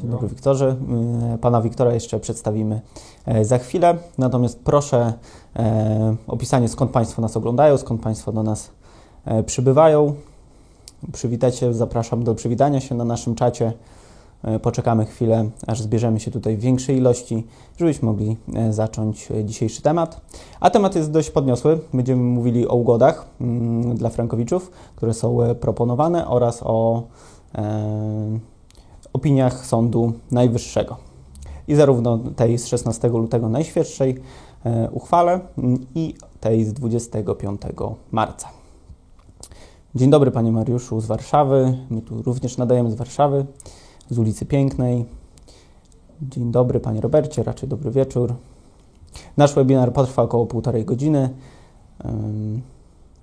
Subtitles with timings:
[0.00, 0.76] Dzień dobry Wiktorze.
[1.34, 2.80] Y, pana Wiktora jeszcze przedstawimy
[3.26, 3.98] e, za chwilę.
[4.18, 5.12] Natomiast proszę
[5.56, 8.70] e, o pisanie skąd Państwo nas oglądają, skąd Państwo do nas
[9.24, 10.14] e, przybywają.
[11.12, 13.72] Przywitajcie, zapraszam do przywitania się na naszym czacie.
[14.62, 17.46] Poczekamy chwilę, aż zbierzemy się tutaj w większej ilości,
[17.78, 18.36] żebyśmy mogli
[18.70, 20.20] zacząć dzisiejszy temat.
[20.60, 21.78] A temat jest dość podniosły.
[21.94, 27.02] Będziemy mówili o ugodach mm, dla frankowiczów, które są proponowane oraz o
[29.12, 30.96] opiniach Sądu Najwyższego.
[31.68, 34.20] I zarówno tej z 16 lutego najświeższej
[34.64, 37.62] e, uchwale mm, i tej z 25
[38.12, 38.48] marca.
[39.94, 41.78] Dzień dobry Panie Mariuszu z Warszawy.
[41.90, 43.46] My tu również nadajemy z Warszawy,
[44.10, 45.04] z ulicy Pięknej.
[46.22, 48.34] Dzień dobry Panie Robercie, raczej dobry wieczór.
[49.36, 51.30] Nasz webinar potrwa około półtorej godziny.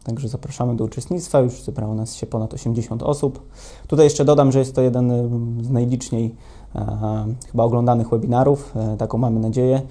[0.03, 1.39] Także zapraszamy do uczestnictwa.
[1.39, 3.49] Już zebrało nas się ponad 80 osób.
[3.88, 5.12] Tutaj jeszcze dodam, że jest to jeden
[5.63, 6.35] z najliczniej
[6.76, 8.73] e, chyba oglądanych webinarów.
[8.76, 9.81] E, taką mamy nadzieję.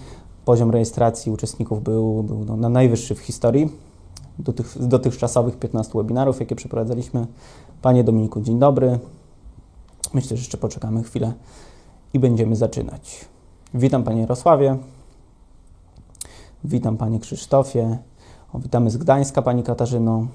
[0.45, 3.69] Poziom rejestracji uczestników był, był no, na najwyższy w historii
[4.39, 7.27] dotych, z dotychczasowych 15 webinarów, jakie przeprowadzaliśmy.
[7.83, 8.99] Panie Dominiku, dzień dobry.
[10.15, 11.33] Myślę, że jeszcze poczekamy chwilę
[12.15, 13.25] i będziemy zaczynać.
[13.75, 14.77] Witam Panie Jarosławie.
[16.65, 17.99] Witam Panie Krzysztofie.
[18.53, 20.27] O, witamy z Gdańska, Pani Katarzyno.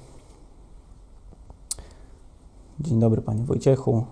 [2.80, 4.04] Dzień dobry, Panie Wojciechu.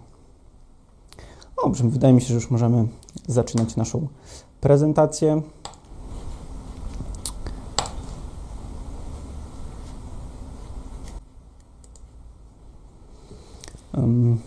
[1.64, 2.88] Dobrze, wydaje mi się, że już możemy
[3.26, 4.08] zaczynać naszą
[4.60, 5.42] prezentację.
[13.94, 14.38] Um,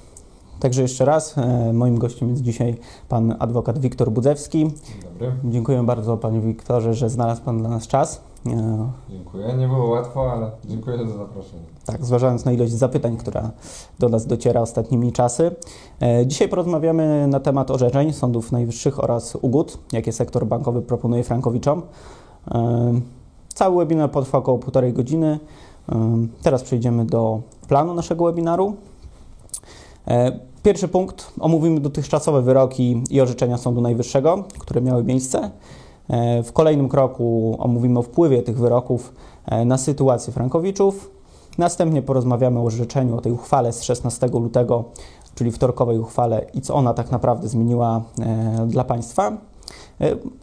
[0.59, 2.77] Także jeszcze raz, e, moim gościem jest dzisiaj
[3.09, 4.59] pan adwokat Wiktor Budzewski.
[4.59, 5.33] Dzień dobry.
[5.43, 8.21] Dziękuję bardzo panie Wiktorze, że znalazł pan dla nas czas.
[8.47, 9.53] E, dziękuję.
[9.57, 11.63] Nie było łatwo, ale dziękuję za zaproszenie.
[11.85, 13.51] Tak, zważając na ilość zapytań, która
[13.99, 15.55] do nas dociera ostatnimi czasy.
[16.01, 21.81] E, dzisiaj porozmawiamy na temat orzeczeń sądów najwyższych oraz ugód, jakie sektor bankowy proponuje frankowiczom.
[23.53, 25.39] Cały webinar potrwa około półtorej godziny.
[26.41, 28.75] Teraz przejdziemy do planu naszego webinaru.
[30.63, 31.31] Pierwszy punkt.
[31.39, 35.51] Omówimy dotychczasowe wyroki i orzeczenia Sądu Najwyższego, które miały miejsce.
[36.09, 39.13] E, w kolejnym kroku omówimy o wpływie tych wyroków
[39.45, 41.11] e, na sytuację Frankowiczów.
[41.57, 44.83] Następnie porozmawiamy o orzeczeniu, o tej uchwale z 16 lutego,
[45.35, 49.37] czyli wtorkowej uchwale i co ona tak naprawdę zmieniła e, dla państwa.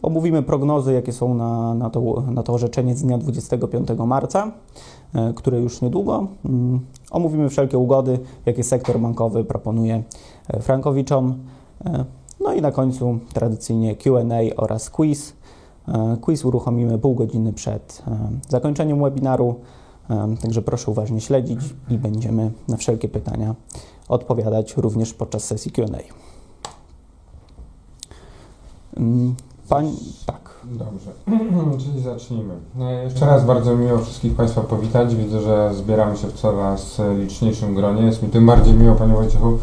[0.01, 4.51] Omówimy prognozy, jakie są na, na, to, na to orzeczenie z dnia 25 marca,
[5.35, 6.27] które już niedługo.
[6.45, 6.79] Mm,
[7.11, 10.03] omówimy wszelkie ugody, jakie sektor bankowy proponuje
[10.61, 11.35] Frankowiczom.
[12.39, 14.21] No i na końcu tradycyjnie QA
[14.57, 15.33] oraz quiz.
[15.87, 19.55] E, quiz uruchomimy pół godziny przed e, zakończeniem webinaru,
[20.09, 23.55] e, także proszę uważnie śledzić i będziemy na wszelkie pytania
[24.07, 25.85] odpowiadać również podczas sesji QA.
[28.97, 29.35] Mm,
[29.69, 29.91] Pań,
[30.25, 30.42] tak.
[30.65, 31.11] Dobrze,
[31.83, 32.53] czyli zacznijmy.
[33.03, 35.15] Jeszcze raz bardzo miło wszystkich Państwa powitać.
[35.15, 38.01] Widzę, że zbieramy się w coraz liczniejszym gronie.
[38.01, 39.57] Jest mi tym bardziej miło, Panie Wojciechu,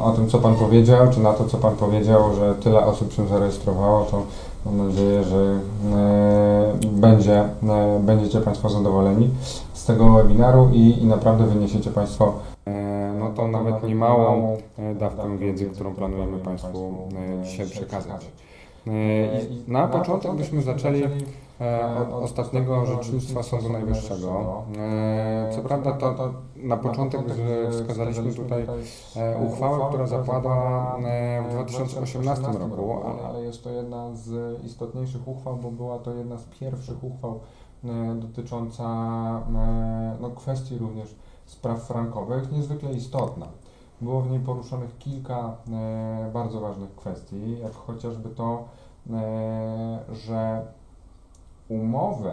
[0.00, 3.28] o tym, co Pan powiedział, czy na to, co Pan powiedział, że tyle osób się
[3.28, 4.22] zarejestrowało, to
[4.66, 5.60] mam nadzieję, że
[5.92, 9.30] e, będzie, e, będziecie Państwo zadowoleni
[9.72, 12.34] z tego webinaru i, i naprawdę wyniesiecie Państwo
[12.66, 14.56] e, no to nawet niemałą
[15.00, 16.94] dawkę wiedzy, którą planujemy Państwu
[17.44, 18.26] dzisiaj przekazać.
[18.86, 21.02] I na początek byśmy zaczęli
[21.60, 24.62] E, od ostatniego orzecznictwa Sądu Najwyższego.
[24.78, 27.20] E, co prawda to, na początek
[27.70, 28.66] wskazaliśmy tutaj
[29.16, 30.96] e, uchwałę, która zapadła
[31.48, 36.44] w 2018 roku, ale jest to jedna z istotniejszych uchwał, bo była to jedna z
[36.44, 37.40] pierwszych uchwał
[38.14, 38.84] dotycząca
[40.20, 41.14] no, kwestii również
[41.46, 43.46] spraw frankowych, niezwykle istotna.
[44.04, 45.50] Było w niej poruszonych kilka
[46.32, 48.64] bardzo ważnych kwestii, jak chociażby to,
[50.12, 50.62] że
[51.68, 52.32] umowę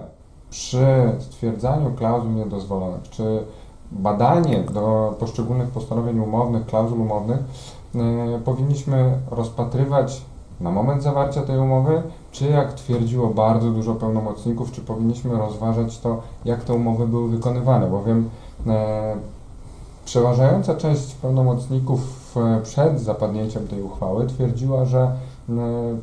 [0.50, 0.86] przy
[1.20, 3.44] stwierdzaniu klauzul niedozwolonych, czy
[3.92, 7.40] badanie do poszczególnych postanowień umownych, klauzul umownych,
[7.96, 10.22] yy, powinniśmy rozpatrywać
[10.60, 16.22] na moment zawarcia tej umowy, czy jak twierdziło bardzo dużo pełnomocników, czy powinniśmy rozważać to,
[16.46, 18.30] jak te umowy były wykonywane, bowiem
[20.12, 22.00] przeważająca część pełnomocników
[22.36, 25.12] yy, przed zapadnięciem tej uchwały twierdziła, że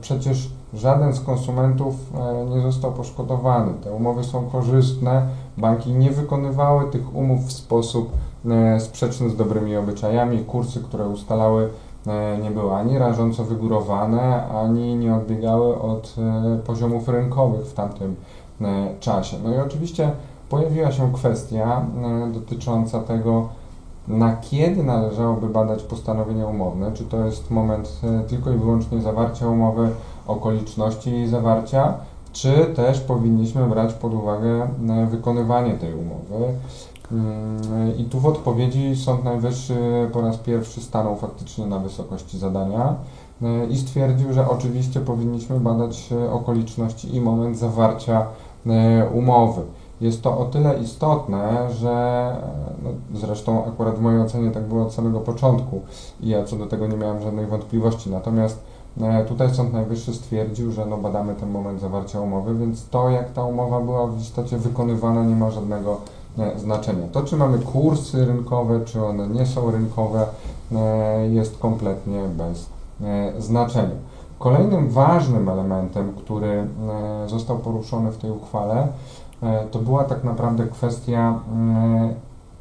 [0.01, 3.73] przecież żaden z konsumentów e, nie został poszkodowany.
[3.85, 5.27] Te umowy są korzystne,
[5.57, 8.13] banki nie wykonywały tych umów w sposób
[8.51, 11.69] e, sprzeczny z dobrymi obyczajami, kursy, które ustalały
[12.07, 16.17] e, nie były ani rażąco wygórowane, ani nie odbiegały od
[16.67, 18.17] poziomów rynkowych w tamtym
[19.01, 19.37] czasie.
[19.45, 20.11] No i oczywiście
[20.49, 21.87] pojawiła się kwestia
[22.33, 23.49] dotycząca tego,
[24.09, 29.49] na kiedy należałoby badać postanowienia umowne, czy to jest moment e, tylko i wyłącznie zawarcia
[29.49, 29.89] umowy,
[30.27, 31.95] okoliczności jej zawarcia,
[32.33, 36.55] czy też powinniśmy brać pod uwagę e, wykonywanie tej umowy.
[37.13, 42.95] Mm, I tu w odpowiedzi Sąd Najwyższy po raz pierwszy stanął faktycznie na wysokości zadania
[43.43, 48.27] e, i stwierdził, że oczywiście powinniśmy badać okoliczności i moment zawarcia
[49.15, 49.63] umowy.
[50.01, 52.37] Jest to o tyle istotne, że
[52.83, 55.81] no, zresztą akurat w mojej ocenie tak było od samego początku
[56.21, 58.11] i ja co do tego nie miałem żadnej wątpliwości.
[58.11, 58.63] Natomiast
[59.01, 63.33] e, tutaj Sąd Najwyższy stwierdził, że no, badamy ten moment zawarcia umowy, więc to jak
[63.33, 66.01] ta umowa była w istocie wykonywana nie ma żadnego
[66.39, 67.07] e, znaczenia.
[67.13, 70.27] To czy mamy kursy rynkowe, czy one nie są rynkowe
[70.73, 72.67] e, jest kompletnie bez
[73.39, 73.95] znaczenia.
[74.39, 76.69] Kolejnym ważnym elementem, który
[77.27, 78.89] został poruszony w tej uchwale,
[79.71, 82.15] to była tak naprawdę kwestia mm,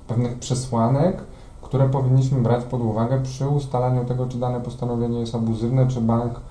[0.07, 1.23] pewnych przesłanek,
[1.61, 6.41] które powinniśmy brać pod uwagę przy ustalaniu tego, czy dane postanowienie jest abuzywne, czy bank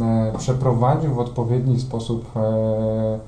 [0.00, 3.18] e, przeprowadził w odpowiedni sposób e,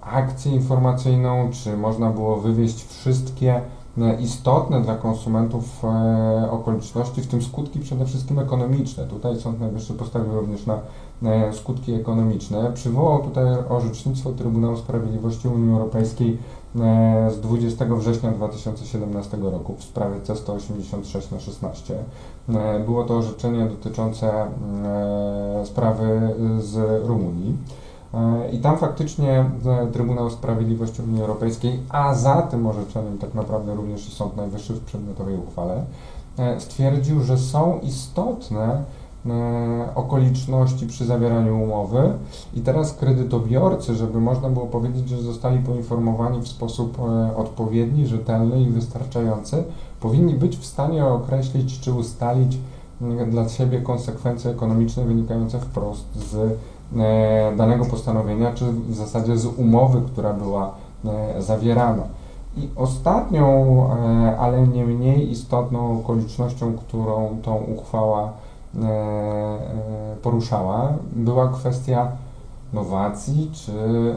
[0.00, 3.60] akcję informacyjną, czy można było wywieźć wszystkie
[4.20, 5.82] istotne dla konsumentów
[6.50, 9.04] okoliczności, w tym skutki przede wszystkim ekonomiczne.
[9.04, 11.09] Tutaj Sąd Najwyższy postawił również na E,
[11.52, 12.72] skutki ekonomiczne.
[12.74, 16.38] Przywołał tutaj orzecznictwo Trybunału Sprawiedliwości Unii Europejskiej
[16.76, 21.94] e, z 20 września 2017 roku w sprawie C186 na 16.
[22.48, 24.46] E, było to orzeczenie dotyczące
[25.64, 27.56] sprawy z Rumunii.
[28.52, 29.44] I tam faktycznie
[29.92, 35.36] Trybunał Sprawiedliwości Unii Europejskiej, a za tym orzeczeniem tak naprawdę również Sąd Najwyższy w przedmiotowej
[35.36, 35.84] uchwale,
[36.58, 38.99] stwierdził, że są istotne E,
[39.94, 42.12] okoliczności przy zawieraniu umowy
[42.54, 48.62] i teraz kredytobiorcy, żeby można było powiedzieć, że zostali poinformowani w sposób e, odpowiedni, rzetelny
[48.62, 49.64] i wystarczający,
[50.00, 52.58] powinni być w stanie określić czy ustalić
[53.30, 56.58] dla siebie konsekwencje ekonomiczne wynikające wprost z
[56.96, 60.74] e, danego postanowienia, czy w zasadzie z umowy, która była
[61.38, 62.02] zawierana.
[62.56, 63.86] I ostatnią,
[64.38, 68.39] ale nie mniej istotną okolicznością, którą tą uchwała E, e,
[70.22, 72.12] poruszała, była kwestia
[72.72, 74.14] nowacji, czy e,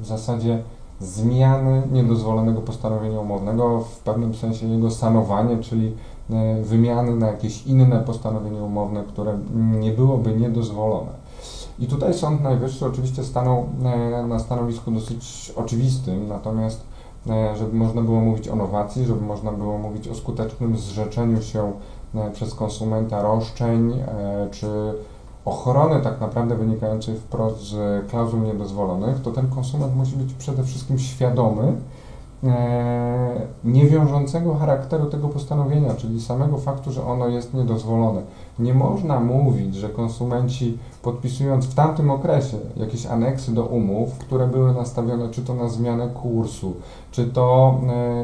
[0.00, 0.62] w zasadzie
[1.00, 5.92] zmiany niedozwolonego postanowienia umownego, w pewnym sensie jego sanowanie, czyli
[6.62, 11.10] wymiany na jakieś inne postanowienie umowne, które nie byłoby niedozwolone.
[11.78, 13.66] I tutaj Sąd Najwyższy oczywiście stanął
[14.28, 16.82] na stanowisku dosyć oczywistym, natomiast
[17.58, 21.99] żeby można było mówić o nowacji, żeby można było mówić o skutecznym zrzeczeniu się E,
[22.32, 24.66] przez konsumenta roszczeń e, czy
[25.44, 30.98] ochrony tak naprawdę wynikającej wprost z klauzul niedozwolonych, to ten konsument musi być przede wszystkim
[30.98, 31.72] świadomy
[32.44, 38.22] e, niewiążącego charakteru tego postanowienia, czyli samego faktu, że ono jest niedozwolone.
[38.58, 44.72] Nie można mówić, że konsumenci podpisując w tamtym okresie jakieś aneksy do umów, które były
[44.72, 46.74] nastawione czy to na zmianę kursu,
[47.10, 47.80] czy to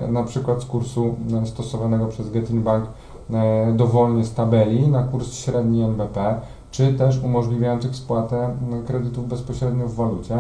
[0.09, 3.06] na przykład z kursu stosowanego przez Getin Bank E,
[3.75, 6.35] dowolnie z tabeli na kurs średni NBP,
[6.71, 8.51] czy też umożliwiających spłatę
[8.87, 10.39] kredytów bezpośrednio w walucie,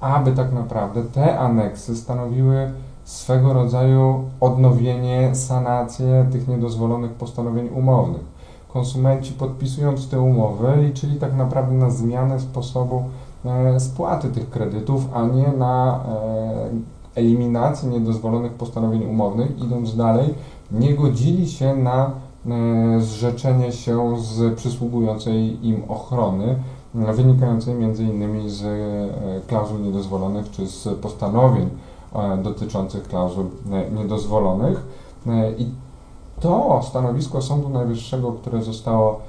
[0.00, 2.72] aby tak naprawdę te aneksy stanowiły
[3.04, 8.34] swego rodzaju odnowienie, sanację tych niedozwolonych postanowień umownych.
[8.72, 13.02] Konsumenci podpisując te umowy liczyli tak naprawdę na zmianę sposobu
[13.44, 19.58] e, spłaty tych kredytów, a nie na e, eliminację niedozwolonych postanowień umownych.
[19.58, 20.34] Idąc dalej,
[20.72, 22.10] nie godzili się na e,
[22.98, 26.58] zrzeczenie się z przysługującej im ochrony,
[26.94, 28.50] e, wynikającej m.in.
[28.50, 31.70] z e, klauzul niedozwolonych czy z postanowień
[32.42, 33.46] dotyczących klauzul
[33.96, 34.86] niedozwolonych.
[35.58, 35.66] I
[36.40, 39.20] to stanowisko Sądu Najwyższego, które zostało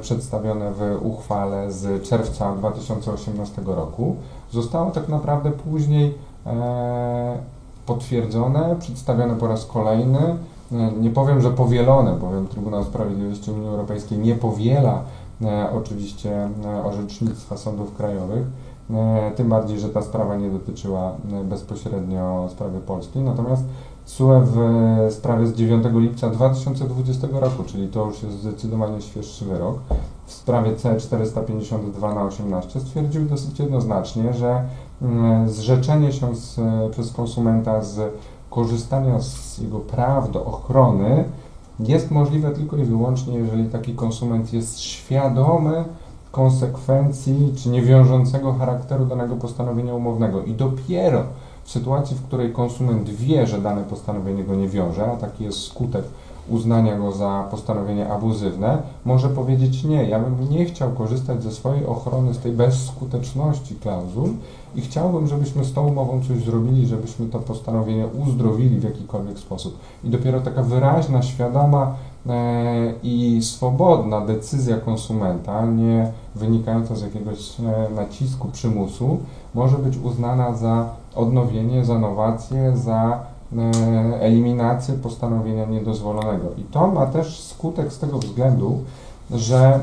[0.00, 4.16] przedstawione w uchwale z czerwca 2018 roku,
[4.52, 6.14] zostało tak naprawdę później
[7.86, 10.36] potwierdzone, przedstawione po raz kolejny
[11.00, 15.02] nie powiem, że powielone, bowiem Trybunał Sprawiedliwości Unii Europejskiej nie powiela
[15.42, 18.46] e, oczywiście e, orzecznictwa sądów krajowych,
[18.90, 21.12] e, tym bardziej, że ta sprawa nie dotyczyła
[21.44, 23.22] bezpośrednio sprawy polskiej.
[23.22, 23.64] Natomiast
[24.04, 24.56] SUE w
[25.10, 29.78] sprawie z 9 lipca 2020 roku, czyli to już jest zdecydowanie świeższy wyrok,
[30.26, 34.64] w sprawie C452 na 18 stwierdził dosyć jednoznacznie, że
[35.46, 36.60] zrzeczenie się z,
[36.92, 38.14] przez konsumenta z
[38.54, 41.24] korzystania z jego praw do ochrony
[41.80, 45.84] jest możliwe tylko i wyłącznie, jeżeli taki konsument jest świadomy
[46.32, 50.42] konsekwencji czy niewiążącego charakteru danego postanowienia umownego.
[50.42, 51.22] I dopiero
[51.64, 55.58] w sytuacji, w której konsument wie, że dane postanowienie go nie wiąże, a taki jest
[55.58, 56.04] skutek
[56.48, 61.86] uznania go za postanowienie abuzywne, może powiedzieć nie, ja bym nie chciał korzystać ze swojej
[61.86, 64.28] ochrony, z tej bezskuteczności klauzul
[64.74, 69.78] i chciałbym, żebyśmy z tą umową coś zrobili, żebyśmy to postanowienie uzdrowili w jakikolwiek sposób.
[70.04, 71.94] I dopiero taka wyraźna, świadoma
[72.26, 79.18] e, i swobodna decyzja konsumenta, nie wynikająca z jakiegoś e, nacisku, przymusu,
[79.54, 83.33] może być uznana za odnowienie, za nowację, za
[84.20, 86.48] eliminację postanowienia niedozwolonego.
[86.56, 88.80] I to ma też skutek z tego względu,
[89.30, 89.80] że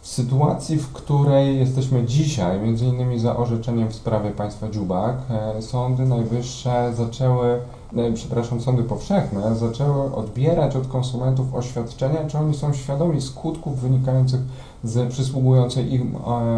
[0.00, 5.62] w sytuacji, w której jesteśmy dzisiaj, między innymi za orzeczeniem w sprawie państwa Dziubak, e,
[5.62, 7.60] sądy najwyższe zaczęły,
[7.96, 14.40] e, przepraszam, sądy powszechne zaczęły odbierać od konsumentów oświadczenia, czy oni są świadomi skutków wynikających
[14.84, 16.16] z przysługującej im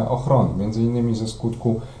[0.09, 1.81] ochrony, między innymi ze skutku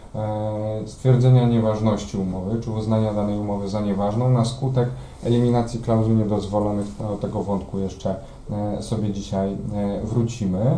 [0.85, 4.89] stwierdzenia nieważności umowy, czy uznania danej umowy za nieważną na skutek
[5.23, 6.85] eliminacji klauzul niedozwolonych.
[6.99, 8.15] Do tego wątku jeszcze
[8.51, 9.55] e, sobie dzisiaj e,
[10.03, 10.77] wrócimy.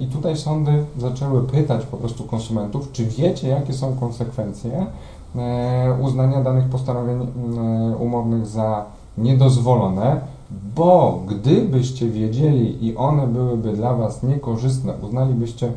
[0.00, 4.86] I tutaj sądy zaczęły pytać po prostu konsumentów, czy wiecie, jakie są konsekwencje
[6.02, 7.26] uznania danych postanowień
[7.98, 8.84] umownych za
[9.18, 10.20] niedozwolone,
[10.76, 15.70] bo gdybyście wiedzieli i one byłyby dla Was niekorzystne, uznalibyście E,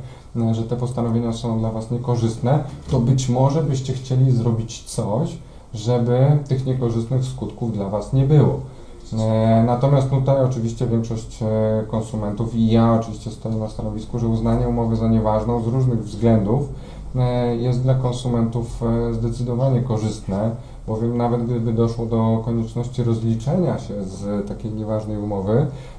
[0.52, 5.38] że te postanowienia są dla Was niekorzystne, to być może byście chcieli zrobić coś,
[5.74, 8.60] żeby tych niekorzystnych skutków dla Was nie było.
[9.14, 14.68] E, natomiast tutaj oczywiście większość e, konsumentów i ja oczywiście stoję na stanowisku, że uznanie
[14.68, 16.70] umowy za nieważną z różnych względów
[17.60, 18.82] jest dla konsumentów
[19.12, 20.52] zdecydowanie korzystne,
[20.88, 25.68] bowiem nawet gdyby doszło do konieczności rozliczenia się z takiej nieważnej umowy,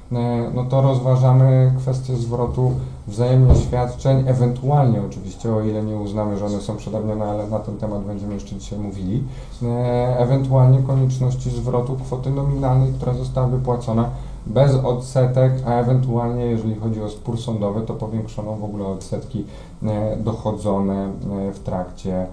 [0.53, 2.71] no to rozważamy kwestię zwrotu
[3.07, 7.77] wzajemnie świadczeń, ewentualnie oczywiście, o ile nie uznamy, że one są przedawnione, ale na ten
[7.77, 9.23] temat będziemy jeszcze dzisiaj mówili,
[9.63, 14.09] e, ewentualnie konieczności zwrotu kwoty nominalnej, która została wypłacona
[14.45, 19.45] bez odsetek, a ewentualnie, jeżeli chodzi o spór sądowy, to powiększoną w ogóle odsetki
[19.83, 21.11] e, dochodzone
[21.53, 22.27] w trakcie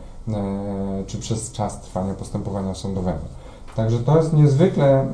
[1.07, 3.38] czy przez czas trwania postępowania sądowego.
[3.79, 5.07] Także to jest niezwykle e,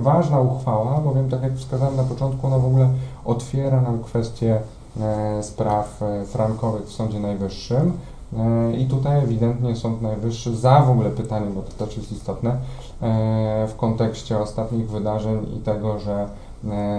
[0.00, 2.88] ważna uchwała, bowiem tak jak wskazałem na początku, ona w ogóle
[3.24, 4.60] otwiera nam kwestię
[5.00, 7.92] e, spraw e, frankowych w Sądzie Najwyższym.
[8.78, 12.56] I tutaj ewidentnie Sąd Najwyższy za w ogóle pytaniem, bo to też jest istotne,
[13.68, 16.28] w kontekście ostatnich wydarzeń i tego, że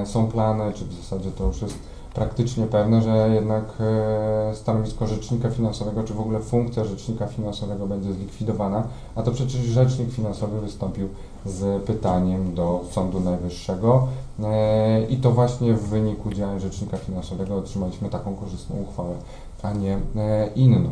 [0.05, 1.79] są plany, czy w zasadzie to już jest
[2.15, 8.13] praktycznie pewne, że jednak e, stanowisko rzecznika finansowego, czy w ogóle funkcja rzecznika finansowego będzie
[8.13, 8.83] zlikwidowana,
[9.15, 11.09] a to przecież rzecznik finansowy wystąpił
[11.45, 14.07] z pytaniem do Sądu Najwyższego
[14.43, 19.15] e, i to właśnie w wyniku działań rzecznika finansowego otrzymaliśmy taką korzystną uchwałę,
[19.63, 20.89] a nie e, inną.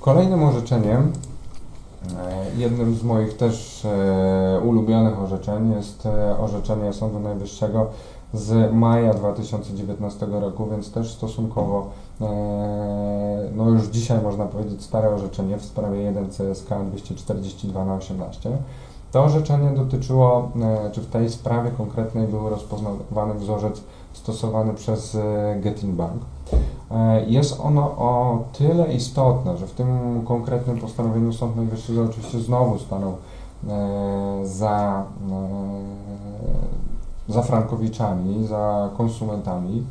[0.00, 1.12] Kolejnym orzeczeniem,
[2.56, 3.86] jednym z moich też
[4.64, 6.08] ulubionych orzeczeń jest
[6.40, 7.86] orzeczenie Sądu Najwyższego
[8.34, 11.86] z maja 2019 roku, więc też stosunkowo,
[12.20, 12.26] e,
[13.56, 18.50] no już dzisiaj można powiedzieć, stare orzeczenie w sprawie 1 CSK 242 na 18.
[19.12, 23.82] To orzeczenie dotyczyło, e, czy w tej sprawie konkretnej był rozpoznawany wzorzec
[24.12, 26.22] stosowany przez e, Getin Bank.
[27.26, 33.14] Jest ono o tyle istotne, że w tym konkretnym postanowieniu Sąd Najwyższy oczywiście znowu stanął
[34.44, 35.04] za
[37.30, 39.86] za frankowiczami, za konsumentami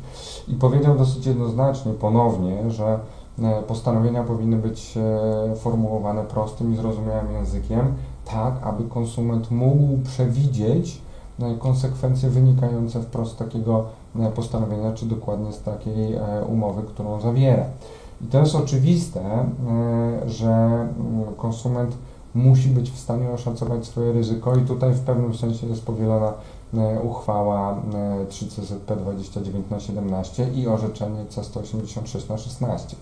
[0.48, 2.98] i powiedział dosyć jednoznacznie ponownie, że
[3.42, 7.94] e, postanowienia powinny być e, formułowane prostym i zrozumiałym językiem,
[8.24, 11.02] tak aby konsument mógł przewidzieć
[11.40, 13.84] e, konsekwencje wynikające wprost z takiego
[14.34, 16.18] postanowienia, czy dokładnie z takiej
[16.48, 17.64] umowy, którą zawiera.
[18.20, 19.20] I to jest oczywiste,
[20.26, 21.96] że mm, konsument
[22.34, 26.32] musi być w stanie oszacować swoje ryzyko i tutaj w pewnym sensie jest powielona
[26.78, 27.76] E, uchwała
[28.28, 32.96] 3CZP 29 na 17 i orzeczenie C186 na 16.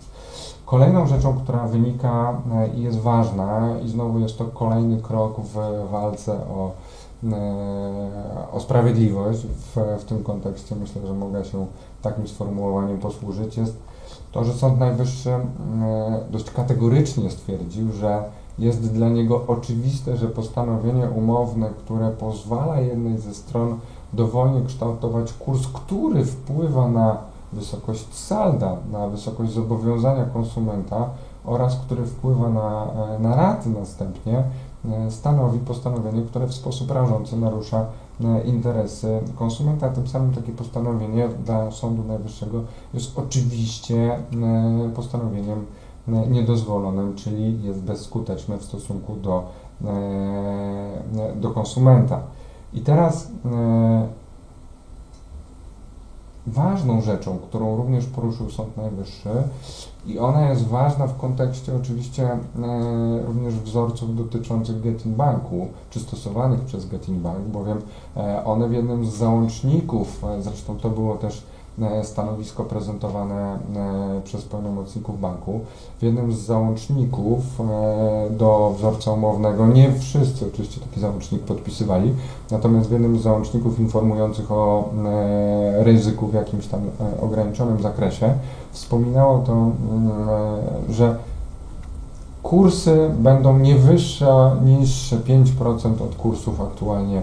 [0.66, 5.54] Kolejną rzeczą, która wynika e, i jest ważna, i znowu jest to kolejny krok w
[5.90, 6.70] walce o,
[7.24, 11.66] e, o sprawiedliwość, w, w tym kontekście myślę, że mogę się
[12.02, 13.76] takim sformułowaniem posłużyć, jest
[14.32, 15.30] to, że Sąd Najwyższy
[16.30, 18.22] dość kategorycznie stwierdził, że
[18.58, 23.78] jest dla niego oczywiste, że postanowienie umowne, które pozwala jednej ze stron
[24.12, 27.18] dowolnie kształtować kurs, który wpływa na
[27.52, 31.10] wysokość salda, na wysokość zobowiązania konsumenta
[31.44, 32.86] oraz który wpływa na,
[33.16, 34.44] e, na raty następnie,
[34.90, 37.86] e, stanowi postanowienie, które w sposób rażący narusza
[38.24, 39.88] e, interesy konsumenta.
[39.88, 42.62] Tym samym takie postanowienie dla Sądu Najwyższego
[42.94, 44.18] jest oczywiście
[44.94, 45.66] postanowieniem
[46.08, 49.44] niedozwolonym, czyli jest bezskuteczne w stosunku do,
[51.36, 52.22] do konsumenta.
[52.72, 53.30] I teraz
[56.52, 59.30] ważną rzeczą, którą również poruszył Sąd Najwyższy
[60.06, 62.38] i ona jest ważna w kontekście oczywiście e,
[63.26, 67.82] również wzorców dotyczących Getin Banku, czy stosowanych przez Getin Bank, bowiem
[68.16, 71.47] e, one w jednym z załączników, e, zresztą to było też E,
[72.02, 75.60] stanowisko prezentowane e, przez pełnomocników banku.
[75.98, 82.14] W jednym z załączników e, do wzorca umownego, nie wszyscy oczywiście taki załącznik podpisywali,
[82.50, 84.90] natomiast w jednym z załączników informujących o
[85.78, 86.80] ryzyku w jakimś tam
[87.20, 88.34] ograniczonym zakresie
[88.72, 89.72] wspominało to, mm,
[90.90, 91.16] że
[92.42, 97.22] kursy będą nie wyższe niż 5% od kursów aktualnie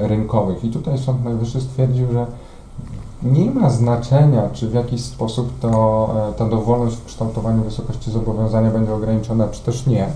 [0.00, 0.64] rynkowych.
[0.64, 2.26] I tutaj Sąd Najwyższy stwierdził, że
[3.22, 8.70] nie ma znaczenia, czy w jakiś sposób to, e, ta dowolność w kształtowaniu wysokości zobowiązania
[8.70, 10.06] będzie ograniczona, czy też nie,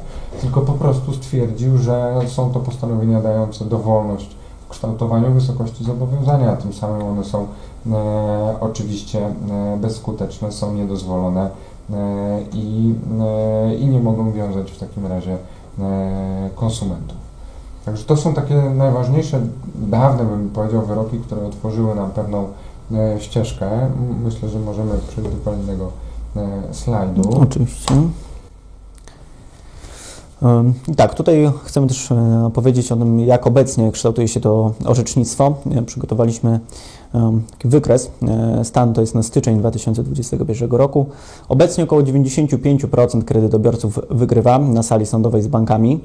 [0.40, 6.56] tylko po prostu stwierdził, że są to postanowienia dające dowolność w kształtowaniu wysokości zobowiązania, a
[6.56, 7.46] tym samym one są
[7.92, 11.50] e, oczywiście e, bezskuteczne, są niedozwolone
[11.90, 15.36] e, i, e, i nie mogą wiązać w takim razie
[15.78, 17.24] e, konsumentów.
[17.84, 19.40] Także to są takie najważniejsze,
[19.74, 22.48] dawne bym powiedział, wyroki, które otworzyły nam pewną
[23.18, 23.90] ścieżkę.
[24.24, 25.92] Myślę, że możemy przejść do kolejnego
[26.36, 27.22] e, slajdu.
[27.40, 27.94] Oczywiście.
[30.96, 35.54] Tak, tutaj chcemy też e, powiedzieć o tym, jak obecnie kształtuje się to orzecznictwo.
[35.86, 36.60] Przygotowaliśmy
[37.64, 38.10] wykres.
[38.62, 41.06] Stan to jest na styczeń 2021 roku.
[41.48, 46.00] Obecnie około 95% kredytobiorców wygrywa na sali sądowej z bankami.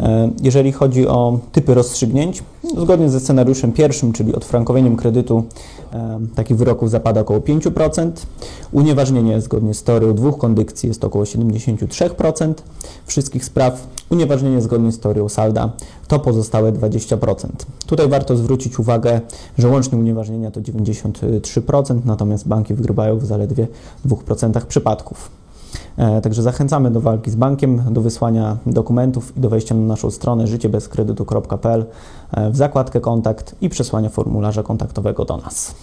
[0.00, 2.42] E, jeżeli chodzi o typy rozstrzygnięć,
[2.78, 5.44] zgodnie ze scenariuszem pierwszym, czyli odfrankowieniem kredytu,
[5.92, 8.26] e, takich wyroków zapada około 5%.
[8.72, 12.62] Unieważnienie zgodnie z teorią dwóch kondykcji jest około 73%
[13.06, 13.86] wszystkich spraw.
[14.10, 15.72] Unieważnienie zgodnie z teorią salda
[16.08, 17.48] to pozostałe 20%.
[17.86, 19.20] Tutaj warto zwrócić uwagę,
[19.58, 23.68] że łącznie unieważnienia to 93%, natomiast banki wygrywają w zaledwie
[24.06, 25.37] 2% przypadków.
[25.98, 30.10] E, także zachęcamy do walki z bankiem, do wysłania dokumentów i do wejścia na naszą
[30.10, 31.86] stronę życiebezkredytu.pl
[32.32, 35.74] e, w zakładkę kontakt i przesłania formularza kontaktowego do nas.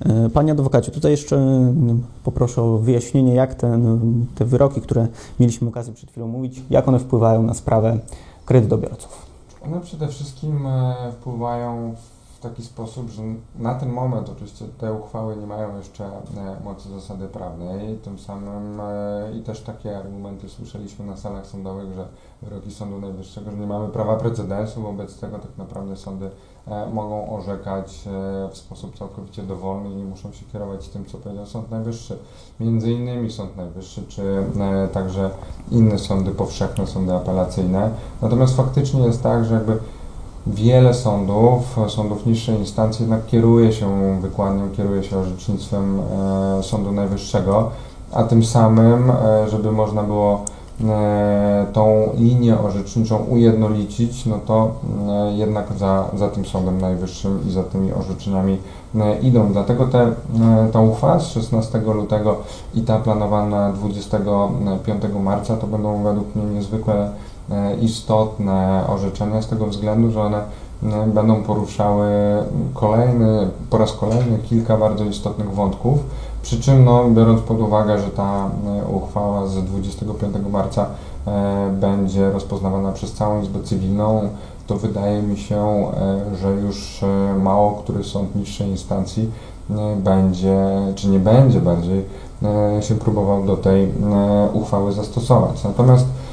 [0.00, 4.00] E, panie adwokacie, tutaj jeszcze mm, poproszę o wyjaśnienie, jak ten,
[4.34, 5.08] te wyroki, które
[5.40, 7.98] mieliśmy okazję przed chwilą mówić, jak one wpływają na sprawę
[8.46, 9.26] kredytobiorców.
[9.66, 10.68] One przede wszystkim
[11.12, 11.94] wpływają
[12.44, 13.22] taki sposób, że
[13.58, 16.10] na ten moment oczywiście te uchwały nie mają jeszcze e,
[16.64, 18.84] mocy zasady prawnej, tym samym e,
[19.38, 22.06] i też takie argumenty słyszeliśmy na salach sądowych, że
[22.42, 26.30] wyroki Sądu Najwyższego, że nie mamy prawa precedensu, wobec tego tak naprawdę sądy
[26.66, 28.04] e, mogą orzekać
[28.50, 32.18] w sposób całkowicie dowolny i nie muszą się kierować tym, co powiedział Sąd Najwyższy.
[32.60, 34.44] Między innymi Sąd Najwyższy, czy
[34.92, 35.30] także
[35.70, 37.90] inne sądy powszechne, sądy apelacyjne.
[38.22, 39.78] Natomiast faktycznie jest tak, że jakby
[40.46, 47.70] wiele sądów, sądów niższej instancji jednak kieruje się wykładnią, kieruje się orzecznictwem e, Sądu Najwyższego,
[48.12, 50.44] a tym samym, e, żeby można było
[50.84, 54.74] e, tą linię orzeczniczą ujednolicić, no to
[55.36, 58.58] jednak za, za tym Sądem Najwyższym i za tymi orzeczeniami
[59.22, 59.52] idą.
[59.52, 60.12] Dlatego te,
[60.72, 62.36] ta uchwała z 16 lutego
[62.74, 67.10] i ta planowana 25 marca to będą według mnie niezwykle
[67.80, 70.38] istotne orzeczenia z tego względu, że one
[70.82, 72.08] e, będą poruszały
[72.74, 75.98] kolejny, po raz kolejny kilka bardzo istotnych wątków.
[76.42, 80.86] Przy czym, no, biorąc pod uwagę, że ta e, uchwała z 25 marca
[81.80, 84.28] będzie rozpoznawana przez całą Izbę Cywilną,
[84.66, 85.86] to wydaje mi się,
[86.40, 87.00] że już
[87.38, 89.30] mało który sąd niższej instancji
[89.96, 90.56] będzie,
[90.94, 92.04] czy nie będzie bardziej
[92.80, 93.92] się próbował do tej
[94.52, 95.64] uchwały zastosować.
[95.64, 96.23] Natomiast E,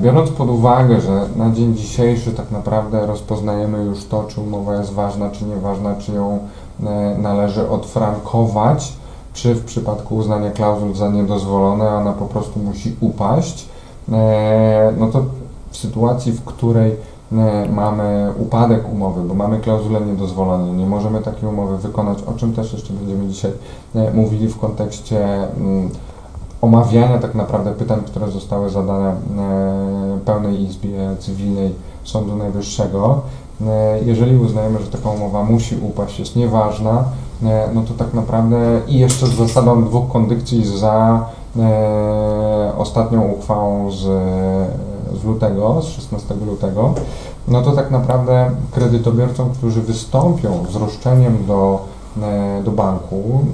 [0.00, 4.92] biorąc pod uwagę, że na dzień dzisiejszy tak naprawdę rozpoznajemy już to, czy umowa jest
[4.92, 6.38] ważna, czy nieważna, czy ją
[6.82, 8.92] e, należy odfrankować,
[9.32, 13.68] czy w przypadku uznania klauzul za niedozwolone ona po prostu musi upaść,
[14.12, 15.24] e, no to
[15.70, 16.96] w sytuacji, w której
[17.72, 22.72] mamy upadek umowy, bo mamy klauzulę niedozwolone, nie możemy takiej umowy wykonać, o czym też
[22.72, 23.52] jeszcze będziemy dzisiaj
[24.14, 25.24] mówili w kontekście
[25.56, 25.90] mm,
[26.62, 29.14] omawiania tak naprawdę pytań, które zostały zadane e,
[30.24, 33.20] pełnej Izbie Cywilnej Sądu Najwyższego.
[33.66, 37.04] E, jeżeli uznajemy, że taka umowa musi upaść, jest nieważna,
[37.44, 41.26] e, no to tak naprawdę i jeszcze z zasadą dwóch kondykcji za
[42.78, 44.02] ostatnią uchwałą z,
[45.20, 46.94] z lutego, z 16 lutego,
[47.48, 51.84] no to tak naprawdę kredytobiorcom, którzy wystąpią z roszczeniem do,
[52.64, 53.44] do banku,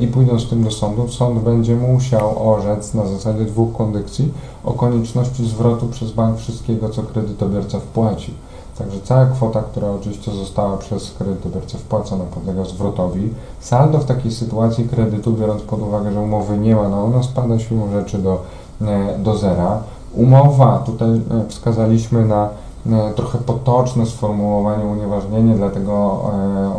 [0.00, 4.32] i pójdą z tym do sądu, sąd będzie musiał orzec na zasadzie dwóch kondycji
[4.64, 8.34] o konieczności zwrotu przez bank wszystkiego, co kredytobiorca wpłacił.
[8.78, 13.30] Także cała kwota, która oczywiście została przez kredytobiorcę wpłacona, podlega zwrotowi.
[13.60, 17.58] Saldo w takiej sytuacji kredytu, biorąc pod uwagę, że umowy nie ma, no ono spada
[17.58, 18.42] siłą rzeczy do,
[18.82, 19.82] e, do zera.
[20.14, 22.48] Umowa, tutaj e, wskazaliśmy na
[22.86, 26.22] e, trochę potoczne sformułowanie unieważnienie, dlatego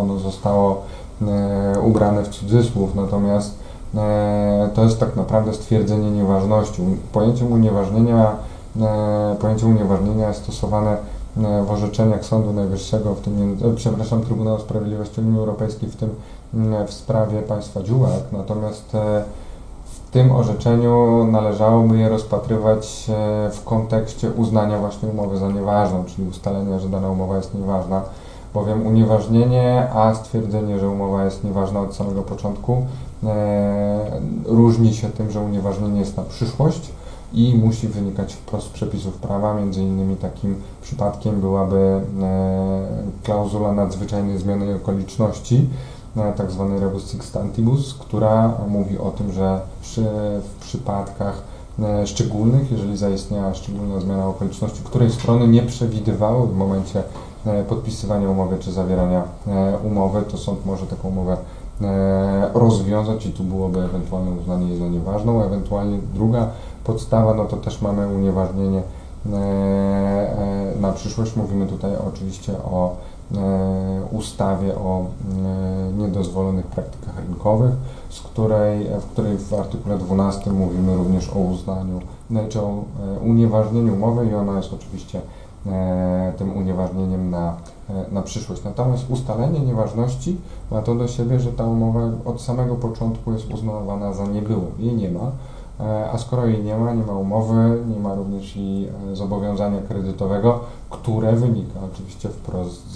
[0.02, 0.82] ono zostało
[1.84, 3.56] ubrane w cudzysłów, natomiast
[4.74, 6.82] to jest tak naprawdę stwierdzenie nieważności.
[7.12, 8.36] Pojęciem unieważnienia,
[9.40, 10.98] pojęcie unieważnienia jest stosowane
[11.44, 16.10] E, w orzeczeniach Sądu Najwyższego, w tym, e, przepraszam, Trybunału Sprawiedliwości Unii Europejskiej, w tym
[16.88, 18.22] w sprawie państwa Dziułak.
[18.32, 19.24] Natomiast e,
[19.86, 23.06] w tym orzeczeniu należałoby je rozpatrywać
[23.52, 28.02] w kontekście uznania właśnie umowy za nieważną, czyli ustalenia, że dana umowa jest nieważna,
[28.58, 32.86] bowiem unieważnienie, a stwierdzenie, że umowa jest nieważna od samego początku,
[34.46, 36.92] różni się tym, że unieważnienie jest na przyszłość,
[37.34, 39.54] i musi wynikać wprost z przepisów prawa.
[39.54, 42.02] Między innymi takim przypadkiem byłaby e,
[43.24, 45.70] klauzula nadzwyczajnej zmiany okoliczności,
[46.18, 50.02] e, tak zwany rebus sixtantibus, która mówi o tym, że przy,
[50.42, 51.42] w przypadkach
[51.80, 57.04] e, szczególnych, jeżeli zaistniała szczególna zmiana okoliczności, której strony nie przewidywały w momencie
[57.70, 59.24] podpisywania umowy czy zawierania
[59.84, 61.38] umowy, to sąd może taką umowę
[62.54, 66.48] rozwiązać i tu byłoby ewentualne uznanie jej za nieważną, ewentualnie druga
[66.84, 68.82] podstawa, no to też mamy unieważnienie
[69.26, 71.36] e, e, na przyszłość.
[71.36, 72.96] Mówimy tutaj oczywiście o
[73.36, 73.38] e,
[74.12, 75.06] ustawie o
[75.98, 77.72] niedozwolonych praktykach rynkowych,
[78.10, 82.02] z której, w której w artykule 12 mówimy również o uznaniu,
[82.50, 82.84] czy o
[83.22, 85.22] unieważnieniu umowy i ona jest oczywiście
[86.38, 87.56] tym unieważnieniem na,
[88.12, 88.64] na przyszłość.
[88.64, 90.38] Natomiast ustalenie nieważności
[90.72, 94.66] ma to do siebie, że ta umowa od samego początku jest uznawana za niebyłą.
[94.80, 95.32] Jej nie ma.
[95.80, 99.82] E, a skoro jej nie ma, nie ma umowy, nie ma również i e, zobowiązania
[99.82, 102.96] kredytowego, które wynika oczywiście wprost z,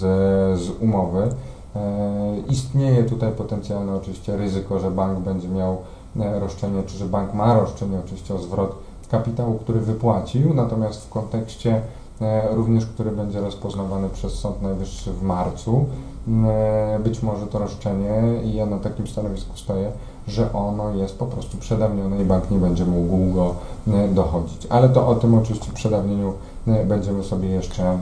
[0.60, 1.28] z umowy,
[1.76, 5.76] e, istnieje tutaj potencjalne oczywiście ryzyko, że bank będzie miał
[6.16, 8.74] roszczenie, czy że bank ma roszczenie oczywiście o zwrot
[9.10, 11.82] kapitału, który wypłacił, natomiast w kontekście
[12.50, 15.84] również, który będzie rozpoznawany przez Sąd Najwyższy w marcu,
[17.04, 19.92] być może to roszczenie i ja na takim stanowisku stoję,
[20.28, 23.54] że ono jest po prostu przedawnione i bank nie będzie mógł go
[23.88, 24.66] e, dochodzić.
[24.70, 26.32] Ale to o tym oczywiście przedawnieniu
[26.66, 27.98] e, będziemy sobie jeszcze e,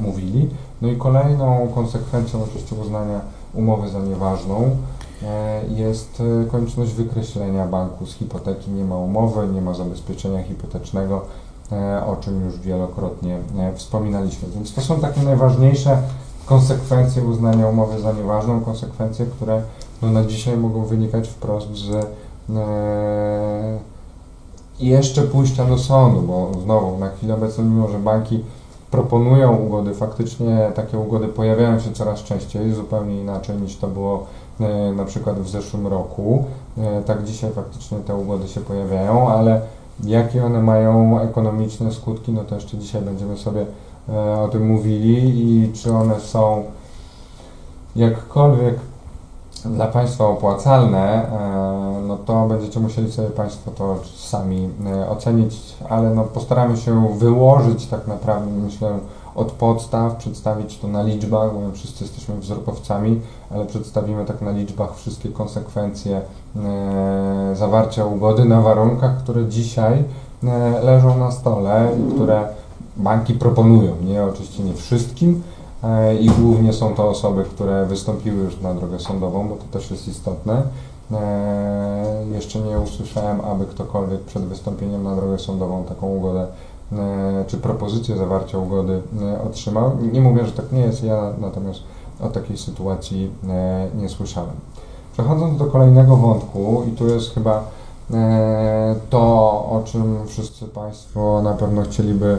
[0.00, 0.48] mówili.
[0.82, 3.20] No i kolejną konsekwencją oczywiście uznania
[3.54, 4.70] umowy za nieważną
[5.68, 8.70] jest konieczność wykreślenia banku z hipoteki.
[8.70, 11.22] Nie ma umowy, nie ma zabezpieczenia hipotecznego,
[12.06, 13.38] o czym już wielokrotnie
[13.74, 14.48] wspominaliśmy.
[14.54, 15.98] Więc to są takie najważniejsze
[16.46, 19.62] konsekwencje uznania umowy za nieważną, konsekwencje, które
[20.02, 23.78] no na dzisiaj mogą wynikać wprost z e,
[24.80, 28.44] jeszcze pójścia do sądu, bo znowu na chwilę obecną, mimo że banki
[28.90, 34.26] proponują ugody, faktycznie takie ugody pojawiają się coraz częściej, zupełnie inaczej niż to było
[34.60, 36.44] e, na przykład w zeszłym roku.
[36.78, 39.60] E, tak dzisiaj faktycznie te ugody się pojawiają, ale
[40.04, 43.66] jakie one mają ekonomiczne skutki, no to jeszcze dzisiaj będziemy sobie
[44.08, 46.64] e, o tym mówili i czy one są
[47.96, 48.74] jakkolwiek
[49.64, 56.14] dla Państwa opłacalne, e, no to będziecie musieli sobie Państwo to sami e, ocenić, ale
[56.14, 58.98] no postaramy się wyłożyć tak naprawdę, myślę,
[59.34, 63.20] od podstaw, przedstawić to na liczbach, bo my wszyscy jesteśmy wzrokowcami,
[63.50, 66.20] ale przedstawimy tak na liczbach wszystkie konsekwencje
[66.56, 70.04] e, zawarcia ugody na warunkach, które dzisiaj
[70.82, 72.48] leżą na stole i które
[72.96, 73.92] banki proponują.
[74.02, 75.42] Nie, oczywiście nie wszystkim,
[75.84, 79.90] E, i głównie są to osoby, które wystąpiły już na drogę sądową, bo to też
[79.90, 80.62] jest istotne.
[81.12, 86.46] E, jeszcze nie usłyszałem, aby ktokolwiek przed wystąpieniem na drogę sądową taką ugodę e,
[87.46, 89.02] czy propozycję zawarcia ugody
[89.46, 89.90] otrzymał.
[90.12, 91.80] Nie mówię, że tak nie jest, ja natomiast
[92.20, 93.30] o takiej sytuacji
[93.94, 94.54] nie słyszałem.
[95.12, 97.64] Przechodząc do kolejnego wątku, i tu jest chyba
[99.10, 99.20] to,
[99.70, 102.38] o czym wszyscy Państwo na pewno chcieliby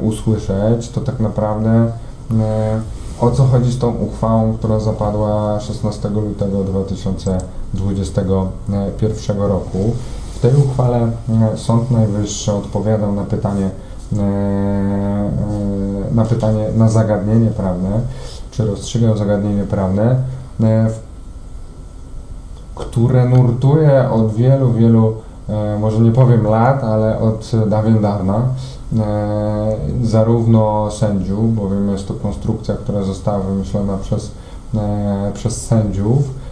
[0.00, 1.92] usłyszeć, to tak naprawdę
[2.40, 2.80] E,
[3.20, 9.92] o co chodzi z tą uchwałą, która zapadła 16 lutego 2021 roku.
[10.42, 13.70] Tej uchwale e, Sąd Najwyższy odpowiadał na pytanie,
[14.12, 15.30] e,
[16.14, 18.00] na pytanie, na zagadnienie prawne,
[18.50, 20.16] czy rozstrzygał zagadnienie prawne,
[22.74, 25.14] które nurtuje od wielu, wielu,
[25.80, 28.42] może nie powiem lat, ale od dawien dawna.
[28.98, 34.30] E, zarówno sędziów, bowiem jest to konstrukcja, która została wymyślona przez,
[34.74, 36.42] e, przez sędziów,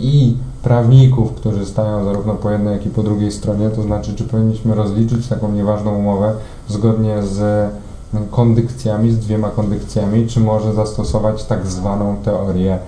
[0.00, 4.24] i prawników, którzy stają zarówno po jednej, jak i po drugiej stronie, to znaczy, czy
[4.24, 6.32] powinniśmy rozliczyć taką nieważną umowę
[6.68, 7.70] zgodnie z
[8.30, 12.78] kondykcjami, z dwiema kondykcjami, czy może zastosować tak zwaną teorię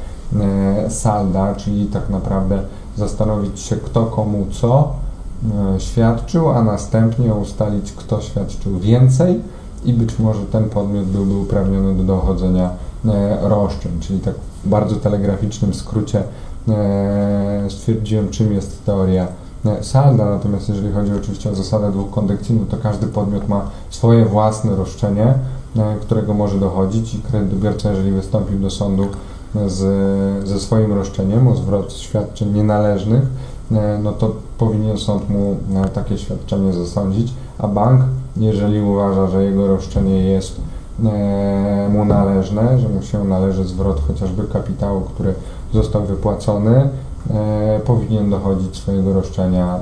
[0.88, 2.62] salda, czyli tak naprawdę
[2.96, 4.92] zastanowić się, kto komu co
[5.78, 9.40] świadczył, a następnie ustalić, kto świadczył więcej
[9.84, 12.70] i być może ten podmiot byłby uprawniony do dochodzenia
[13.42, 16.22] roszczeń, czyli tak w bardzo telegraficznym skrócie E,
[17.68, 19.28] stwierdziłem, czym jest teoria
[19.66, 23.70] e, salda, natomiast jeżeli chodzi oczywiście o zasadę dwóch kondykcji, no to każdy podmiot ma
[23.90, 25.34] swoje własne roszczenie,
[25.76, 29.06] e, którego może dochodzić i kredytobiorca, jeżeli wystąpił do sądu
[29.66, 33.22] z, ze swoim roszczeniem o zwrot świadczeń nienależnych,
[34.02, 35.56] no to powinien sąd mu
[35.94, 38.02] takie świadczenie zasądzić, a bank,
[38.36, 40.60] jeżeli uważa, że jego roszczenie jest
[41.90, 45.34] mu należne, że mu się należy zwrot chociażby kapitału, który
[45.72, 46.88] został wypłacony,
[47.30, 49.78] e, powinien dochodzić swojego roszczenia e,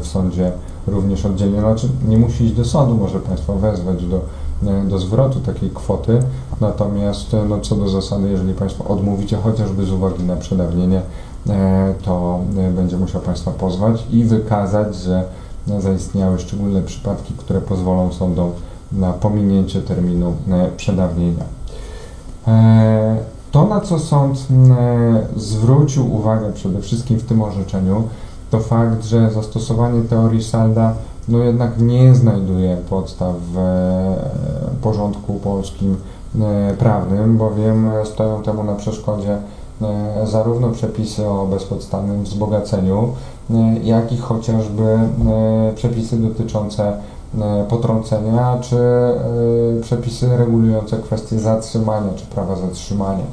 [0.00, 0.52] w sądzie
[0.86, 1.60] również oddzielnie.
[1.60, 4.20] Znaczy, nie musi iść do sądu, może Państwo wezwać do,
[4.66, 6.22] e, do zwrotu takiej kwoty,
[6.60, 11.02] natomiast no, co do zasady, jeżeli Państwo odmówicie chociażby z uwagi na przedawnienie,
[12.04, 12.40] to
[12.76, 15.24] będzie musiał Państwa pozwać i wykazać, że
[15.78, 18.50] zaistniały szczególne przypadki, które pozwolą sądom
[18.92, 20.36] na pominięcie terminu
[20.76, 21.44] przedawnienia.
[23.52, 28.02] To, na co sąd e, zwrócił uwagę przede wszystkim w tym orzeczeniu,
[28.50, 30.94] to fakt, że zastosowanie teorii Salda
[31.28, 34.16] no jednak nie znajduje podstaw w e,
[34.82, 35.96] porządku polskim
[36.40, 39.38] e, prawnym, bowiem stoją temu na przeszkodzie
[40.24, 43.12] zarówno przepisy o bezpodstawnym wzbogaceniu,
[43.82, 44.98] jak i chociażby
[45.74, 46.98] przepisy dotyczące
[47.68, 53.24] potrącenia, czy e, przepisy regulujące kwestie zatrzymania, czy prawa zatrzymania.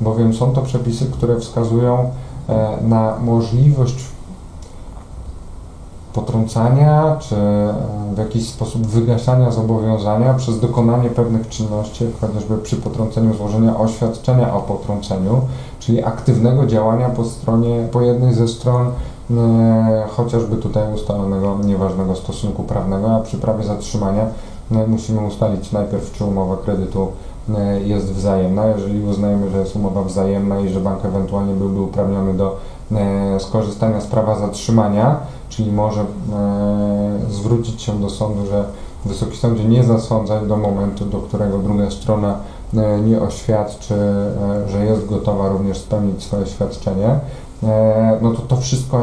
[0.00, 2.10] Bowiem są to przepisy, które wskazują
[2.48, 4.04] e, na możliwość
[6.12, 7.36] potrącania, czy
[8.14, 14.54] w jakiś sposób wygaszania zobowiązania przez dokonanie pewnych czynności, jak chociażby przy potrąceniu złożenia oświadczenia
[14.54, 15.40] o potrąceniu,
[15.80, 19.15] czyli aktywnego działania po stronie, po jednej ze stron E,
[20.08, 24.26] chociażby tutaj ustalonego nieważnego stosunku prawnego, a przy prawie zatrzymania
[24.72, 27.08] e, musimy ustalić najpierw, czy umowa kredytu
[27.58, 28.66] e, jest wzajemna.
[28.66, 32.56] Jeżeli uznajemy, że jest umowa wzajemna i że bank ewentualnie byłby uprawniony do
[33.38, 35.16] skorzystania z prawa zatrzymania,
[35.48, 36.04] czyli może
[37.30, 38.64] zwrócić się do sądu, że
[39.04, 42.38] Wysoki Sądzie nie zasądzać do momentu, do którego druga strona
[43.04, 43.94] nie oświadczy,
[44.68, 47.20] że jest gotowa również spełnić swoje świadczenie.
[47.62, 49.00] E, no to to wszystko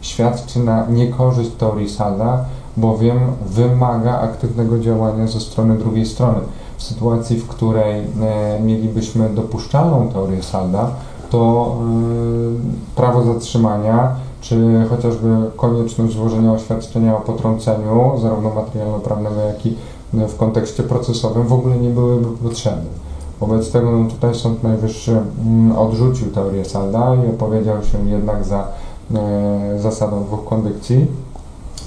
[0.00, 2.44] świadczy na niekorzyść teorii Salda,
[2.76, 6.38] bowiem wymaga aktywnego działania ze strony drugiej strony.
[6.76, 10.90] W sytuacji, w której e, mielibyśmy dopuszczalną teorię Salda,
[11.30, 19.76] to e, prawo zatrzymania, czy chociażby konieczność złożenia oświadczenia o potrąceniu, zarówno materialno-prawnego, jak i
[20.12, 23.03] w kontekście procesowym, w ogóle nie byłyby potrzebne.
[23.46, 28.68] Wobec tego no, tutaj Sąd Najwyższy mm, odrzucił teorię Salda i opowiedział się jednak za
[29.14, 31.06] e, zasadą dwóch kondykcji.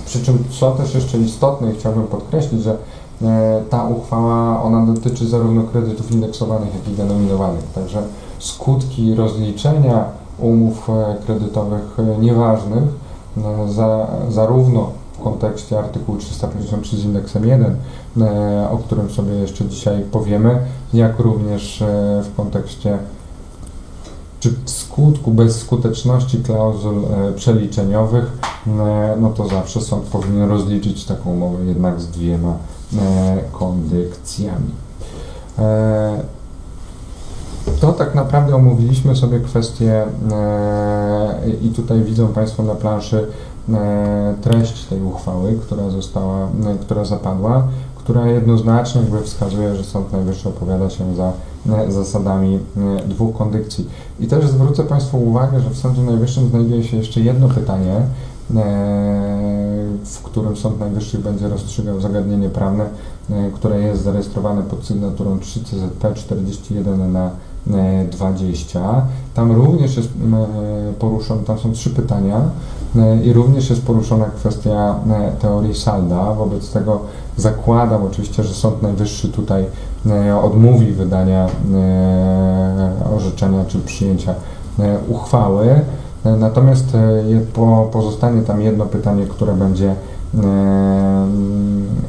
[0.05, 2.77] Przy czym, co też jeszcze istotne i chciałbym podkreślić, że
[3.21, 7.63] e, ta uchwała, ona dotyczy zarówno kredytów indeksowanych, jak i denominowanych.
[7.75, 8.01] Także
[8.39, 10.05] skutki rozliczenia
[10.39, 12.83] umów e, kredytowych e, nieważnych
[13.37, 14.89] e, za, zarówno
[15.19, 17.75] w kontekście artykułu 353 z indeksem 1,
[18.21, 20.59] e, o którym sobie jeszcze dzisiaj powiemy,
[20.93, 21.85] jak również e,
[22.23, 22.97] w kontekście
[24.39, 28.31] czy w skutku bezskuteczności klauzul e, przeliczeniowych,
[29.19, 32.53] no to zawsze sąd powinien rozliczyć taką umowę jednak z dwiema
[33.51, 34.71] kondykcjami.
[37.81, 40.05] To tak naprawdę omówiliśmy sobie kwestię
[41.61, 43.27] i tutaj widzą Państwo na planszy
[44.41, 50.49] treść tej uchwały, która została, e, która zapadła, która jednoznacznie jakby wskazuje, że Sąd Najwyższy
[50.49, 51.33] opowiada się za
[51.69, 52.59] e, zasadami
[53.07, 53.89] dwóch kondykcji.
[54.19, 58.01] I też zwrócę Państwu uwagę, że w Sądzie Najwyższym znajduje się jeszcze jedno pytanie,
[60.05, 62.85] w którym Sąd Najwyższy będzie rozstrzygał zagadnienie prawne,
[63.53, 67.31] które jest zarejestrowane pod sygnaturą 3 CZP 41 na
[68.11, 69.05] 20.
[69.33, 70.09] Tam również jest
[70.99, 72.41] poruszone, tam są trzy pytania.
[72.95, 76.33] E, I również jest poruszona kwestia e, teorii Salda.
[76.33, 76.99] Wobec tego
[77.37, 79.65] zakładam oczywiście, że Sąd Najwyższy tutaj
[80.05, 81.47] e, odmówi wydania
[83.15, 84.33] orzeczenia czy przyjęcia
[85.09, 85.81] uchwały.
[86.39, 86.97] Natomiast
[87.91, 89.95] pozostanie tam jedno pytanie, które będzie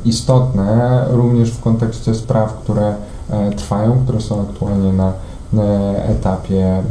[0.04, 2.94] istotne również w kontekście spraw, które
[3.56, 5.12] trwają, które są aktualnie na
[6.08, 6.82] etapie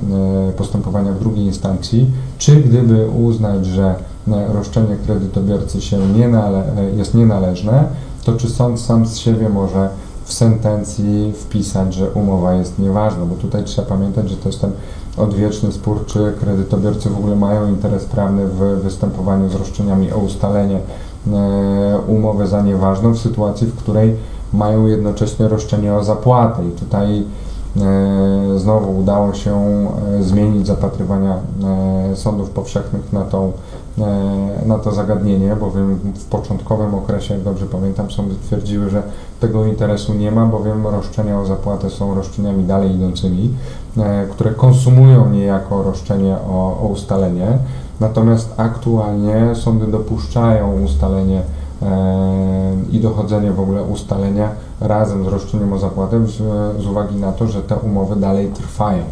[0.57, 3.95] postępowania w drugiej instancji, czy gdyby uznać, że
[4.53, 6.63] roszczenie kredytobiorcy się nie nale
[6.97, 7.83] jest nienależne,
[8.23, 9.89] to czy sąd sam z siebie może
[10.25, 14.71] w sentencji wpisać, że umowa jest nieważna, bo tutaj trzeba pamiętać, że to jest ten
[15.17, 20.79] odwieczny spór, czy kredytobiorcy w ogóle mają interes prawny w występowaniu z roszczeniami o ustalenie
[21.27, 24.15] e, umowy za nieważną w sytuacji, w której
[24.53, 26.67] mają jednocześnie roszczenie o zapłatę.
[26.67, 27.23] I tutaj e,
[28.57, 29.55] znowu udało się
[30.19, 31.37] e, zmienić zapatrywania
[32.15, 33.51] sądów powszechnych na, tą,
[34.65, 39.03] na to zagadnienie, bowiem w początkowym okresie, jak dobrze pamiętam, sądy twierdziły, że
[39.39, 43.53] tego interesu nie ma, bowiem roszczenia o zapłatę są roszczeniami dalej idącymi,
[43.97, 47.47] e, które konsumują niejako roszczenie o, o ustalenie.
[47.99, 51.41] Natomiast aktualnie sądy dopuszczają ustalenie
[51.81, 51.85] e,
[52.91, 54.49] i dochodzenie w ogóle ustalenia
[54.81, 56.35] razem z roszczeniem o zapłatę z,
[56.81, 59.03] z uwagi na to, że te umowy dalej trwają.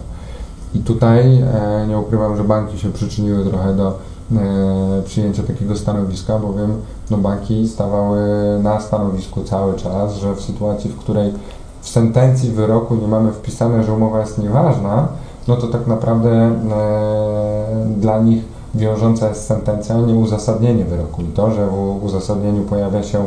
[0.76, 4.00] I tutaj e, nie ukrywam, że banki się przyczyniły trochę do
[4.32, 8.20] E, przyjęcia takiego stanowiska, bowiem no, banki stawały
[8.64, 11.34] na stanowisku cały czas, że w sytuacji, w której
[11.82, 15.08] w sentencji wyroku nie mamy wpisane, że umowa jest nieważna,
[15.48, 16.52] no to tak naprawdę e,
[17.98, 18.44] dla nich
[18.76, 21.22] wiążąca jest sentencja, nie uzasadnienie wyroku.
[21.22, 23.26] I to, że w uzasadnieniu pojawia się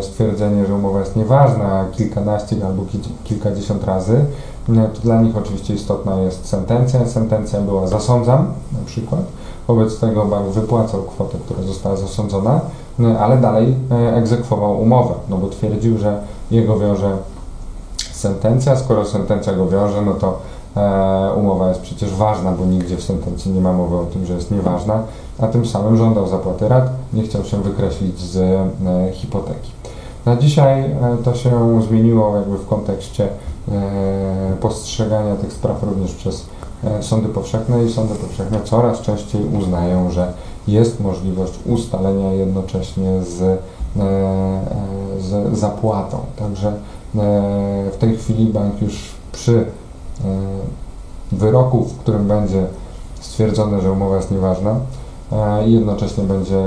[0.00, 2.84] stwierdzenie, że umowa jest nieważna kilkanaście albo
[3.24, 4.24] kilkadziesiąt razy,
[4.68, 7.06] no, to dla nich oczywiście istotna jest sentencja.
[7.06, 9.22] Sentencja była zasądzam na przykład,
[9.68, 12.60] Wobec tego bank wypłacał kwotę, która została zasądzona,
[12.98, 17.16] no, ale dalej e, egzekwował umowę, no bo twierdził, że jego wiąże
[18.12, 18.76] sentencja.
[18.76, 20.38] Skoro sentencja go wiąże, no to
[20.76, 24.34] e, umowa jest przecież ważna, bo nigdzie w sentencji nie ma mowy o tym, że
[24.34, 25.02] jest nieważna,
[25.38, 29.70] a tym samym żądał zapłaty rat, nie chciał się wykreślić z e, hipoteki.
[30.26, 33.28] Na dzisiaj to się zmieniło jakby w kontekście
[34.60, 36.46] postrzegania tych spraw również przez
[36.84, 40.32] E, sądy powszechne i sądy powszechne coraz częściej uznają, że
[40.68, 43.56] jest możliwość ustalenia jednocześnie z, e,
[44.02, 46.18] e, z zapłatą.
[46.36, 46.72] Także
[47.92, 49.66] w tej chwili bank już przy
[51.32, 52.66] wyroku, w którym będzie
[53.20, 54.76] stwierdzone, że umowa jest nieważna,
[55.66, 56.62] i jednocześnie będzie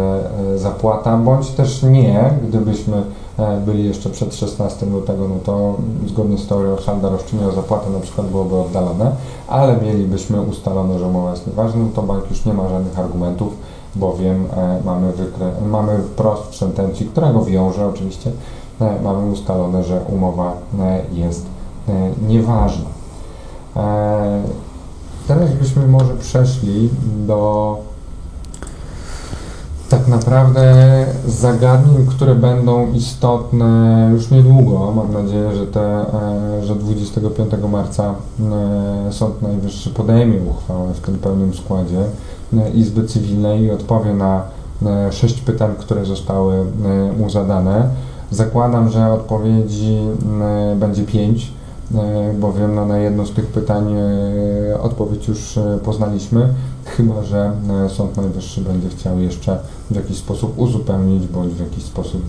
[0.55, 3.03] zapłata, bądź też nie, gdybyśmy
[3.39, 5.75] E, byli jeszcze przed 16 lutego, no to
[6.07, 9.11] zgodnie z teorią salda roszczenia o zapłatę na przykład byłoby oddalone,
[9.47, 13.53] ale mielibyśmy ustalone, że umowa jest nieważna, to bank już nie ma żadnych argumentów,
[13.95, 18.31] bowiem e, mamy, wykre- mamy wprost w sentencji, która go wiąże oczywiście,
[18.81, 20.53] e, mamy ustalone, że umowa
[21.13, 21.45] jest
[22.27, 22.89] nieważna.
[25.27, 26.89] Teraz byśmy może przeszli
[27.27, 27.77] do
[30.09, 34.91] naprawdę zagadnień, które będą istotne już niedługo.
[34.91, 38.15] Mam nadzieję, że, te, e, że 25 marca
[39.09, 42.03] e, Sąd Najwyższy podejmie uchwałę w tym pełnym składzie
[42.53, 44.41] e, Izby Cywilnej i odpowie na
[45.11, 46.65] sześć pytań, które zostały
[47.19, 47.89] mu zadane.
[48.31, 49.97] Zakładam, że odpowiedzi
[50.75, 51.51] będzie pięć
[52.39, 56.53] bowiem no, na jedno z tych pytań e, odpowiedź już e, poznaliśmy,
[56.85, 57.51] chyba że
[57.87, 59.59] Sąd Najwyższy będzie chciał jeszcze
[59.91, 62.21] w jakiś sposób uzupełnić bądź w jakiś sposób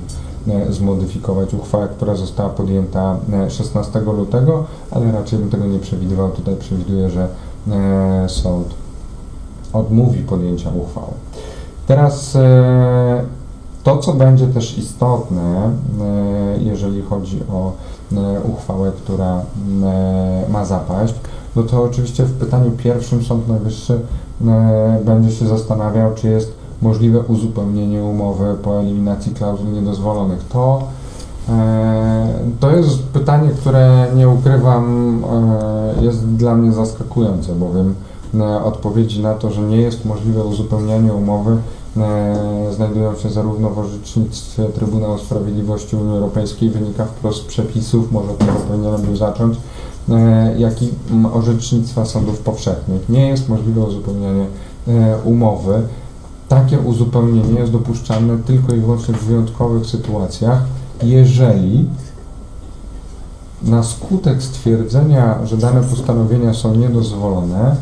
[0.70, 3.16] zmodyfikować uchwałę, która została podjęta
[3.48, 6.30] 16 lutego, ale raczej bym tego nie przewidywał.
[6.30, 7.28] Tutaj przewiduję, że
[8.28, 8.66] sąd
[9.72, 11.12] odmówi podjęcia uchwały.
[11.86, 12.38] Teraz
[13.84, 15.70] to, co będzie też istotne,
[16.60, 17.99] jeżeli chodzi o E,
[18.44, 21.14] uchwałę, która e, ma zapaść,
[21.56, 24.00] no to oczywiście w pytaniu pierwszym Sąd Najwyższy
[24.46, 30.44] e, będzie się zastanawiał, czy jest możliwe uzupełnienie umowy po eliminacji klauzul niedozwolonych.
[30.48, 30.82] To,
[32.60, 35.22] to jest pytanie, które nie ukrywam,
[36.00, 37.94] jest dla mnie zaskakujące, bowiem
[38.64, 41.79] odpowiedzi na to, że nie jest możliwe uzupełnianie umowy, E,
[42.70, 49.02] znajdują się zarówno w orzecznictwie Trybunału Sprawiedliwości Unii Europejskiej, wynika wprost przepisów, może tego powinienem
[49.02, 49.56] był zacząć,
[50.08, 50.88] e, jak i
[51.32, 53.08] orzecznictwa sądów powszechnych.
[53.08, 54.46] Nie jest możliwe uzupełnianie
[54.88, 55.82] e, umowy.
[56.48, 60.62] Takie uzupełnienie jest dopuszczalne tylko i wyłącznie w wyjątkowych sytuacjach,
[61.02, 61.88] jeżeli
[63.62, 67.76] na skutek stwierdzenia, że dane postanowienia są niedozwolone,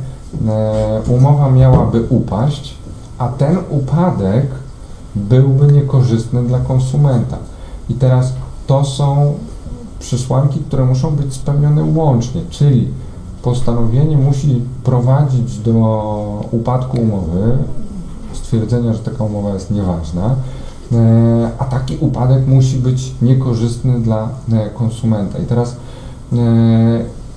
[1.08, 2.77] umowa miałaby upaść,
[3.18, 4.46] a ten upadek
[5.14, 7.36] byłby niekorzystny dla konsumenta.
[7.88, 8.32] I teraz
[8.66, 9.34] to są
[9.98, 12.88] przesłanki, które muszą być spełnione łącznie, czyli
[13.42, 17.58] postanowienie musi prowadzić do upadku umowy,
[18.32, 20.36] stwierdzenia, że taka umowa jest nieważna,
[20.92, 25.38] e, a taki upadek musi być niekorzystny dla e, konsumenta.
[25.38, 25.76] I teraz
[26.32, 26.36] e,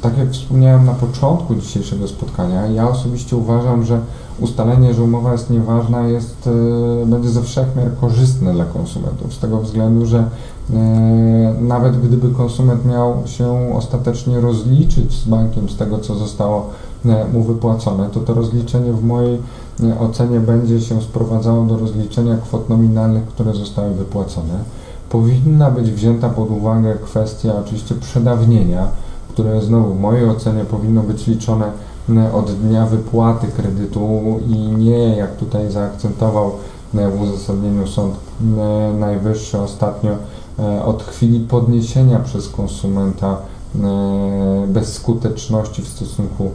[0.02, 4.00] tak jak wspomniałem na początku dzisiejszego spotkania, ja osobiście uważam, że
[4.42, 6.50] ustalenie, że umowa jest nieważna, jest,
[7.04, 10.18] e, będzie ze wszech miar korzystne dla konsumentów, z tego względu, że
[10.74, 16.70] e, nawet gdyby konsument miał się ostatecznie rozliczyć z bankiem z tego, co zostało
[17.06, 19.42] e, mu wypłacone, to to rozliczenie w mojej
[20.00, 24.54] ocenie będzie się sprowadzało do rozliczenia kwot nominalnych, które zostały wypłacone.
[25.10, 28.88] Powinna być wzięta pod uwagę kwestia oczywiście przedawnienia,
[29.30, 31.66] które znowu w mojej ocenie powinno być liczone
[32.34, 36.52] od dnia wypłaty kredytu i nie, jak tutaj zaakcentował
[36.94, 38.16] w uzasadnieniu Sąd
[39.00, 40.12] Najwyższy ostatnio,
[40.60, 43.38] e, od chwili podniesienia przez konsumenta
[43.76, 46.52] e, bezskuteczności w stosunku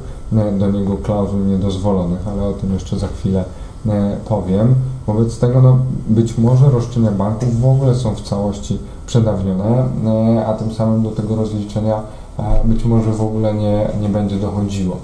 [0.58, 3.44] do niego klauzul niedozwolonych, ale o tym jeszcze za chwilę
[3.86, 4.74] e, powiem.
[5.06, 5.78] Wobec tego no,
[6.08, 9.84] być może roszczenia banków w ogóle są w całości przedawnione,
[10.46, 12.02] a tym samym do tego rozliczenia
[12.64, 14.96] być może w ogóle nie, nie będzie dochodziło.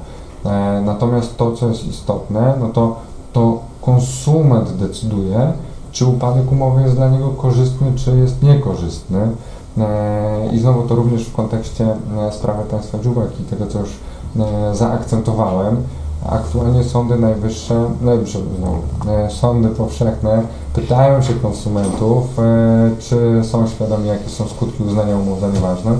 [0.46, 2.96] E, natomiast to, co jest istotne, no to,
[3.32, 5.52] to konsument decyduje,
[5.92, 9.18] czy upadek umowy jest dla niego korzystny, czy jest niekorzystny.
[9.78, 11.86] E, I znowu to również w kontekście
[12.28, 13.90] e, sprawy państwa Dziubek i tego, co już
[14.72, 15.76] zaakcentowałem.
[16.28, 18.82] Aktualnie sądy najwyższe, lepsze znowu,
[19.28, 20.42] sądy powszechne
[20.74, 22.24] pytają się konsumentów,
[22.98, 25.92] czy są świadomi, jakie są skutki uznania umów za nieważne.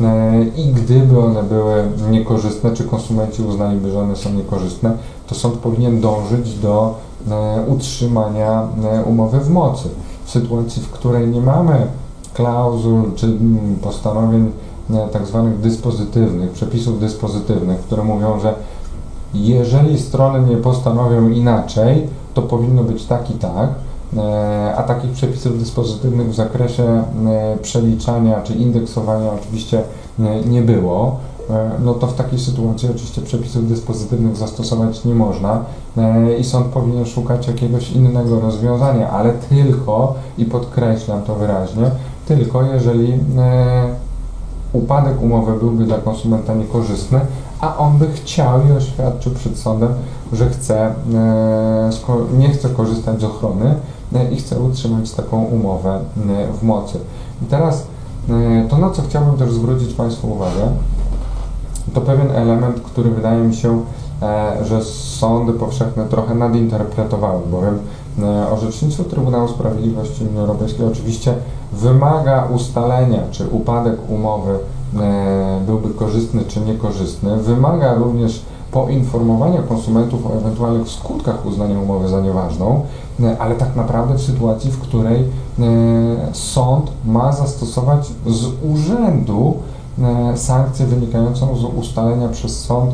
[0.00, 5.54] E, i gdyby one były niekorzystne, czy konsumenci uznaliby, że one są niekorzystne, to sąd
[5.54, 6.94] powinien dążyć do
[7.30, 9.88] e, utrzymania e, umowy w mocy.
[10.24, 11.86] W sytuacji, w której nie mamy
[12.34, 13.38] klauzul czy
[13.82, 14.52] postanowień
[15.12, 18.54] tak zwanych dyspozytywnych, przepisów dyspozytywnych, które mówią, że
[19.34, 23.68] jeżeli strony nie postanowią inaczej, to powinno być tak i tak,
[24.76, 27.02] a takich przepisów dyspozytywnych w zakresie e,
[27.62, 29.82] przeliczania czy indeksowania oczywiście
[30.20, 31.16] e, nie było,
[31.84, 35.64] no to w takiej sytuacji oczywiście przepisów dyspozytywnych zastosować nie można
[36.38, 41.90] i sąd powinien szukać jakiegoś innego rozwiązania, ale tylko, i podkreślam to wyraźnie,
[42.26, 43.12] tylko jeżeli
[44.72, 47.20] upadek umowy byłby dla konsumenta niekorzystny,
[47.60, 49.94] a on by chciał i oświadczył przed sądem,
[50.32, 50.94] że chce,
[52.38, 53.93] nie chce korzystać z ochrony, E,
[54.32, 56.98] i chce utrzymać taką umowę e, w mocy.
[57.42, 57.86] I teraz
[58.30, 60.68] e, to, na co chciałbym też zwrócić Państwu uwagę,
[61.94, 63.82] to pewien element, który wydaje mi się,
[64.62, 64.84] że
[65.18, 67.78] sądy powszechne trochę nadinterpretowały, bowiem
[68.52, 71.34] orzecznictwo Trybunału Sprawiedliwości Unii Europejskiej oczywiście
[71.72, 74.58] wymaga ustalenia, czy upadek umowy
[75.66, 78.42] byłby korzystny czy niekorzystny, wymaga również
[78.74, 82.82] poinformowania konsumentów o ewentualnych skutkach uznania umowy za nieważną, e,
[83.38, 85.24] ale tak naprawdę w sytuacji, w której e,
[86.32, 89.54] sąd ma zastosować z urzędu
[89.98, 92.90] e, sankcję wynikającą z ustalenia przez sąd,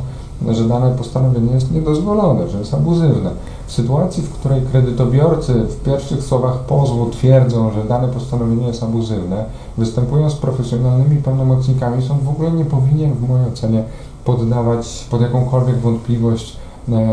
[0.48, 3.30] że dane postanowienie jest niedozwolone, że jest abuzywne.
[3.66, 9.44] W sytuacji, w której kredytobiorcy w pierwszych słowach pozwu twierdzą, że dane postanowienie jest abuzywne,
[9.78, 13.84] występują z profesjonalnymi pełnomocnikami, sąd w ogóle nie powinien w mojej ocenie
[14.24, 16.56] poddawać pod jakąkolwiek wątpliwość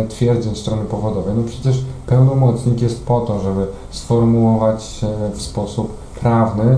[0.09, 1.33] twierdzeń strony powodowej.
[1.37, 6.77] No przecież pełnomocnik jest po to, żeby sformułować e, w sposób prawny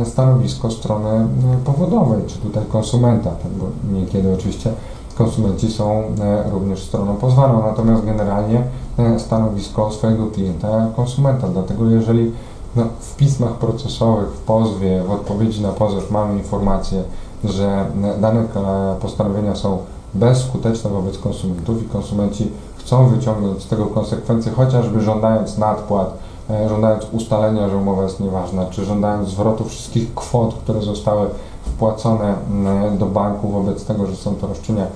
[0.00, 1.26] e, stanowisko strony
[1.64, 3.66] powodowej, czy tutaj konsumenta, tak, bo
[4.00, 4.72] niekiedy oczywiście
[5.18, 6.02] konsumenci są
[6.52, 8.62] również stroną pozwaną, natomiast generalnie
[9.18, 11.48] stanowisko swojego klienta konsumenta.
[11.48, 12.32] Dlatego jeżeli
[12.76, 17.02] no, w pismach procesowych, w pozwie, w odpowiedzi na pozew mamy informację,
[17.44, 17.86] że
[18.20, 18.44] dane
[19.00, 19.78] postanowienia są
[20.14, 26.18] bezskuteczne wobec konsumentów i konsumenci chcą wyciągnąć z tego konsekwencje, chociażby żądając nadpłat,
[26.50, 31.28] e, żądając ustalenia, że umowa jest nieważna, czy żądając zwrotu wszystkich kwot, które zostały
[31.64, 32.34] wpłacone
[32.98, 34.86] do banku wobec tego, że są to roszczenia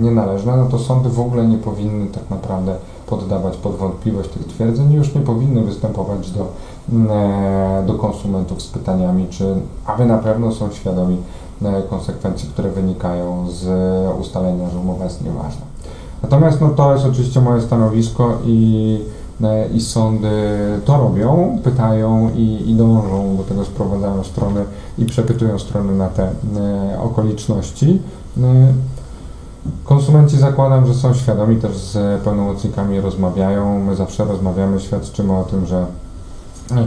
[0.00, 2.74] nienależne, no to sądy w ogóle nie powinny tak naprawdę
[3.06, 6.46] poddawać pod wątpliwość tych twierdzeń i już nie powinny występować do,
[7.14, 9.54] e, do konsumentów z pytaniami, czy
[9.86, 11.43] aby na pewno są świadomi E,
[11.90, 13.66] konsekwencji, które wynikają z
[14.20, 15.66] ustalenia, że umowa jest nieważna.
[16.22, 18.98] Natomiast no, to jest oczywiście moje stanowisko i,
[19.42, 20.28] e, i sądy
[20.84, 24.64] to robią, pytają i, i dążą do tego, sprowadzają strony
[24.98, 28.02] i przepytują strony na te e, okoliczności.
[29.84, 33.78] Konsumenci zakładam, że są świadomi, też z pełnomocnikami rozmawiają.
[33.78, 35.86] My zawsze rozmawiamy, świadczymy o tym, że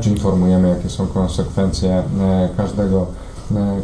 [0.01, 2.03] czy informujemy, jakie są konsekwencje
[2.57, 3.26] każdego E,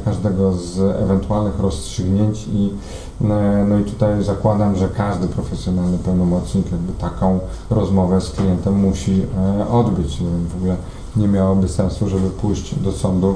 [0.06, 2.74] każdego z ewentualnych rozstrzygnięć i
[3.22, 7.40] e, no i tutaj zakładam, że każdy profesjonalny pełnomocnik jakby taką
[7.70, 9.22] rozmowę z klientem musi
[9.60, 10.18] e, odbyć.
[10.54, 10.76] W ogóle
[11.16, 13.36] nie miałoby sensu, żeby pójść do sądu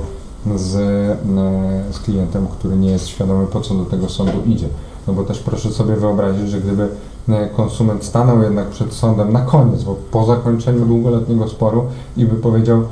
[0.55, 4.67] z, e, z klientem, który nie jest świadomy, po co do tego sądu idzie.
[5.07, 6.89] No bo też proszę sobie wyobrazić, że gdyby
[7.29, 11.85] e, konsument stanął jednak przed sądem na koniec, bo po zakończeniu długoletniego sporu
[12.17, 12.83] i by powiedział,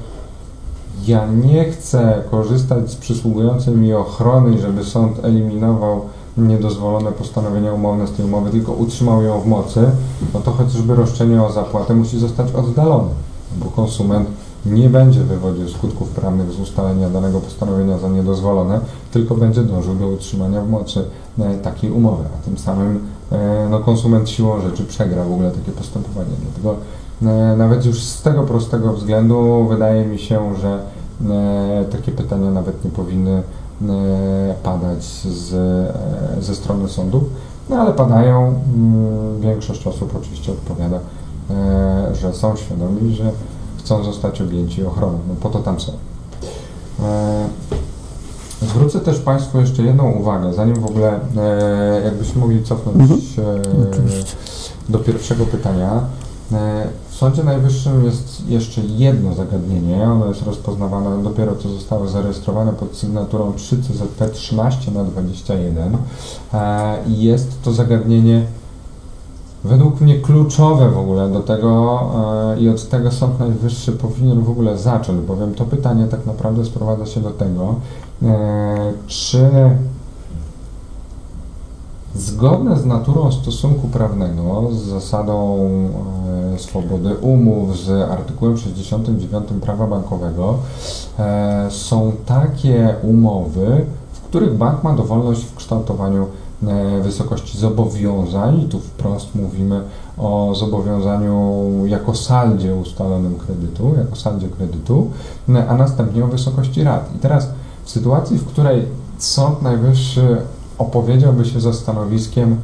[1.08, 6.02] ja nie chcę korzystać z przysługującej mi ochrony, żeby sąd eliminował
[6.38, 9.90] niedozwolone postanowienia umowne z tej umowy, tylko utrzymał ją w mocy,
[10.34, 13.10] no to chociażby roszczenie o zapłatę musi zostać oddalone,
[13.58, 14.28] bo konsument
[14.66, 18.80] nie będzie wywodził skutków prawnych z ustalenia danego postanowienia za niedozwolone,
[19.12, 21.04] tylko będzie dążył do utrzymania w mocy
[21.40, 23.00] e, takiej umowy, a tym samym
[23.32, 26.30] e, no, konsument siłą rzeczy przegra w ogóle takie postępowanie.
[26.42, 26.76] Dlatego
[27.22, 30.80] e, nawet już z tego prostego względu wydaje mi się, że
[31.92, 33.44] takie pytania nawet nie powinny
[34.64, 35.50] padać z,
[36.40, 37.24] ze strony sądów,
[37.70, 38.48] no ale padają.
[38.48, 41.00] Mm, większość osób oczywiście odpowiada,
[42.14, 43.32] że są świadomi, że
[43.80, 45.20] chcą zostać objęci ochroną.
[45.28, 45.92] No po to tam są.
[47.04, 47.46] E,
[48.62, 54.10] zwrócę też Państwu jeszcze jedną uwagę, zanim w ogóle e, jakbyśmy mogli cofnąć mhm.
[54.90, 56.02] do pierwszego pytania.
[57.16, 62.74] E, w Sądzie Najwyższym jest jeszcze jedno zagadnienie, ono jest rozpoznawane dopiero co zostało zarejestrowane
[62.74, 65.98] pod sygnaturą 3 CZP 13 na 21
[67.08, 68.46] i jest to zagadnienie
[69.64, 72.02] według mnie kluczowe w ogóle do tego
[72.56, 76.66] e, i od tego Sąd Najwyższy powinien w ogóle zacząć, bowiem to pytanie tak naprawdę
[76.66, 77.76] sprowadza się do tego,
[78.24, 79.50] e, czy
[82.16, 85.68] zgodne z naturą stosunku prawnego, z zasadą
[86.56, 90.58] e, swobody umów, z artykułem 69 prawa bankowego
[91.70, 96.28] są takie umowy, w których bank ma dowolność w kształtowaniu
[96.68, 99.82] E, wysokości zobowiązań, i tu wprost mówimy
[100.18, 105.12] o zobowiązaniu jako saldzie ustalonym kredytu, jako saldzie kredytu,
[105.50, 107.10] e, a następnie o wysokości rat.
[107.16, 107.50] I teraz
[107.84, 108.86] w sytuacji, w której
[109.18, 110.38] Sąd Najwyższy
[110.78, 112.58] opowiedziałby się za stanowiskiem,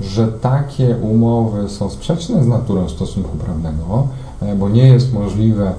[0.00, 4.06] że takie umowy są sprzeczne z naturą stosunku prawnego,
[4.40, 5.72] e, bo nie jest możliwe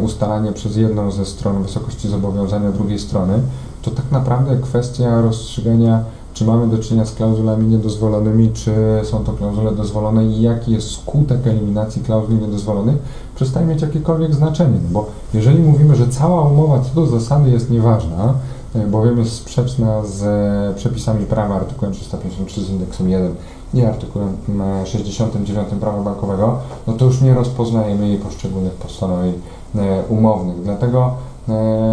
[0.00, 3.34] ustalanie przez jedną ze stron wysokości zobowiązania drugiej strony,
[3.82, 6.04] to tak naprawdę kwestia rozstrzygania
[6.34, 8.74] czy mamy do czynienia z klauzulami niedozwolonymi, czy
[9.04, 12.96] są to klauzule dozwolone i jaki jest skutek eliminacji klauzul niedozwolonych,
[13.34, 14.78] przestaje mieć jakiekolwiek znaczenie.
[14.82, 18.34] No bo jeżeli mówimy, że cała umowa co do zasady jest nieważna,
[18.74, 23.34] bowiem jest sprzeczna z e, przepisami prawa artykułem 353 z indeksem 1
[23.74, 24.36] i artykułem
[24.84, 29.32] 69 prawa bankowego, no to już nie rozpoznajemy jej poszczególnych postanowień
[29.74, 30.62] e, umownych.
[30.62, 31.10] Dlatego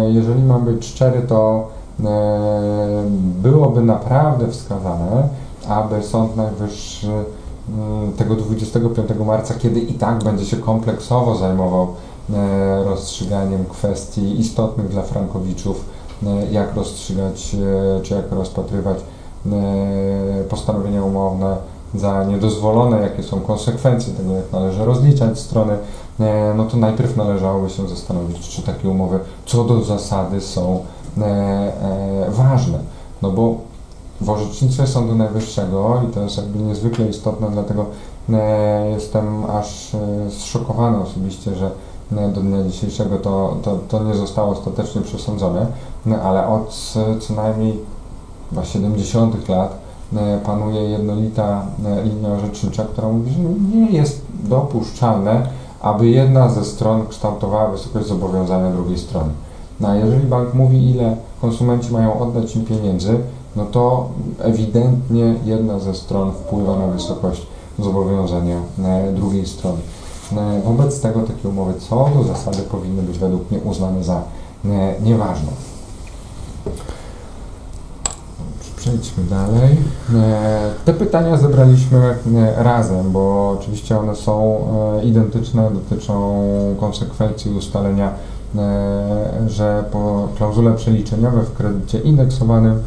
[0.08, 1.68] jeżeli mam być szczery, to
[2.04, 3.04] E,
[3.42, 5.28] byłoby naprawdę wskazane,
[5.68, 7.12] aby Sąd Najwyższy
[7.68, 11.88] mm, tego 25 marca, kiedy i tak będzie się kompleksowo zajmował
[12.32, 15.99] e, rozstrzyganiem kwestii istotnych dla frankowiczów, e,
[16.50, 17.56] jak rozstrzygać
[18.02, 18.98] czy jak rozpatrywać
[20.48, 21.56] postanowienia umowne
[21.94, 25.78] za niedozwolone, jakie są konsekwencje tego, jak należy rozliczać strony,
[26.56, 30.80] no to najpierw należałoby się zastanowić, czy takie umowy co do zasady są
[31.18, 32.78] E, e, ważne,
[33.22, 33.56] no bo
[34.20, 37.86] w orzecznictwie Sądu Najwyższego, i to jest jakby niezwykle istotne, dlatego
[38.32, 39.96] e, jestem aż
[40.30, 41.70] zszokowany osobiście, że
[42.10, 45.66] do dnia dzisiejszego to, to, to nie zostało ostatecznie przesądzone,
[46.06, 47.78] no, ale od co najmniej
[48.62, 49.78] 70 lat
[50.44, 51.66] panuje jednolita
[52.04, 53.38] linia orzecznicza, która mówi, że
[53.76, 55.46] nie jest dopuszczalne,
[55.80, 59.30] aby jedna ze stron kształtowała wysokość zobowiązania drugiej strony.
[59.80, 63.18] No a jeżeli bank mówi, ile konsumenci mają oddać im pieniędzy,
[63.56, 64.08] no to
[64.38, 67.46] ewidentnie jedna ze stron wpływa na wysokość
[67.78, 69.78] zobowiązania e, drugiej strony.
[70.32, 74.22] E, wobec tego takie umowy co do zasady powinny być według mnie uznane za
[74.64, 75.48] e, nieważne.
[78.76, 79.76] Przejdźmy dalej.
[80.84, 82.16] Te pytania zebraliśmy
[82.56, 84.66] razem, bo oczywiście one są
[85.02, 86.44] identyczne, dotyczą
[86.80, 88.14] konsekwencji ustalenia
[88.58, 92.80] E, że po klauzule przeliczeniowe w kredycie indeksowanym e,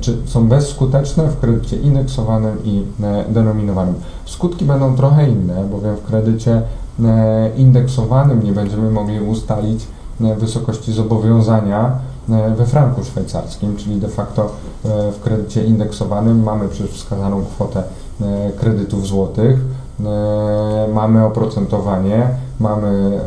[0.00, 3.94] czy są bezskuteczne w kredycie indeksowanym i e, denominowanym.
[4.24, 6.62] Skutki będą trochę inne, bowiem w kredycie
[7.56, 9.86] indeksowanym nie będziemy mogli ustalić
[10.20, 11.98] wysokości zobowiązania
[12.56, 14.52] we franku szwajcarskim, czyli de facto
[14.84, 17.82] w kredycie indeksowanym mamy przecież wskazaną kwotę
[18.56, 19.58] kredytów złotych,
[20.94, 22.28] mamy oprocentowanie,
[22.60, 23.20] mamy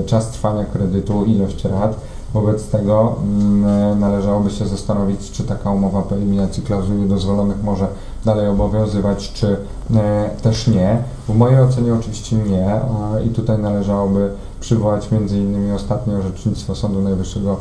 [0.00, 1.96] e, czas trwania kredytu, ilość rat.
[2.34, 7.86] Wobec tego mm, należałoby się zastanowić, czy taka umowa po eliminacji klauzuli dozwolonych może
[8.24, 9.56] dalej obowiązywać, czy
[9.96, 11.02] e, też nie.
[11.28, 12.80] W mojej ocenie oczywiście nie
[13.26, 17.56] i tutaj należałoby przywołać innymi ostatnie orzecznictwo Sądu Najwyższego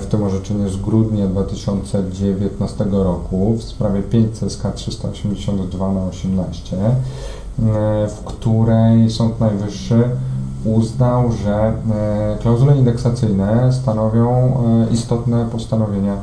[0.00, 6.76] w tym orzeczeniu z grudnia 2019 roku w sprawie 5 CSK 382 na 18,
[8.08, 10.04] w której Sąd Najwyższy
[10.74, 11.72] uznał, że
[12.40, 14.52] klauzule indeksacyjne stanowią
[14.90, 16.16] istotne postanowienia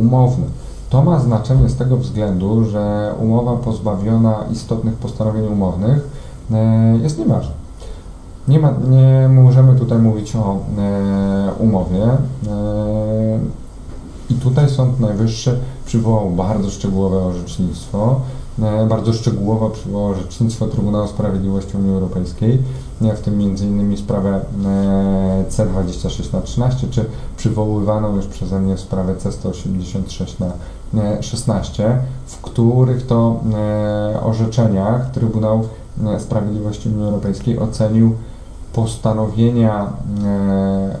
[0.00, 0.44] umowne.
[0.90, 6.08] To ma znaczenie z tego względu, że umowa pozbawiona istotnych postanowień umownych
[7.02, 7.52] jest nieważna.
[8.48, 12.02] Nie, ma, nie możemy tutaj mówić o e, umowie.
[12.02, 12.18] E,
[14.30, 18.37] I tutaj Sąd Najwyższy przywołał bardzo szczegółowe orzecznictwo, e,
[18.88, 22.62] bardzo szczegółowo przywołał orzecznictwo Trybunału Sprawiedliwości Unii Europejskiej,
[23.02, 23.96] e, w tym m.in.
[23.96, 27.04] sprawę e, C26 na 13, czy
[27.36, 35.68] przywoływaną już przeze mnie sprawę C186 na 16, w których to e, orzeczeniach Trybunał
[36.18, 38.14] Sprawiedliwości Unii Europejskiej ocenił
[38.72, 39.92] postanowienia
[40.24, 40.96] e,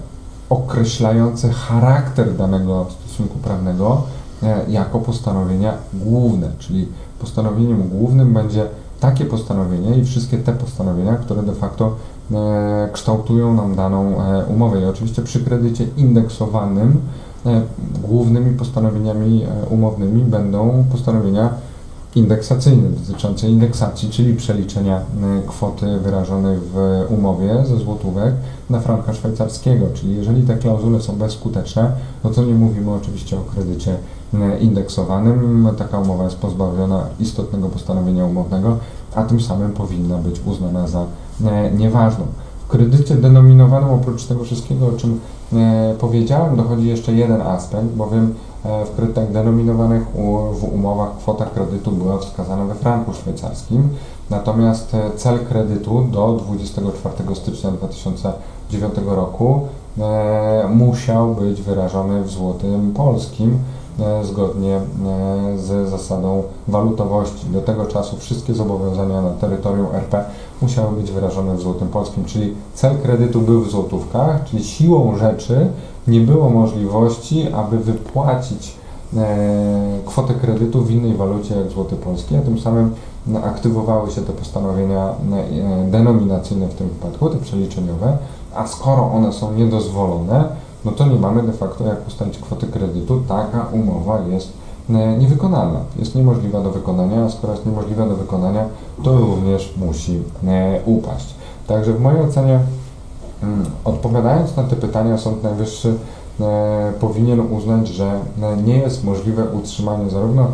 [0.50, 4.02] określające charakter danego stosunku prawnego
[4.42, 6.88] e, jako postanowienia główne, czyli
[7.20, 8.66] postanowieniem głównym będzie
[9.00, 11.96] takie postanowienie i wszystkie te postanowienia, które de facto
[12.32, 14.14] e, kształtują nam daną
[14.48, 14.80] umowę.
[14.80, 17.00] I oczywiście przy kredycie indeksowanym
[18.02, 21.50] głównymi postanowieniami umownymi będą postanowienia
[22.16, 25.02] indeksacyjny dotyczący indeksacji, czyli przeliczenia e,
[25.46, 28.34] kwoty wyrażonej w umowie ze złotówek
[28.70, 29.86] na franka szwajcarskiego.
[29.94, 31.92] Czyli jeżeli te klauzule są bezskuteczne,
[32.24, 33.96] no to nie mówimy oczywiście o kredycie
[34.34, 35.68] e, indeksowanym.
[35.78, 38.76] Taka umowa jest pozbawiona istotnego postanowienia umownego,
[39.14, 41.06] a tym samym powinna być uznana za
[41.44, 42.24] e, nieważną.
[42.64, 45.20] W kredycie denominowanym oprócz tego wszystkiego, o czym
[45.98, 48.34] powiedziałem, dochodzi jeszcze jeden aspekt, bowiem
[48.64, 50.02] w kredytach denominowanych
[50.52, 53.88] w umowach kwota kredytu była wskazana we franku szwajcarskim,
[54.30, 59.60] natomiast e, cel kredytu do 24 stycznia 2009 roku
[59.98, 63.58] e, musiał być wyrażony w złotym polskim
[64.22, 64.80] zgodnie
[65.56, 67.46] z zasadą walutowości.
[67.46, 70.24] Do tego czasu wszystkie zobowiązania na terytorium RP
[70.62, 75.68] musiały być wyrażone w złotym polskim, czyli cel kredytu był w złotówkach, czyli siłą rzeczy
[76.08, 78.74] nie było możliwości, aby wypłacić
[79.16, 79.36] e,
[80.06, 82.94] kwotę kredytu w innej walucie jak złoty polski, a tym samym
[83.26, 88.18] no, aktywowały się te postanowienia e, denominacyjne w tym wypadku, te przeliczeniowe,
[88.54, 90.44] a skoro one są niedozwolone,
[90.84, 94.52] no to nie mamy de facto jak ustalić kwoty kredytu, taka umowa jest
[94.90, 98.64] e, niewykonalna, jest niemożliwa do wykonania, a skoro jest niemożliwa do wykonania,
[99.04, 100.22] to również musi
[100.84, 101.34] upaść.
[101.66, 102.60] Także w mojej ocenie
[103.84, 105.94] odpowiadając na te pytania, Sąd Najwyższy
[106.40, 110.48] e, powinien uznać, że e, nie jest możliwe utrzymanie zarówno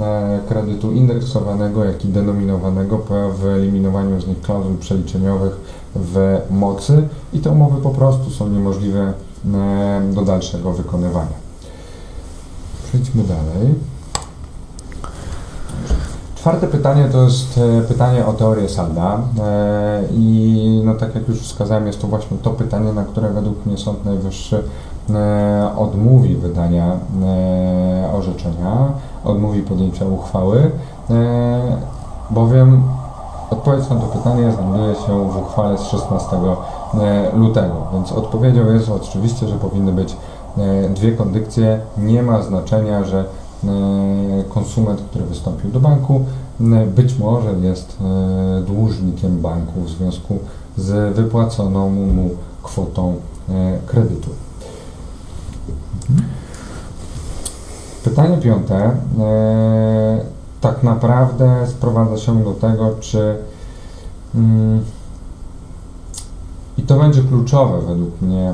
[0.00, 5.60] e, kredytu indeksowanego, jak i denominowanego po wyeliminowaniu z nich klauzul przeliczeniowych
[5.94, 9.12] w mocy i te umowy po prostu są niemożliwe
[10.14, 11.48] do dalszego wykonywania.
[12.88, 13.74] Przejdźmy dalej.
[16.48, 21.40] Czwarte pytanie to jest e, pytanie o teorię Salda e, i no tak jak już
[21.40, 24.62] wskazałem, jest to właśnie to pytanie, na które według mnie Sąd Najwyższy
[25.10, 26.96] e, odmówi wydania
[28.14, 28.92] orzeczenia,
[29.24, 30.70] odmówi podjęcia uchwały,
[32.30, 32.82] bowiem
[33.50, 36.36] odpowiedź na to pytanie znajduje się w uchwale z 16
[37.34, 40.16] lutego, więc odpowiedzią jest oczywiście, że powinny być
[40.94, 41.80] dwie kondykcje.
[41.98, 43.24] Nie ma znaczenia, że
[44.48, 46.24] konsument, który wystąpił do banku,
[46.60, 50.38] e, być może jest e, dłużnikiem banku w związku
[50.76, 52.30] z wypłaconą mu
[52.62, 53.16] kwotą
[53.86, 54.30] kredytu.
[58.04, 58.90] Pytanie piąte
[60.60, 63.36] tak naprawdę sprowadza się do tego, czy
[64.34, 64.84] mm,
[66.78, 68.52] i to będzie kluczowe według mnie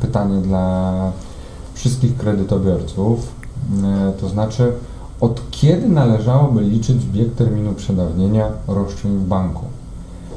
[0.00, 0.92] pytanie dla
[1.76, 3.35] wszystkich kredytobiorców, e,
[4.20, 4.72] to znaczy
[5.20, 9.62] od kiedy należałoby liczyć bieg terminu przedawnienia roszczeń w banku.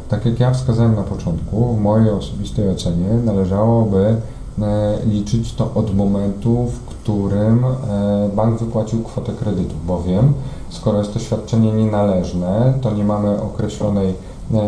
[0.10, 4.16] Tak jak ja wskazałem na początku, w mojej osobistej ocenie należałoby
[4.62, 10.34] e, liczyć to od momentu, w którym e, bank wypłacił kwotę kredytu, bowiem
[10.70, 14.14] skoro jest to świadczenie nienależne, to nie mamy określonej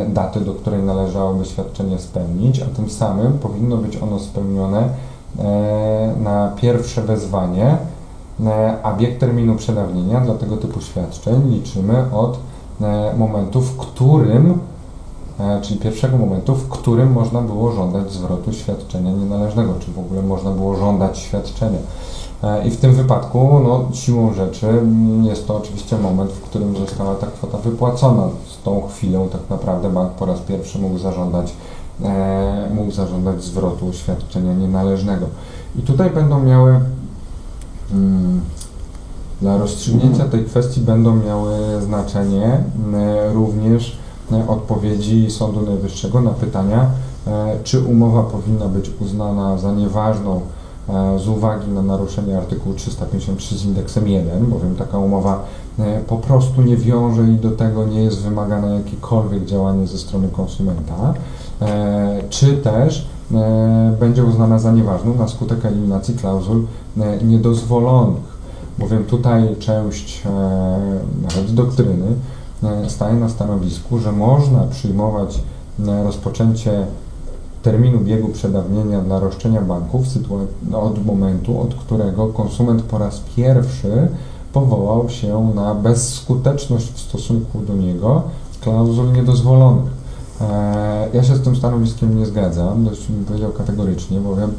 [0.09, 4.89] daty, do której należałoby świadczenie spełnić, a tym samym powinno być ono spełnione
[5.39, 7.78] E, na pierwsze wezwanie, e,
[8.84, 12.39] a bieg terminu przedawnienia dla tego typu świadczeń liczymy od
[12.82, 14.60] e, momentu, w którym,
[15.62, 20.52] czyli pierwszego momentu, w którym można było żądać zwrotu świadczenia nienależnego, czy w ogóle można
[20.52, 21.80] było żądać świadczenia.
[22.66, 24.68] I w tym wypadku, no, siłą rzeczy,
[25.24, 28.24] jest to oczywiście moment, w którym została ta kwota wypłacona.
[28.48, 31.54] Z tą chwilą tak naprawdę bank po raz pierwszy mógł zażądać
[32.04, 35.26] e, mógł zażądać zwrotu świadczenia nienależnego.
[35.76, 36.80] I tutaj będą miały
[39.42, 42.64] dla rozstrzygnięcia tej kwestii będą miały znaczenie
[42.94, 43.98] e, również
[44.32, 46.86] e, odpowiedzi Sądu Najwyższego na pytania,
[47.28, 50.42] e, czy umowa powinna być uznana za nieważną
[51.18, 55.44] z uwagi na naruszenie artykułu 353 z indeksem 1, bowiem taka umowa
[56.08, 61.14] po prostu nie wiąże i do tego nie jest wymagane jakiekolwiek działanie ze strony konsumenta,
[62.30, 63.08] czy też
[64.00, 66.66] będzie uznana za nieważną na skutek eliminacji klauzul
[67.24, 68.32] niedozwolonych
[68.82, 70.30] bowiem tutaj część e,
[71.22, 72.06] nawet doktryny
[72.64, 75.40] e, staje na stanowisku, że można przyjmować
[75.88, 76.86] e, rozpoczęcie
[77.64, 80.06] terminu biegu przedawnienia dla roszczenia banków
[80.74, 84.08] od momentu, od którego konsument po raz pierwszy
[84.54, 88.24] powołał się na bezskuteczność w stosunku do niego
[88.62, 90.01] klauzul niedozwolonych.
[91.14, 94.54] Ja się z tym stanowiskiem nie zgadzam, dość bym powiedział kategorycznie, bowiem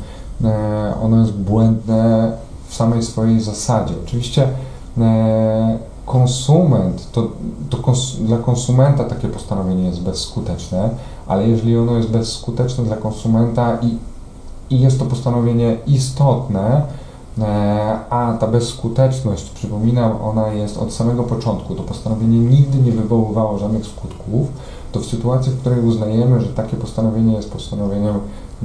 [1.02, 2.32] ono jest błędne
[2.68, 3.94] w samej swojej zasadzie.
[4.04, 4.48] Oczywiście
[4.98, 7.28] e, konsument, to,
[7.70, 10.90] to kons dla konsumenta takie postanowienie jest bezskuteczne,
[11.26, 13.98] ale jeżeli ono jest bezskuteczne dla konsumenta i,
[14.74, 16.82] i jest to postanowienie istotne,
[17.38, 23.58] e, a ta bezskuteczność, przypominam, ona jest od samego początku, to postanowienie nigdy nie wywoływało
[23.58, 24.48] żadnych skutków,
[24.92, 28.14] to w sytuacji, w której uznajemy, że takie postanowienie jest postanowieniem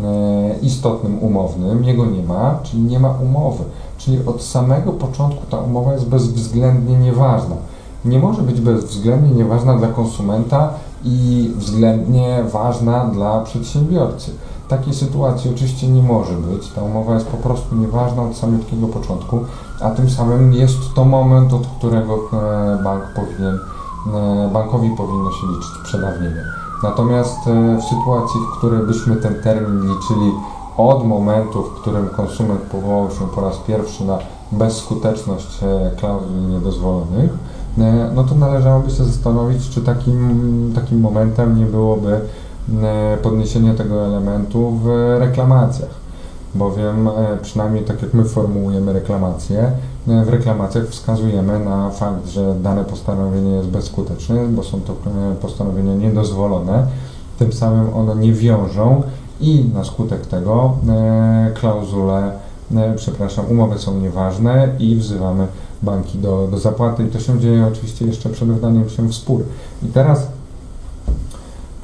[0.03, 3.63] e, istotnym, umownym, jego nie ma, czyli nie ma umowy.
[3.97, 7.55] Czyli od samego początku ta umowa jest bezwzględnie nieważna.
[8.05, 10.69] Nie może być bezwzględnie nieważna dla konsumenta
[11.03, 14.31] i względnie ważna dla przedsiębiorcy.
[14.67, 16.67] Takiej sytuacji oczywiście nie może być.
[16.67, 19.39] Ta umowa jest po prostu nieważna od samego początku,
[19.81, 23.59] a tym samym jest to moment, od którego e, bank powinien,
[24.53, 26.43] bankowi powinno się liczyć przedawnienie.
[26.83, 30.31] Natomiast e, w sytuacji, w której byśmy ten termin liczyli
[30.77, 34.19] od momentu, w którym konsument powołał się po raz pierwszy na
[34.51, 37.31] bezskuteczność e, klauzul niedozwolonych,
[37.77, 42.21] e, no to należałoby się zastanowić, czy takim, takim momentem nie byłoby
[42.83, 46.06] e, podniesienie tego elementu w reklamacjach.
[46.55, 47.09] Bowiem,
[47.41, 49.71] przynajmniej tak jak my formułujemy reklamacje,
[50.07, 54.95] w reklamacjach wskazujemy na fakt, że dane postanowienie jest bezskuteczne, bo są to
[55.41, 56.87] postanowienia niedozwolone.
[57.39, 59.03] Tym samym one nie wiążą
[59.41, 62.31] i na skutek tego e, klauzule,
[62.75, 65.47] e, przepraszam, umowy są nieważne i wzywamy
[65.83, 69.43] banki do, do zapłaty i to się dzieje oczywiście jeszcze przed wdaniem się w spór.
[69.83, 70.27] I teraz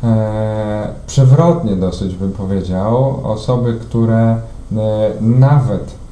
[0.03, 4.38] e, przewrotnie dosyć bym powiedział, osoby, które e,
[5.21, 6.03] nawet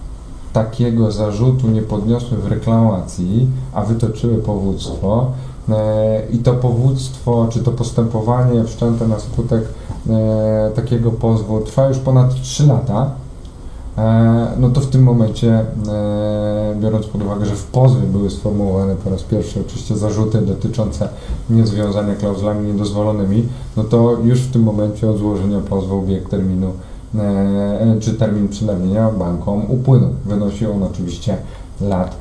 [0.54, 5.32] takiego zarzutu nie podniosły w reklamacji, a wytoczyły powództwo,
[5.70, 9.64] e, i to powództwo, czy to postępowanie wszczęte na skutek
[10.10, 13.12] e, takiego pozwu trwa już ponad 3 lata,
[13.98, 18.96] e, no to w tym momencie, e, biorąc pod uwagę, że w pozwie były sformułowane
[18.96, 21.10] po raz pierwszy oczywiście zarzuty dotyczące
[21.50, 23.44] niezwiązania klauzulami niedozwolonymi,
[23.78, 26.91] no to już w tym momencie od złożenia pozwu bieg terminu e,
[28.00, 30.10] czy termin przedawnienia bankom upłynął.
[30.26, 31.38] Wynosi on oczywiście
[31.82, 32.16] lat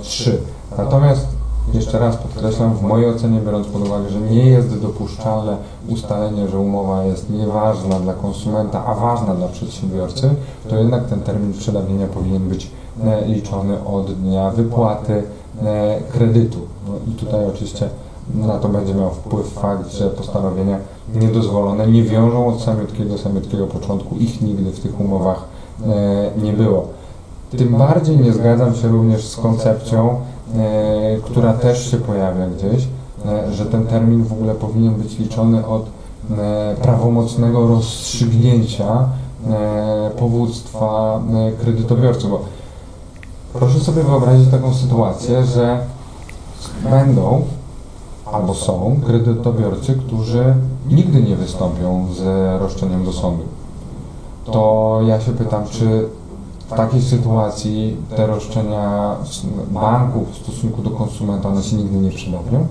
[0.00, 0.30] 3.
[0.30, 1.26] E, Natomiast
[1.74, 5.56] jeszcze raz podkreślam, w mojej ocenie, biorąc pod uwagę, że nie jest dopuszczalne
[5.88, 10.30] ustalenie, że umowa jest nieważna dla konsumenta, a ważna dla przedsiębiorcy,
[10.68, 12.70] to jednak ten termin przedawnienia powinien być
[13.04, 15.22] e, liczony od dnia wypłaty
[15.62, 16.58] e, kredytu.
[16.88, 17.88] No I tutaj oczywiście
[18.34, 20.78] na to będzie miał wpływ fakt, że postanowienia
[21.14, 25.44] niedozwolone nie wiążą od samiutkiego, samiutkiego początku, ich nigdy w tych umowach
[25.86, 26.88] e, nie było.
[27.50, 30.16] Tym bardziej nie zgadzam się również z koncepcją,
[30.56, 32.88] E, która też się pojawia gdzieś,
[33.26, 35.98] e, że ten termin w ogóle powinien być liczony od
[36.82, 39.08] prawomocnego rozstrzygnięcia
[40.18, 41.20] powództwa
[41.60, 42.40] kredytobiorcy, bo
[43.52, 45.78] proszę sobie wyobrazić taką sytuację, że
[46.90, 47.42] będą
[48.32, 50.54] albo są kredytobiorcy, którzy
[50.90, 52.22] nigdy nie wystąpią z
[52.60, 53.42] roszczeniem do sądu.
[54.44, 56.08] To ja się pytam, czy
[56.68, 59.16] w takiej sytuacji te roszczenia
[59.70, 62.66] banków w stosunku do konsumenta one się nigdy nie przydadzą?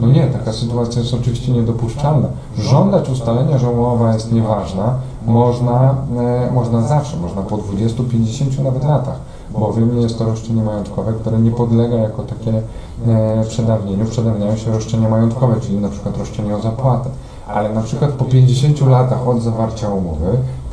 [0.00, 2.28] No nie, taka sytuacja jest oczywiście niedopuszczalna.
[2.58, 4.94] Żądać ustalenia, że umowa jest nieważna,
[5.26, 9.16] można, e, można zawsze, można po 20, 50 nawet latach,
[9.58, 12.62] bowiem jest to roszczenie majątkowe, które nie podlega jako takie
[13.06, 14.04] e, przedawnieniu.
[14.04, 17.10] Przedawniają się roszczenia majątkowe, czyli na przykład roszczenie o zapłatę
[17.48, 20.26] ale na przykład po 50 latach od zawarcia umowy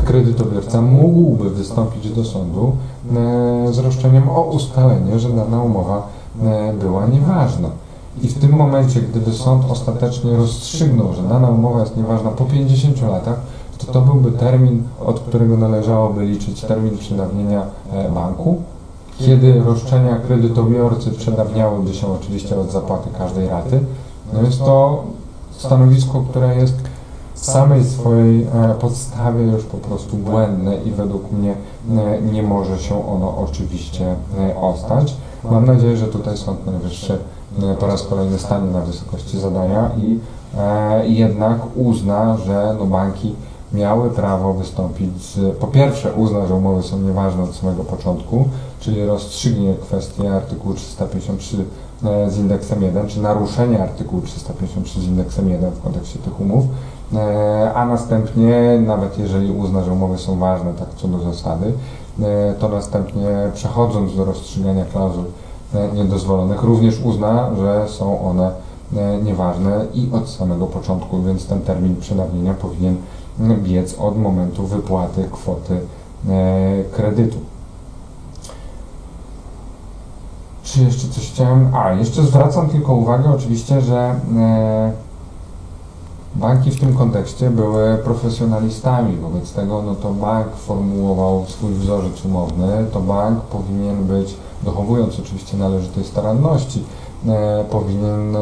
[0.06, 2.76] kredytobiorca mógłby wystąpić do sądu
[3.16, 6.08] e, z roszczeniem o ustalenie, że dana umowa
[6.44, 7.70] e, była nieważna.
[8.22, 13.02] I w tym momencie, gdyby sąd ostatecznie rozstrzygnął, że dana umowa jest nieważna po 50
[13.02, 13.40] latach,
[13.78, 18.62] to to byłby termin, od którego należałoby liczyć termin przedawnienia e, banku,
[19.26, 23.80] kiedy roszczenia kredytobiorcy przedawniałyby się oczywiście od zapłaty każdej raty.
[24.34, 25.04] No jest to
[25.58, 26.76] stanowisko, które jest
[27.34, 31.54] w samej swojej e, podstawie już po prostu błędne i według mnie
[31.98, 35.18] e, nie może się ono oczywiście e, ostać.
[35.52, 37.18] Mam nadzieję, że tutaj Sąd Najwyższy
[37.80, 40.20] po raz kolejny stanie na wysokości zadania i
[41.16, 43.36] jednak uzna, że no banki
[43.74, 48.46] miały prawo wystąpić z, po pierwsze uzna, że umowy są nieważne od samego początku,
[48.80, 51.66] czyli rozstrzygnie kwestię artykułu 353
[52.28, 56.66] z indeksem 1, czy naruszenie artykułu 353 z indeksem 1 w kontekście tych umów,
[57.14, 61.74] E, a następnie, nawet jeżeli uzna, że umowy są ważne, tak co do zasady,
[62.22, 65.24] e, to następnie przechodząc do rozstrzygania klauzul
[65.74, 68.52] e, niedozwolonych, również uzna, że są one
[69.24, 72.96] nieważne i od samego początku, więc ten termin przedawnienia powinien
[73.64, 75.80] biec od momentu wypłaty kwoty
[76.92, 77.38] kredytu.
[80.64, 81.76] Czy jeszcze coś chciałem?
[81.76, 84.16] A, jeszcze zwracam tylko uwagę oczywiście, że
[86.36, 92.86] Banki w tym kontekście były profesjonalistami, wobec tego no to bank formułował swój wzorzec umowny,
[92.94, 96.84] to bank powinien być, dochowując oczywiście należytej staranności,
[97.28, 98.40] e, powinien e,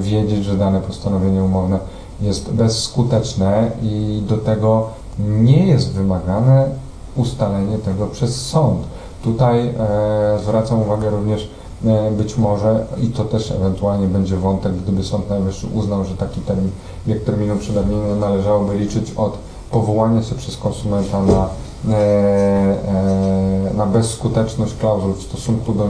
[0.00, 1.78] wiedzieć, że dane postanowienie umowne
[2.22, 6.68] jest bezskuteczne i do tego nie jest wymagane
[7.16, 8.78] ustalenie tego przez sąd.
[9.22, 11.48] Tutaj e, zwracam uwagę również
[11.86, 16.40] E, być może i to też ewentualnie będzie wątek, gdyby Sąd Najwyższy uznał, że taki
[16.40, 16.70] termin,
[17.06, 19.38] bieg terminu przedawnienia należałoby liczyć od
[19.70, 21.48] powołania się przez konsumenta na,
[21.88, 25.88] e, e, na bezskuteczność klauzul w stosunku do,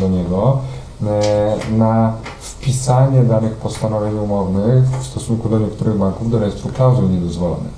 [0.00, 0.58] do niego,
[1.76, 7.72] na wpisanie danych postanowień umownych w stosunku do niektórych banków do rejestru klauzul niedozwolonych.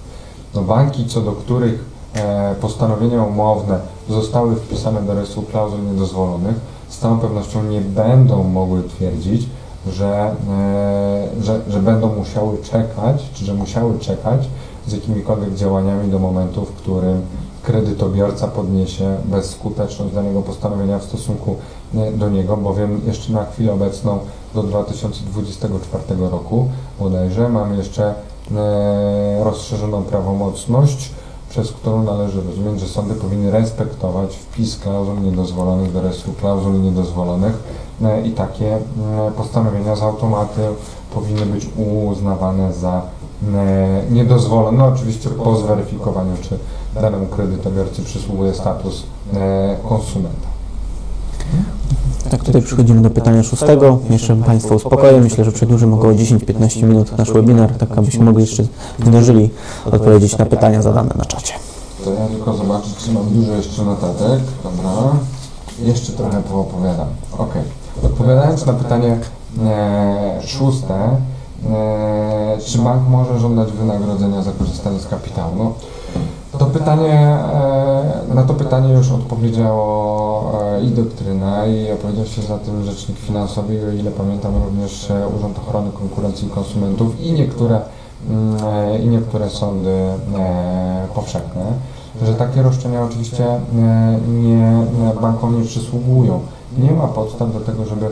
[0.55, 1.85] No banki, co do których
[2.61, 6.57] postanowienia umowne zostały wpisane do rejestru klauzul niedozwolonych,
[6.89, 9.49] z całą pewnością nie będą mogły twierdzić,
[9.87, 14.49] że, e, że, że będą musiały czekać, czy że musiały czekać
[14.87, 17.23] z jakimikolwiek działaniami do momentu, w którym
[17.63, 21.80] kredytobiorca podniesie bezskuteczność danego postanowienia w stosunku e,
[22.15, 24.19] do niego, bowiem jeszcze na chwilę obecną
[24.55, 26.69] do 2024 roku
[26.99, 28.15] bodajże mamy jeszcze
[28.57, 31.11] e, rozszerzoną prawomocność
[31.51, 37.55] przez którą należy rozumieć, że sądy powinny respektować wpis klauzul niedozwolonych do rejestru klauzul niedozwolonych
[38.03, 38.81] e, i takie e,
[39.37, 40.61] postanowienia z automatu
[41.15, 43.03] powinny być uznawane za
[44.11, 46.59] niedozwolone, no, oczywiście po zweryfikowaniu, czy
[46.95, 49.03] danemu kredytobiorcy przysługuje status
[49.89, 50.49] konsumenta.
[52.31, 53.99] Tak, tutaj przechodzimy do pytania szóstego.
[54.11, 55.21] Jeszcze Państwo uspokoję.
[55.21, 58.63] Myślę, że przedłużymy około 10-15 minut nasz webinar, tak abyśmy mogli jeszcze
[59.07, 59.51] zdążyli
[59.85, 61.55] odpowiedzieć na pytania zadane na czacie.
[62.05, 64.41] To ja tylko zobaczyć, czy mam dużo jeszcze notatek.
[64.63, 64.91] Dobra.
[65.83, 67.09] Jeszcze trochę poopowiadam.
[67.39, 67.55] Ok.
[68.03, 69.19] Odpowiadając na pytanie
[69.65, 75.55] e, szóste, e, czy bank może żądać wynagrodzenia za korzystanie z kapitału?
[75.59, 75.73] No,
[76.61, 77.13] to pytanie,
[78.31, 83.19] e, na to pytanie już odpowiedziało e, i doktryna i opowiedział się za tym rzecznik
[83.19, 87.81] finansowy o ile pamiętam również e, Urząd Ochrony Konkurencji i Konsumentów i niektóre,
[88.31, 89.91] mm, i niektóre sądy
[91.15, 91.65] powszechne,
[92.23, 93.45] że takie roszczenia oczywiście
[94.29, 94.87] nie,
[95.21, 96.41] bankom nie przysługują.
[96.79, 98.07] Nie ma podstaw do tego, żeby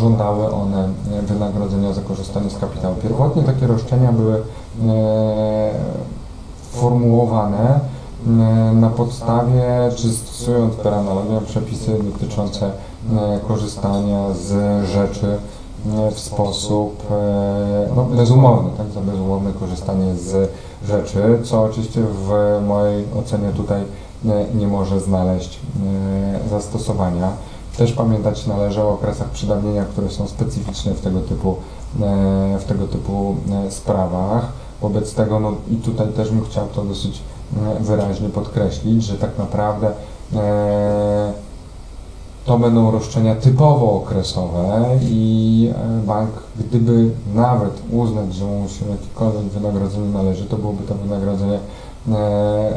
[0.00, 0.88] żądały one
[1.22, 2.94] wynagrodzenia za korzystanie z kapitału.
[3.02, 4.42] Pierwotnie takie roszczenia były
[6.72, 7.80] formułowane
[8.26, 9.64] mm, na podstawie,
[9.96, 12.70] czy stosując per analogię przepisy dotyczące
[13.10, 15.38] mm, korzystania z rzeczy
[15.86, 20.50] mm, w sposób e, no, bezumowny, tak, za bezumowne korzystanie z
[20.84, 23.82] rzeczy, co oczywiście w mojej ocenie tutaj
[24.54, 25.60] nie może znaleźć
[26.50, 27.28] zastosowania.
[27.76, 31.56] Też pamiętać należy o okresach przedawnienia, które są specyficzne w tego typu,
[32.00, 34.52] e, w tego typu e, sprawach.
[34.82, 37.22] Wobec tego, no i tutaj też bym chciał to dosyć
[37.56, 39.92] e, wyraźnie podkreślić, że tak naprawdę
[40.34, 41.32] e,
[42.44, 49.42] to będą roszczenia typowo okresowe i e, bank, gdyby nawet uznać, że mu się jakiekolwiek
[49.42, 51.60] wynagrodzenie należy, to byłoby to wynagrodzenie e,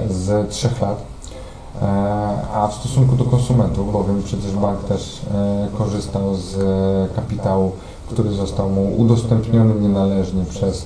[0.10, 1.14] z trzech lat.
[2.54, 5.22] A w stosunku do konsumentów, bowiem przecież bank też
[5.78, 6.56] korzystał z
[7.16, 7.72] kapitału,
[8.08, 10.86] który został mu udostępniony nienależnie przez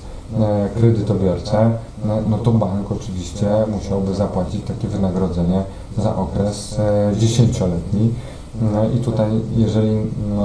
[0.76, 1.72] kredytobiorcę,
[2.06, 5.64] no, no to bank oczywiście musiałby zapłacić takie wynagrodzenie
[5.98, 8.14] za okres e, dziesięcioletni.
[8.62, 9.98] No I tutaj, jeżeli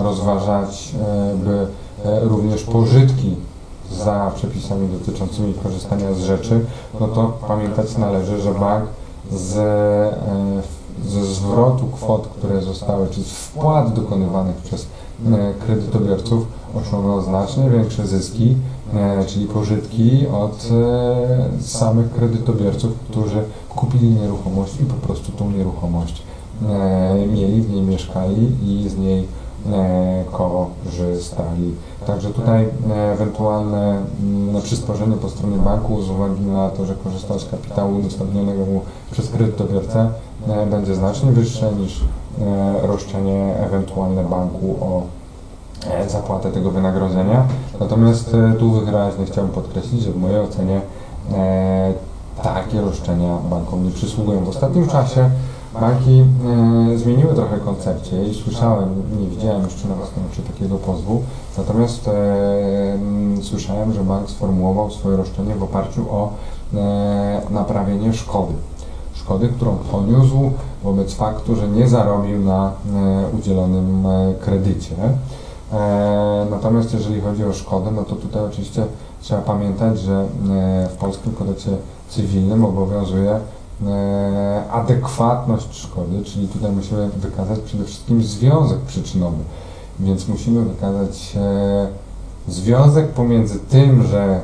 [0.02, 1.66] rozważać e, by
[2.22, 3.36] również pożytki
[3.90, 6.64] za przepisami dotyczącymi korzystania z rzeczy,
[7.00, 8.84] no to pamiętać należy, że bank
[9.56, 10.12] e,
[11.06, 14.86] ze zwrotu kwot, które zostały, czy z wpłat dokonywanych przez
[15.26, 18.56] e, kredytobiorców osiągnął znacznie większe zyski,
[18.94, 20.68] e, czyli pożytki od
[21.60, 26.22] samych kredytobiorców, którzy kupili nieruchomość i po prostu tą nieruchomość
[27.32, 29.28] mieli, w niej mieszkali i z niej
[30.32, 31.74] korzystali.
[32.06, 32.68] Także tutaj
[33.12, 34.02] ewentualne
[34.62, 39.30] przysporzenie po stronie banku z uwagi na to, że korzystał z kapitału udostępnionego mu przez
[39.30, 40.08] kredytobiorcę
[40.70, 42.00] będzie znacznie wyższe niż
[42.82, 45.21] roszczenie ewentualne banku o e,
[46.06, 47.46] zapłatę tego wynagrodzenia.
[47.80, 50.80] Natomiast e, tu wyraźnie chciałbym podkreślić, że w mojej ocenie
[51.32, 51.92] e,
[52.42, 54.44] takie roszczenia bankom nie przysługują.
[54.44, 55.30] W ostatnim czasie
[55.80, 56.24] Banki
[56.94, 61.22] e, zmieniły trochę koncepcję i słyszałem, nie widziałem jeszcze na własne oczy takiego pozwu,
[61.58, 62.12] natomiast e,
[63.42, 66.32] słyszałem, że bank sformułował swoje roszczenie w oparciu o
[66.74, 68.52] e, naprawienie szkody.
[69.14, 70.50] Szkody, którą poniósł
[70.84, 74.94] wobec faktu, że nie zarobił na e, udzielonym e, kredycie.
[75.72, 78.84] E, natomiast jeżeli chodzi o szkodę, no to tutaj oczywiście
[79.20, 80.26] trzeba pamiętać, że
[80.90, 81.70] w polskim kodeksie
[82.08, 83.40] cywilnym obowiązuje
[83.86, 89.44] E, adekwatność szkody, czyli tutaj musimy wykazać przede wszystkim związek przyczynowy.
[90.00, 91.88] Więc musimy wykazać e,
[92.48, 94.40] związek pomiędzy tym, że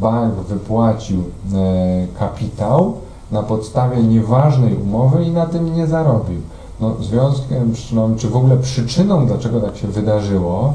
[0.00, 2.94] bank wypłacił e, kapitał
[3.30, 6.40] na podstawie nieważnej umowy i na tym nie zarobił.
[6.80, 10.74] No, związkiem przyczynowym, czy w ogóle przyczyną, dlaczego tak się wydarzyło,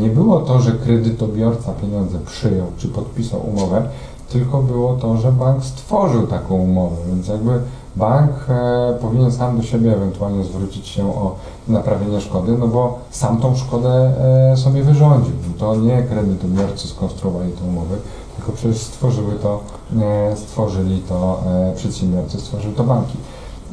[0.00, 3.88] nie było to, że kredytobiorca pieniądze przyjął czy podpisał umowę,
[4.28, 7.60] tylko było to, że bank stworzył taką umowę, więc jakby
[7.96, 11.34] bank e, powinien sam do siebie ewentualnie zwrócić się o
[11.68, 14.12] naprawienie szkody, no bo sam tą szkodę
[14.52, 15.34] e, sobie wyrządził.
[15.58, 17.96] To nie kredytobiorcy skonstruowali tę umowę,
[18.36, 19.60] tylko przecież stworzyły to,
[20.00, 23.16] e, stworzyli to e, przedsiębiorcy, stworzyły to banki.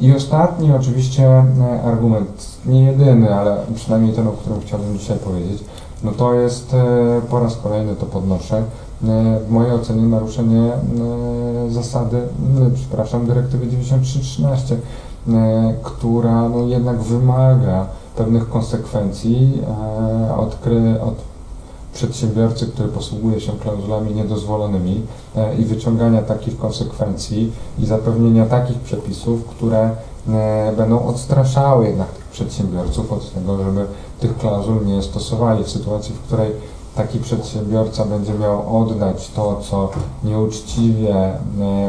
[0.02, 1.44] I ostatni oczywiście e,
[1.84, 5.64] argument, nie jedyny, ale przynajmniej ten, o którym chciałbym dzisiaj powiedzieć,
[6.04, 8.62] no to jest e, po raz kolejny to podnoszę,
[9.08, 10.72] E, w mojej ocenie naruszenie
[11.68, 12.20] zasady,
[12.74, 14.76] przepraszam, dyrektywy 9313,
[15.82, 17.86] która no jednak wymaga
[18.16, 19.62] pewnych konsekwencji
[20.36, 20.58] od,
[21.02, 21.31] od
[21.94, 25.02] przedsiębiorcy, który posługuje się klauzulami niedozwolonymi
[25.58, 29.90] i wyciągania takich konsekwencji i zapewnienia takich przepisów, które
[30.76, 33.86] będą odstraszały jednak tych przedsiębiorców od tego, żeby
[34.20, 36.52] tych klauzul nie stosowali w sytuacji, w której
[36.96, 39.90] taki przedsiębiorca będzie miał oddać to, co
[40.24, 41.38] nieuczciwie e,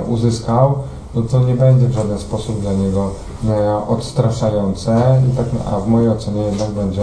[0.07, 0.75] uzyskał,
[1.15, 3.09] no to nie będzie w żaden sposób dla niego
[3.49, 7.01] e, odstraszające, tak, a w mojej ocenie jednak będzie,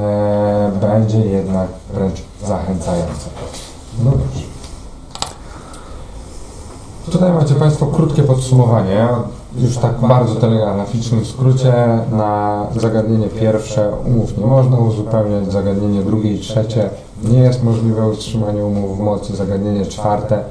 [0.00, 3.30] e, będzie jednak wręcz zachęcające.
[4.04, 4.46] No dobrze.
[7.10, 9.08] Tutaj macie Państwo krótkie podsumowanie,
[9.58, 11.74] już tak bardzo telegraficznym skrócie.
[12.12, 16.90] Na zagadnienie pierwsze umów nie można uzupełniać, zagadnienie drugie i trzecie
[17.24, 20.44] nie jest możliwe utrzymanie umów w mocy, zagadnienie czwarte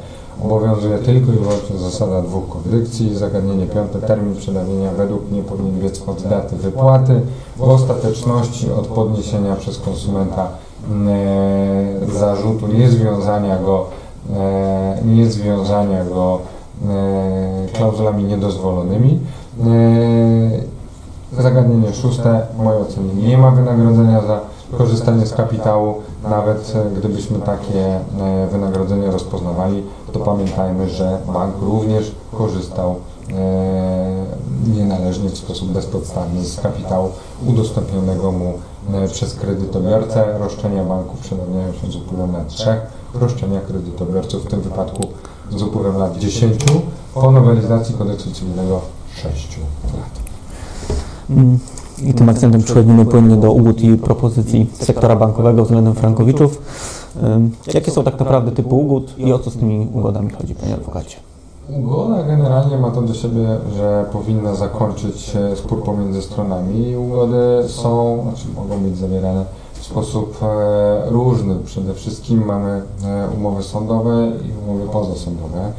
[0.43, 6.01] obowiązuje tylko i wyłącznie zasada dwóch kondycji, zagadnienie piąte termin przedawienia według mnie powinien biec
[6.07, 7.21] od daty wypłaty,
[7.57, 10.47] w ostateczności od podniesienia przez konsumenta
[12.07, 13.85] zarzutu niezwiązania go,
[14.35, 16.39] e, niezwiązania go
[16.89, 19.19] e, klauzulami niedozwolonymi.
[19.63, 24.39] E, zagadnienie szóste, w mojej ocenie nie ma wynagrodzenia za
[24.77, 29.83] korzystanie z kapitału, nawet e, gdybyśmy takie e, wynagrodzenie rozpoznawali,
[30.13, 32.95] to pamiętajmy, że bank również korzystał
[33.31, 33.35] e,
[34.75, 37.09] nienależnie w sposób bezpodstawny z kapitału
[37.47, 38.53] udostępnionego mu
[39.11, 40.25] przez kredytobiorcę.
[40.39, 42.75] Roszczenia banków przedawniają się z upływem lat 3,
[43.13, 45.07] roszczenia kredytobiorców w tym wypadku
[45.55, 46.55] z upływem lat 10,
[47.13, 48.81] po nowelizacji kodeksu cywilnego
[49.15, 50.19] 6 lat.
[51.29, 51.59] Mm.
[52.03, 56.61] I tym akcentem przechodzimy płynnie do ugód i propozycji sektora bankowego względem frankowiczów.
[57.73, 61.17] Jakie są tak naprawdę typy ugód i o co z tymi ugodami chodzi, panie adwokacie?
[61.69, 66.95] Ugoda generalnie ma to do siebie, że powinna zakończyć spór pomiędzy stronami.
[66.95, 71.55] Ugody są, znaczy mogą być zawierane w sposób e, różny.
[71.65, 75.71] Przede wszystkim mamy e, umowy sądowe i umowy pozasądowe.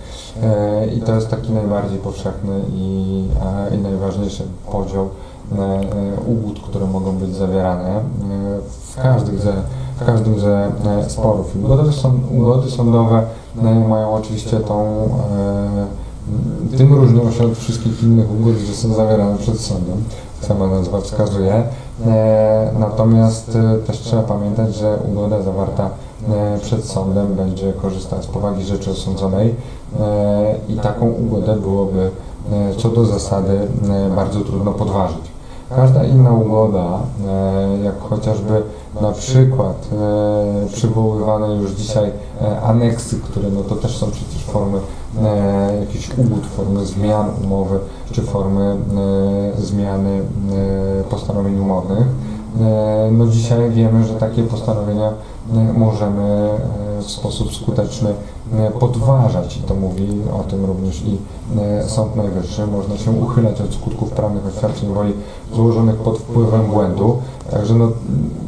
[0.43, 3.24] E, I to jest taki najbardziej powszechny i,
[3.74, 5.09] i najważniejszy podział
[6.26, 8.01] ugód, które mogą być zawierane
[8.68, 9.53] w, każdych ze,
[9.97, 10.70] w każdym ze
[11.09, 11.57] sporów.
[11.64, 11.90] Ugody,
[12.38, 13.22] ugody sądowe
[13.88, 15.09] mają oczywiście tą
[16.76, 20.05] tym różnią się od wszystkich innych ugód, że są zawierane przed sądem,
[20.40, 21.62] sama nazwa wskazuje.
[22.78, 25.90] Natomiast też trzeba pamiętać, że ugoda zawarta
[26.62, 29.55] przed sądem będzie korzystać z powagi rzeczy osądzonej
[30.68, 32.11] i taką ugodę byłoby
[32.78, 33.59] co do zasady
[34.16, 35.36] bardzo trudno podważyć.
[35.68, 36.98] Każda inna ugoda,
[37.84, 38.62] jak chociażby
[39.00, 42.12] na przykład e, przywoływane już dzisiaj
[42.42, 44.78] e, aneksy, które no to też są przecież formy
[45.22, 47.78] e, jakichś ugód, formy zmian umowy,
[48.12, 48.76] czy formy
[49.56, 50.20] e, zmiany
[51.00, 52.06] e, postanowień umownych.
[52.60, 55.12] E, no dzisiaj wiemy, że takie postanowienia
[55.54, 56.22] e, możemy
[56.98, 58.36] e, w sposób skuteczny e,
[58.80, 60.09] podważać i to mówi
[60.40, 61.18] o tym również i
[61.61, 62.66] e, Sąd Najwyższy.
[62.66, 65.12] Można się uchylać od skutków prawnych oświadczeń woli
[65.55, 67.16] złożonych pod wpływem błędu.
[67.51, 67.88] Także no,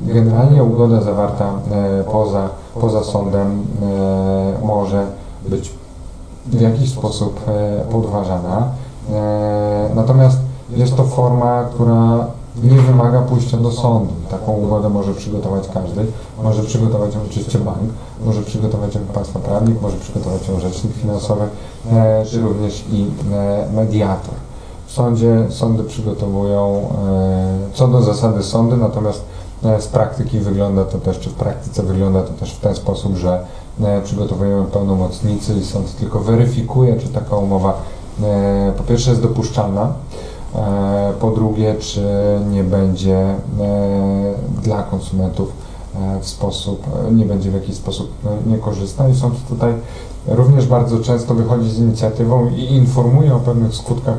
[0.07, 2.49] generalnie ugoda zawarta e, poza,
[2.81, 5.07] poza sądem e, może
[5.49, 5.73] być
[6.47, 8.69] w jakiś sposób e, podważana.
[9.13, 10.39] E, natomiast
[10.71, 12.27] jest to forma, która
[12.63, 14.13] nie wymaga pójścia do sądu.
[14.31, 16.07] Taką ugodę może przygotować każdy.
[16.43, 17.93] Może przygotować ją oczywiście bank,
[18.25, 21.45] może przygotować ją państwa prawnik, może przygotować ją rzecznik finansowy,
[21.93, 24.35] e, czy również i e, mediator.
[24.87, 29.23] W sądzie sądy przygotowują e, co do zasady sądy, natomiast
[29.79, 33.45] z praktyki wygląda to też, czy w praktyce wygląda to też w ten sposób, że
[34.05, 37.75] przygotowują pełnomocnicy i sąd tylko weryfikuje, czy taka umowa
[38.77, 39.93] po pierwsze jest dopuszczalna,
[41.21, 42.03] po drugie, czy
[42.51, 43.37] nie będzie e,
[44.63, 45.53] dla konsumentów
[45.95, 49.75] e, w sposób, e, nie będzie w jakiś sposób e, niekorzystna i sąd tutaj
[50.27, 54.19] również bardzo często wychodzi z inicjatywą i informuje o pewnych skutkach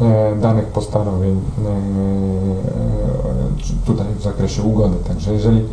[0.00, 1.72] e, danych postanowień e, e,
[3.86, 4.96] tutaj w zakresie ugody.
[5.08, 5.64] Także jeżeli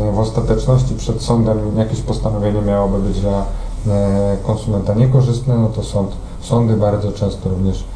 [0.00, 3.44] e, w ostateczności przed sądem jakieś postanowienie miałoby być dla
[3.88, 6.10] e, konsumenta niekorzystne, no to sąd,
[6.40, 7.91] sądy bardzo często również e,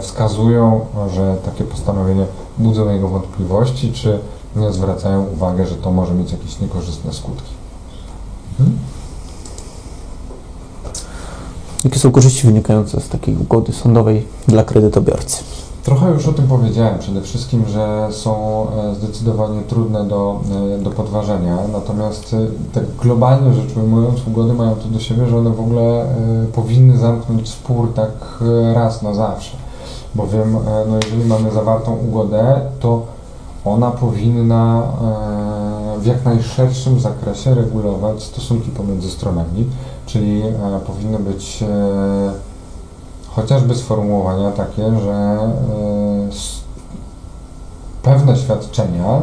[0.00, 0.80] wskazują,
[1.14, 2.26] że takie postanowienie
[2.58, 4.18] budzą jego wątpliwości, czy
[4.56, 7.52] nie zwracają uwagę, że to może mieć jakieś niekorzystne skutki.
[8.50, 8.78] Mhm.
[11.84, 15.44] Jakie są korzyści wynikające z takiej ugody sądowej dla kredytobiorcy?
[15.88, 16.98] Trochę już o tym powiedziałem.
[16.98, 20.40] Przede wszystkim, że są e, zdecydowanie trudne do,
[20.74, 21.56] e, do podważenia.
[21.72, 26.06] Natomiast e, tak globalnie rzecz ujmując, ugody mają to do siebie, że one w ogóle
[26.52, 28.10] powinny zamknąć spór tak
[28.74, 29.56] raz na zawsze.
[30.14, 30.56] Bowiem,
[30.88, 33.02] no jeżeli mamy zawartą ugodę, to
[33.64, 34.82] ona powinna
[35.98, 39.66] w jak najszerszym zakresie regulować stosunki pomiędzy stronami,
[40.06, 40.42] czyli
[40.86, 41.64] powinny być
[43.36, 45.48] chociażby sformułowania takie, że e,
[48.02, 49.20] pewne świadczenia,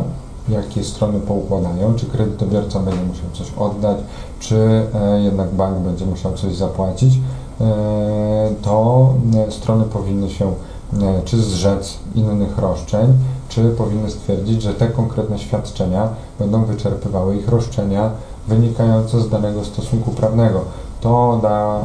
[0.49, 3.97] jakie strony poukładają, czy kredytobiorca będzie musiał coś oddać,
[4.39, 7.19] czy e, jednak bank będzie musiał coś zapłacić,
[7.61, 7.65] e,
[8.61, 9.13] to
[9.49, 10.53] strony powinny się
[11.25, 13.13] czy zrzec innych roszczeń,
[13.49, 18.09] czy powinny stwierdzić, że te konkretne świadczenia będą wyczerpywały ich roszczenia
[18.47, 20.61] wynikające z danego stosunku prawnego.
[21.01, 21.79] To da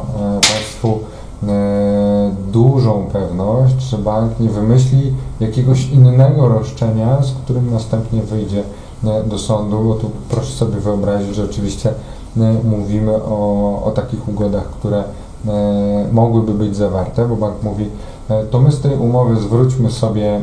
[0.53, 0.99] Państwu
[2.51, 8.63] dużą pewność, że bank nie wymyśli jakiegoś innego roszczenia, z którym następnie wyjdzie
[9.03, 11.89] e, do sądu, bo tu proszę sobie wyobrazić, że oczywiście
[12.37, 15.03] e, mówimy o, o takich ugodach, które
[15.47, 17.85] e, mogłyby być zawarte, bo bank mówi,
[18.29, 20.41] e, to my z tej umowy zwróćmy sobie e,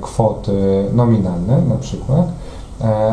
[0.00, 2.39] kwoty nominalne na przykład, E,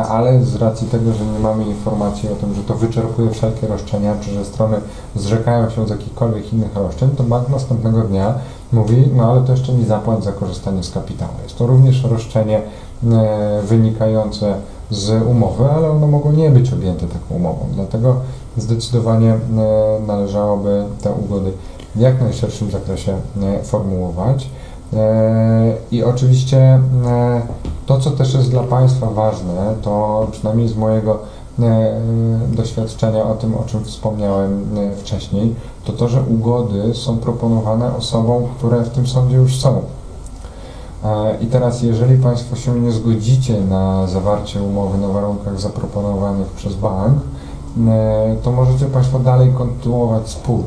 [0.08, 4.14] ale z racji tego, że nie mamy informacji o tym, że to wyczerpuje wszelkie roszczenia,
[4.20, 4.76] czy że strony
[5.16, 8.34] zrzekają się z jakichkolwiek innych roszczeń, to bank następnego dnia
[8.72, 11.32] mówi, no ale to jeszcze mi zapłać za korzystanie z kapitału.
[11.42, 12.62] Jest to również roszczenie
[13.12, 14.54] e, wynikające
[14.90, 17.66] z umowy, ale one mogą nie być objęte taką umową.
[17.74, 18.16] Dlatego
[18.56, 19.38] zdecydowanie e,
[20.06, 21.52] należałoby te ugody
[21.94, 23.12] w jak najszerszym zakresie
[23.42, 24.48] e, formułować.
[24.92, 26.80] E, I oczywiście e,
[27.88, 31.18] to, co też jest dla Państwa ważne, to przynajmniej z mojego
[31.58, 32.00] e,
[32.52, 35.54] doświadczenia o tym, o czym wspomniałem e, wcześniej,
[35.84, 39.82] to to, że ugody są proponowane osobom, które w tym sądzie już są.
[41.04, 46.74] E, I teraz, jeżeli Państwo się nie zgodzicie na zawarcie umowy na warunkach zaproponowanych przez
[46.74, 47.18] bank,
[47.88, 50.64] e, to możecie Państwo dalej kontynuować spór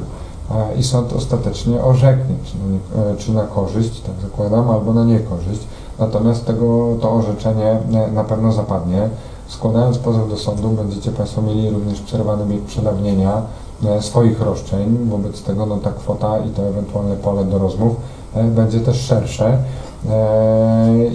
[0.51, 5.03] e, i sąd ostatecznie orzeknie, czy na, e, czy na korzyść, tak zakładam, albo na
[5.03, 5.61] niekorzyść.
[6.01, 9.09] Natomiast tego, to orzeczenie e, na pewno zapadnie.
[9.47, 13.41] Składając pozew do sądu, będziecie Państwo mieli również przerwany bieg przedawnienia
[13.85, 14.97] e, swoich roszczeń.
[15.09, 17.95] Wobec tego no, ta kwota i to ewentualne pole do rozmów
[18.35, 19.57] e, będzie też szersze.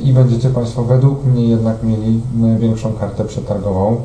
[0.05, 2.21] I będziecie Państwo według mnie jednak mieli
[2.59, 3.97] większą kartę przetargową,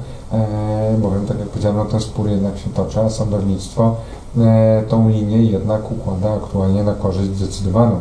[0.98, 3.96] bowiem tak jak powiedziałem, no, ten spór jednak się toczy, a sądownictwo
[4.90, 8.00] tą linię jednak układa aktualnie na korzyść zdecydowaną,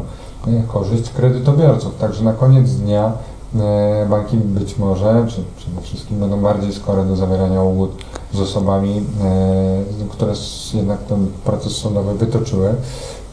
[0.68, 1.98] korzyść kredytobiorców.
[1.98, 3.12] Także na koniec dnia
[3.54, 7.90] e, banki być może, czy przede wszystkim będą bardziej skore do zawierania ugód
[8.32, 10.32] z osobami, e, które
[10.74, 12.74] jednak ten proces sądowy wytoczyły,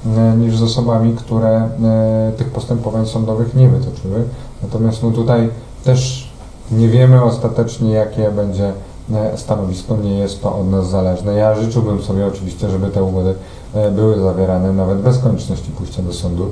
[0.05, 4.23] e, niż z osobami, które e, tych postępowań sądowych nie wytoczyły.
[4.63, 5.49] Natomiast no tutaj
[5.83, 6.27] też
[6.71, 8.73] nie wiemy ostatecznie, jakie będzie
[9.11, 11.33] e, stanowisko, nie jest to od nas zależne.
[11.33, 13.35] Ja życzyłbym sobie oczywiście, żeby te ugody
[13.73, 16.51] e, były zawierane nawet bez konieczności pójścia do sądu.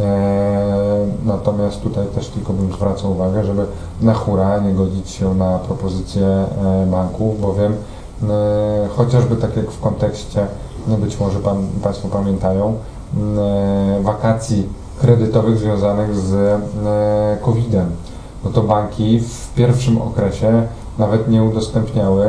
[0.00, 0.86] E,
[1.24, 3.66] Natomiast tutaj też tylko bym zwracał uwagę, żeby
[4.00, 6.44] na hura nie godzić się na propozycje
[6.86, 10.46] banków, bowiem e, chociażby tak jak w kontekście,
[10.88, 12.74] no być może pan, Państwo pamiętają,
[13.38, 14.68] e, wakacji
[15.00, 16.60] kredytowych związanych z
[17.42, 17.86] COVID-em,
[18.44, 20.62] no to banki w pierwszym okresie
[20.98, 22.26] nawet nie udostępniały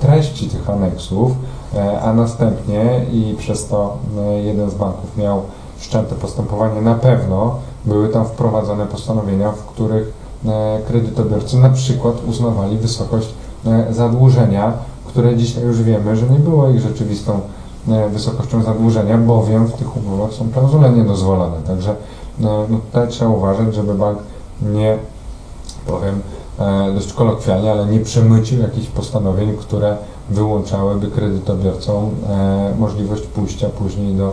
[0.00, 1.32] treści tych aneksów,
[2.02, 3.96] a następnie i przez to
[4.44, 5.42] jeden z banków miał
[5.82, 7.54] wszczęte postępowanie, na pewno
[7.84, 10.12] były tam wprowadzone postanowienia, w których
[10.46, 13.28] e, kredytobiorcy na przykład uznawali wysokość
[13.66, 14.72] e, zadłużenia,
[15.06, 17.40] które dzisiaj już wiemy, że nie było ich rzeczywistą
[17.88, 21.56] e, wysokością zadłużenia, bowiem w tych umowach są klauzule niedozwolone.
[21.66, 21.94] Także
[22.38, 24.18] no, tutaj trzeba uważać, żeby bank
[24.62, 24.98] nie,
[25.86, 26.20] powiem
[26.94, 29.96] dość kolokwialnie, ale nie przemycił jakichś postanowień, które
[30.30, 32.10] wyłączałyby kredytobiorcom
[32.78, 34.32] możliwość pójścia później do,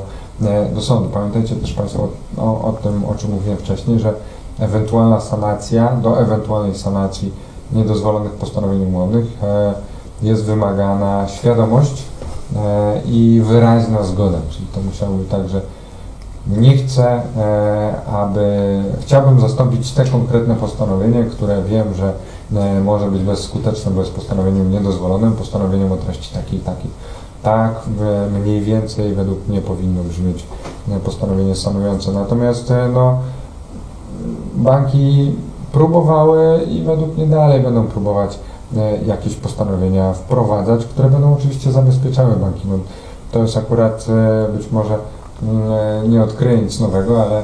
[0.74, 1.10] do sądu.
[1.10, 2.08] Pamiętajcie też Państwo
[2.38, 4.14] o, o, o tym, o czym mówiłem wcześniej, że
[4.60, 7.32] ewentualna sanacja, do ewentualnej sanacji
[7.74, 9.74] niedozwolonych postanowień umownych e,
[10.22, 12.04] jest wymagana świadomość
[12.56, 15.62] e, i wyraźna zgoda, czyli to musiało być tak, że
[16.48, 22.14] nie chcę, e, aby chciałbym zastąpić te konkretne postanowienie, które wiem, że
[22.56, 26.92] e, może być bezskuteczne, bo jest postanowieniem niedozwolonym, postanowieniem o treści takiej i takiej.
[27.44, 27.74] Tak
[28.32, 30.46] mniej więcej według mnie powinno brzmieć
[30.92, 32.12] e, postanowienie sanujące.
[32.12, 33.18] Natomiast e, no,
[34.56, 35.36] banki
[35.72, 38.40] próbowały i według mnie dalej będą próbować
[38.78, 42.68] e, jakieś postanowienia wprowadzać, które będą oczywiście zabezpieczały banki.
[42.68, 42.80] No,
[43.32, 44.08] to jest akurat
[44.54, 44.98] być może
[45.44, 47.44] mm, nie odkryję nic nowego, ale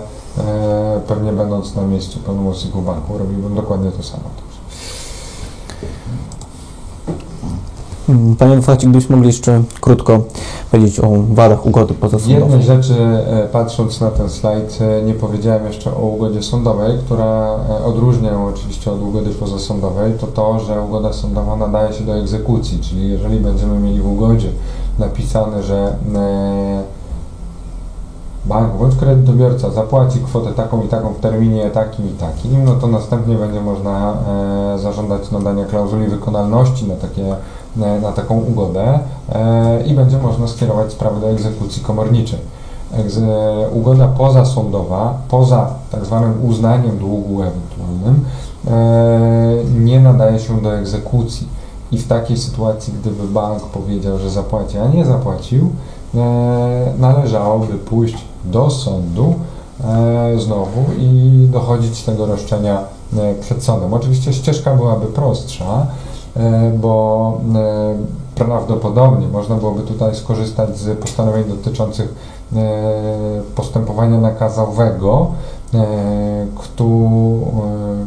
[1.07, 4.23] pewnie będąc na miejscu pełnomocników banku robiłbym dokładnie to samo.
[7.43, 7.59] Mm,
[8.39, 10.23] Panie adwokacie, gdybyśmy mogli jeszcze krótko
[10.71, 12.41] powiedzieć o wadach ugody pozasądowej.
[12.41, 12.93] jednej rzeczy,
[13.27, 18.31] e, patrząc na ten slajd, e, nie powiedziałem jeszcze o ugodzie sądowej, która e, odróżnia
[18.31, 23.09] ją oczywiście od ugody pozasądowej, to to, że ugoda sądowa nadaje się do egzekucji, czyli
[23.09, 24.49] jeżeli będziemy mieli w ugodzie
[24.99, 25.95] napisane, że
[28.45, 32.87] bank bądź kredytobiorca zapłaci kwotę taką i taką w terminie takim i takim, no to
[32.87, 34.13] następnie będzie można
[34.77, 37.35] zażądać nadania klauzuli wykonalności na, takie,
[37.75, 38.99] na taką ugodę
[39.31, 42.39] e, i będzie można skierować sprawę do egzekucji komorniczej.
[42.93, 43.27] Egze,
[43.73, 48.25] ugoda pozasądowa, poza tak zwanym uznaniem długu ewentualnym,
[48.67, 51.47] e, nie nadaje się do egzekucji.
[51.91, 55.69] I w takiej sytuacji, gdyby bank powiedział, że zapłaci, a nie zapłacił,
[56.15, 59.33] e, należałoby pójść do sądu
[59.83, 62.79] e, znowu i dochodzić tego roszczenia
[63.17, 63.93] e, przed sądem.
[63.93, 66.14] Oczywiście ścieżka byłaby prostsza, e,
[66.77, 67.95] bo e,
[68.35, 72.15] prawdopodobnie można byłoby tutaj skorzystać z postanowień dotyczących
[72.55, 72.61] e,
[73.55, 75.27] postępowania nakazowego,
[75.73, 76.45] e, e,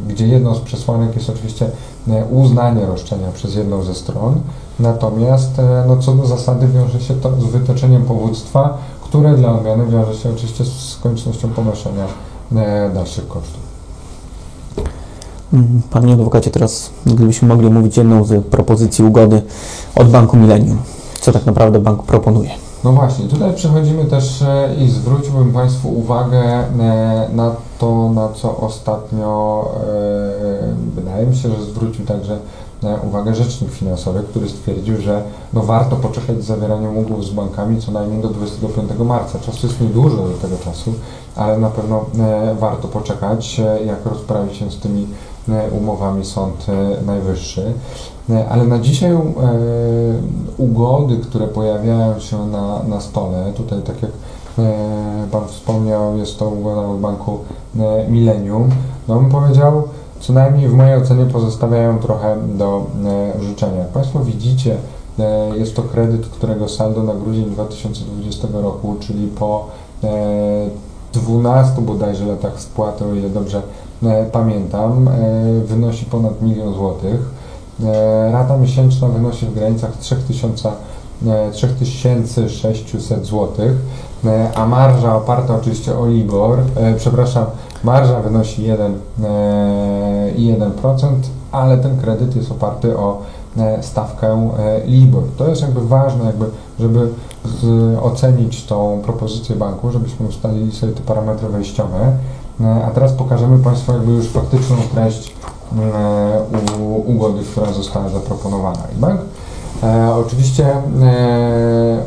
[0.07, 1.71] gdzie jedną z przesłanek jest oczywiście
[2.07, 4.41] e, uznanie roszczenia przez jedną ze stron,
[4.79, 9.85] natomiast e, no, co do zasady wiąże się to z wytoczeniem powództwa, które dla odmiany
[9.85, 12.05] wiąże się oczywiście z koniecznością ponoszenia
[12.55, 13.68] e, dalszych kosztów.
[15.89, 19.41] Panie adwokacie, teraz gdybyśmy mogli mówić jedną z propozycji ugody
[19.95, 20.77] od Banku Millennium.
[21.21, 22.49] Co tak naprawdę bank proponuje?
[22.83, 26.65] No właśnie, tutaj przechodzimy też e, i zwróciłbym Państwu uwagę e,
[27.33, 32.39] na to, na co ostatnio e, wydaje mi się, że zwrócił także
[33.07, 35.23] uwagę rzecznik finansowy, który stwierdził, że
[35.53, 39.39] no warto poczekać z zawieraniem umów z bankami co najmniej do 25 marca.
[39.39, 40.93] Czasu jest niedużo do tego czasu,
[41.35, 42.05] ale na pewno
[42.59, 45.07] warto poczekać, jak rozprawi się z tymi
[45.71, 47.73] umowami Sąd e, Najwyższy.
[48.29, 49.19] E, Ale na dzisiaj e,
[50.57, 54.11] ugody, które pojawiają się na, na stole, tutaj tak jak
[55.31, 57.39] Pan wspomniał, jest to ugoda od banku
[58.09, 58.69] Millennium,
[59.07, 59.83] no bym powiedział,
[60.19, 62.85] co najmniej w mojej ocenie pozostawiają trochę do
[63.39, 63.77] życzenia.
[63.77, 64.77] Jak Państwo widzicie,
[65.55, 69.67] jest to kredyt, którego saldo na grudzień 2020 roku, czyli po
[70.03, 70.09] e,
[71.13, 73.61] 12 bodajże latach spłaty, o ile dobrze
[74.31, 75.11] pamiętam, e,
[75.65, 77.19] wynosi ponad milion złotych.
[77.83, 80.71] E, Rata miesięczna wynosi w granicach 3000,
[81.27, 83.47] e, 3600 zł,
[84.25, 87.45] e, a marża oparta oczywiście o LIBOR, e, przepraszam,
[87.83, 88.93] Marża wynosi 1
[89.23, 93.21] e, i 1%, ale ten kredyt jest oparty o
[93.57, 95.23] e, stawkę e, LIBOR.
[95.37, 96.45] To jest jakby ważne, jakby,
[96.79, 97.09] żeby
[98.01, 102.17] ocenić tą propozycję banku, żebyśmy ustalili sobie te parametry wejściowe.
[102.61, 105.35] E, A teraz pokażemy Państwu jakby już faktyczną treść
[105.77, 106.41] e,
[107.05, 108.83] ugody, która została zaproponowana.
[108.97, 109.21] I bank
[109.83, 110.67] e, oczywiście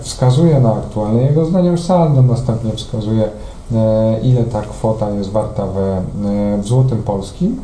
[0.01, 3.29] wskazuje na aktualne jego zdaniem saldo, następnie wskazuje
[4.23, 7.61] ile ta kwota jest warta w złotym polskim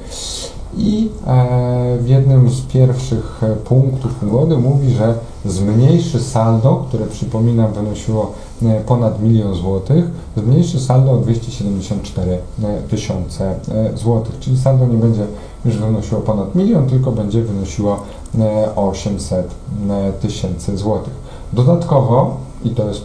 [0.78, 5.14] i e, w jednym z pierwszych e, punktów ugody mówi, że
[5.44, 8.32] zmniejszy saldo, które przypominam wynosiło
[8.62, 10.04] e, ponad milion złotych,
[10.36, 13.54] zmniejszy saldo o 274 e, tysiące
[13.94, 15.26] złotych, czyli saldo nie będzie
[15.64, 18.00] już wynosiło ponad milion, tylko będzie wynosiło
[18.38, 19.54] e, 800
[19.90, 21.12] e, tysięcy złotych.
[21.52, 23.04] Dodatkowo, i to jest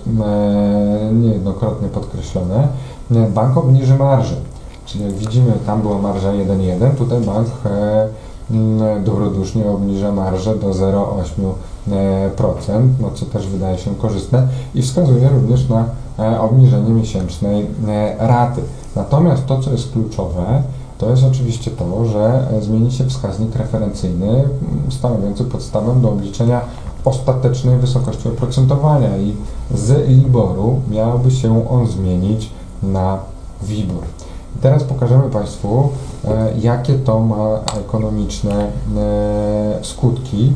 [1.14, 2.68] niejednokrotnie podkreślone,
[3.10, 4.36] bank obniży marżę.
[4.86, 8.08] Czyli jak widzimy, tam była marża 1,1, tutaj bank e,
[9.04, 11.54] dobrodusznie obniża marżę do 0,8%,
[13.00, 15.86] no co też wydaje się korzystne i wskazuje również na
[16.20, 18.62] e, obniżenie miesięcznej e, raty.
[18.96, 20.64] Natomiast to, co jest kluczowe,
[20.98, 24.44] to jest oczywiście to, że zmieni się wskaźnik referencyjny
[24.90, 26.62] stanowiący podstawę do obliczenia
[27.06, 29.36] ostatecznej wysokości oprocentowania i
[29.76, 32.50] z LIBOR-u miałby się on zmienić
[32.84, 33.18] na
[33.62, 34.04] WIBOR.
[34.64, 35.90] Teraz pokażemy Państwu,
[36.26, 40.54] e, jakie to ma ekonomiczne e, skutki.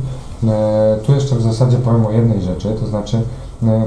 [0.47, 3.21] E, Tu jeszcze w zasadzie powiem o jednej rzeczy, to znaczy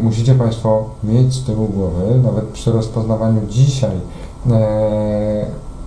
[0.02, 4.00] musicie Państwo mieć z tyłu głowy, nawet przy rozpoznawaniu dzisiaj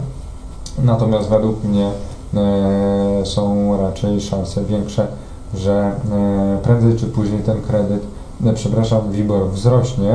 [0.85, 1.91] natomiast według mnie
[2.35, 5.07] e, są raczej szanse większe,
[5.55, 8.03] że e, prędzej czy później ten kredyt,
[8.47, 10.13] e, przepraszam, WIBOR wzrośnie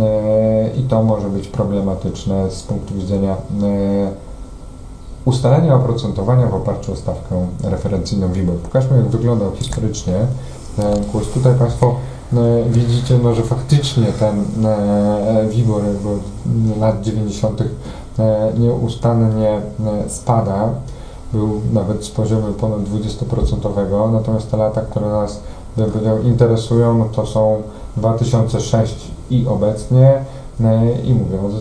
[0.00, 4.31] e, i to może być problematyczne z punktu widzenia e,
[5.24, 8.56] ustalenia oprocentowania w oparciu o stawkę referencyjną WIBOR.
[8.56, 10.14] Pokażmy, jak wyglądał historycznie
[10.76, 11.28] ten kurs.
[11.28, 11.94] Tutaj Państwo
[12.32, 12.36] e,
[12.70, 15.82] widzicie, no, że faktycznie ten e, WIBOR
[16.80, 17.60] lat 90.
[18.18, 19.60] e, nieustannie
[20.08, 20.68] spada.
[21.32, 25.40] Był nawet z poziomu ponad 20%, natomiast te lata, które nas
[25.76, 25.90] bym
[26.24, 27.62] interesują, to są
[27.96, 30.24] 2006 i obecnie
[31.04, 31.52] i mówię, od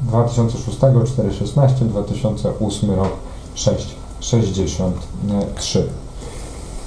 [0.00, 3.10] 2006, 4,16, 2008 rok
[3.56, 5.82] 6,63.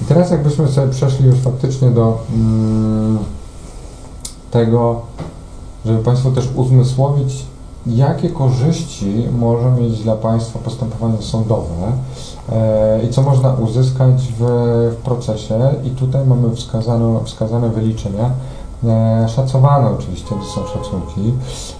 [0.01, 3.19] I teraz jakbyśmy sobie przeszli już faktycznie do mm,
[4.51, 5.01] tego,
[5.85, 7.45] żeby Państwu też uzmysłowić,
[7.87, 11.91] jakie korzyści może mieć dla Państwa postępowanie sądowe
[12.51, 14.43] e, i co można uzyskać w,
[14.91, 15.59] w procesie.
[15.83, 18.29] I tutaj mamy wskazane, wskazane wyliczenia,
[19.27, 21.33] szacowane oczywiście, to są szacunki,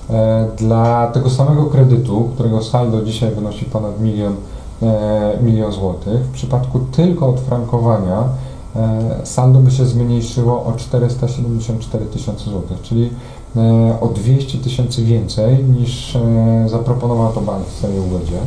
[0.09, 4.35] e, dla tego samego kredytu, którego saldo dzisiaj wynosi ponad milion,
[4.81, 6.25] e, milion złotych.
[6.25, 8.23] W przypadku tylko odfrankowania
[8.75, 13.09] e, saldo by się zmniejszyło o 474 tysiące złotych, czyli
[13.55, 16.19] e, o 200 tysięcy więcej niż e,
[16.69, 18.37] zaproponował to bank w swojej ugodzie.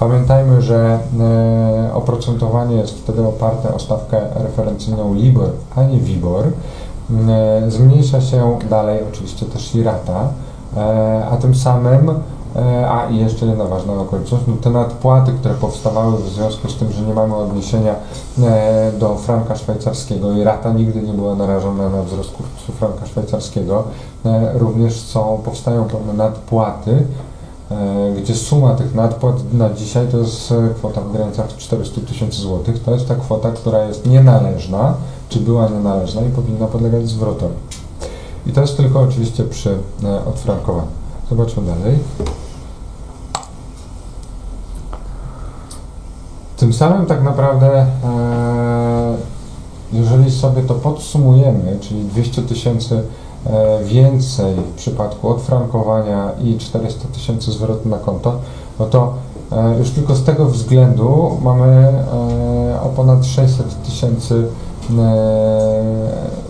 [0.00, 6.44] Pamiętajmy, że e, oprocentowanie jest wtedy oparte o stawkę referencyjną LIBOR, a nie WIBOR.
[7.28, 10.28] E, Zmniejsza się dalej oczywiście też i rata,
[10.76, 12.10] e, a tym samym
[12.56, 16.76] E, A i jeszcze jedna ważna okoliczność, no te nadpłaty, które powstawały w związku z
[16.76, 17.94] tym, że nie mamy odniesienia
[18.98, 23.84] do franka szwajcarskiego i rata nigdy nie była narażona na wzrost kursu franka szwajcarskiego,
[24.54, 27.06] również są, powstają pewne nadpłaty,
[28.16, 32.82] gdzie suma tych nadpłat na dzisiaj to jest kwota w granicach 400 tysięcy złotych.
[32.82, 34.94] To jest ta kwota, która jest nienależna,
[35.30, 37.54] czy była nienależna i powinna podlegać zwrotowi.
[38.46, 40.88] I to jest tylko oczywiście przy e, odfrankowaniu.
[41.30, 41.98] Zobaczmy dalej.
[46.56, 47.86] Tym samym tak naprawdę, e,
[49.92, 53.02] jeżeli sobie to podsumujemy, czyli 200 tysięcy
[53.46, 58.38] e, więcej w przypadku odfrankowania i 400 tysięcy zwrotu na konto,
[58.78, 59.14] no to
[59.78, 61.94] już tylko z tego względu mamy
[62.82, 64.46] o ponad 600 tysięcy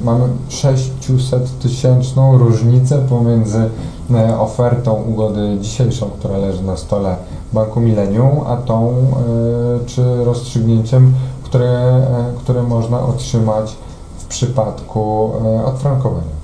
[0.04, 3.70] mamy 600 tysięczną różnicę pomiędzy
[4.10, 7.16] e, ofertą ugody dzisiejszą, która leży na stole
[7.52, 13.76] Banku Millennium, a tą e, czy rozstrzygnięciem, które, e, które można otrzymać
[14.18, 16.40] w przypadku e, odfrankowania.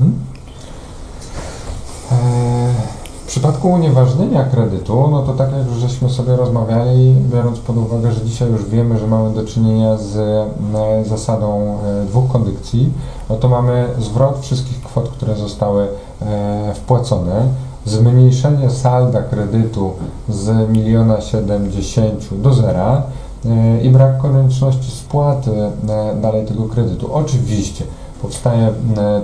[0.00, 0.18] Mhm.
[2.12, 7.76] E, W przypadku unieważnienia kredytu, no to tak jak już żeśmy sobie rozmawiali, biorąc pod
[7.76, 12.92] uwagę, że dzisiaj już wiemy, że mamy do czynienia z e, zasadą e, dwóch kondycji,
[13.30, 15.88] no to mamy zwrot wszystkich kwot, które zostały
[16.22, 17.48] e, wpłacone,
[17.86, 19.92] zmniejszenie salda kredytu
[20.28, 23.02] z miliona siedemdziesięciu do zera
[23.82, 25.50] i brak konieczności spłaty
[26.22, 27.14] dalej tego kredytu.
[27.14, 27.84] Oczywiście
[28.22, 28.72] powstaje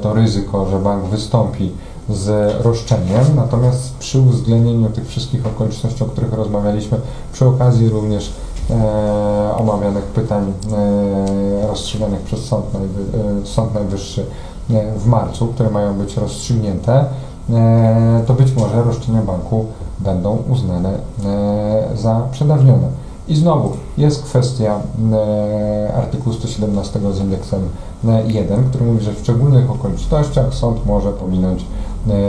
[0.03, 1.73] to ryzyko, że bank wystąpi
[2.13, 7.01] z roszczeniem, natomiast przy uwzględnieniu tych wszystkich okoliczności, o których rozmawialiśmy,
[7.33, 8.33] przy okazji również
[8.71, 13.03] e, omawianych pytań e, rozstrzyganych przez Sąd, Najwy,
[13.43, 14.27] e, Sąd Najwyższy
[14.71, 17.05] e, w marcu, które mają być rozstrzygnięte,
[17.51, 19.67] e, to być może roszczenia banku
[19.99, 20.93] będą uznane
[21.25, 22.89] e, za przedawnione.
[23.31, 24.81] I znowu jest kwestia
[25.13, 27.61] e, artykułu 117 z indeksem
[28.09, 31.67] e, 1, który mówi, że w szczególnych okolicznościach sąd może pominąć e,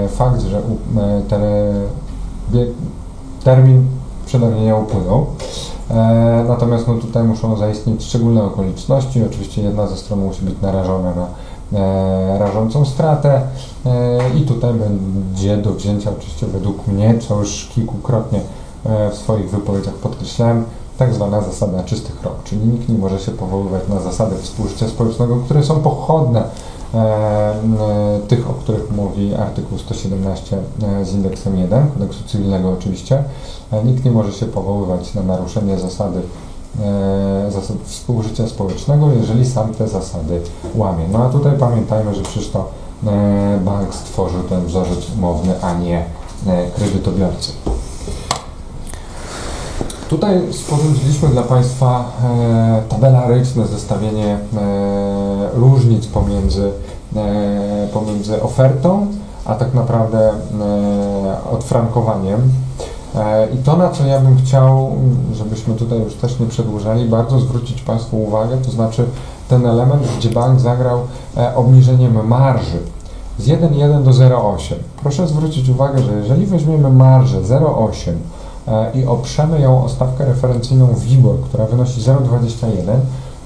[0.09, 0.61] fakt, że e,
[1.29, 1.39] te,
[2.51, 2.69] bieg,
[3.43, 3.85] termin
[4.25, 5.25] przedawnienia upłynął.
[5.91, 9.23] E, natomiast no, tutaj muszą zaistnieć szczególne okoliczności.
[9.23, 11.27] Oczywiście jedna ze stron musi być narażona na
[11.79, 13.41] e, rażącą stratę
[13.85, 18.39] e, i tutaj będzie do wzięcia oczywiście według mnie, co już kilkukrotnie
[18.85, 20.65] e, w swoich wypowiedziach podkreślałem,
[20.97, 25.35] tak zwana zasada czystych rąk, czyli nikt nie może się powoływać na zasady współżycia społecznego,
[25.35, 26.47] które są pochodne e, e,
[28.27, 33.23] tych, o których mówi artykuł 117 e, z indeksem 1, kodeksu cywilnego oczywiście.
[33.71, 36.21] E, nikt nie może się powoływać na naruszenie zasady
[36.79, 40.41] e, zasad współżycia społecznego, jeżeli sam te zasady
[40.75, 41.05] łamie.
[41.11, 42.69] No a tutaj pamiętajmy, że przecież to
[43.07, 46.05] e, bank stworzył ten wzorzec umowny, a nie
[46.47, 47.51] e, kredytobiorcy.
[50.11, 54.39] Tutaj sporządziliśmy dla Państwa e, tabelaryczne zestawienie e,
[55.53, 56.71] różnic pomiędzy,
[57.15, 59.07] e, pomiędzy ofertą,
[59.45, 60.33] a tak naprawdę e,
[61.51, 62.41] odfrankowaniem.
[63.55, 64.91] I to, na co ja bym chciał,
[65.33, 69.05] żebyśmy tutaj już też nie przedłużali, bardzo zwrócić Państwu uwagę, to znaczy
[69.49, 70.99] ten element, gdzie bank zagrał
[71.55, 72.77] obniżeniem marży
[73.39, 74.73] z 1,1 do 0,8.
[75.01, 78.13] Proszę zwrócić uwagę, że jeżeli weźmiemy marżę 0,8 e,
[78.93, 82.67] i oprzemy ją o stawkę referencyjną WIBOR, która wynosi 0,21,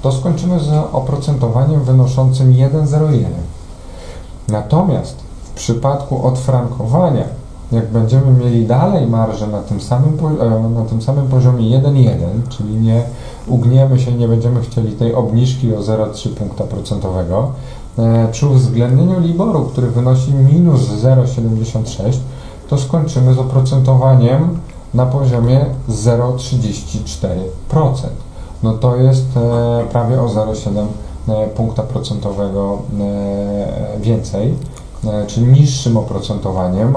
[0.01, 3.25] to skończymy z oprocentowaniem wynoszącym 1,01.
[4.47, 7.23] Natomiast w przypadku odfrankowania,
[7.71, 12.75] jak będziemy mieli dalej marżę na tym samym, e, na tym samym poziomie 1,1, czyli
[12.75, 13.03] nie
[13.47, 17.51] ugniemy się, nie będziemy chcieli tej obniżki o 0,3 punkta procentowego,
[17.97, 22.19] e, przy uwzględnieniu LIBOR-u, który wynosi minus 0,76,
[22.69, 24.59] to skończymy z oprocentowaniem
[24.95, 28.07] na poziomie 0,34%.
[28.63, 30.85] No to jest e, prawie o 0,7
[31.27, 34.53] e, punkta procentowego e, więcej,
[35.27, 36.95] czyli niższym oprocentowaniem.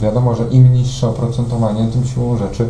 [0.00, 2.68] Wiadomo, że im niższe oprocentowanie, tym siłą rzeczy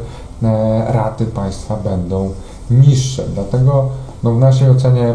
[0.86, 2.30] raty państwa będą
[2.70, 3.24] niższe.
[3.34, 3.88] Dlatego
[4.22, 5.14] no, w naszej ocenie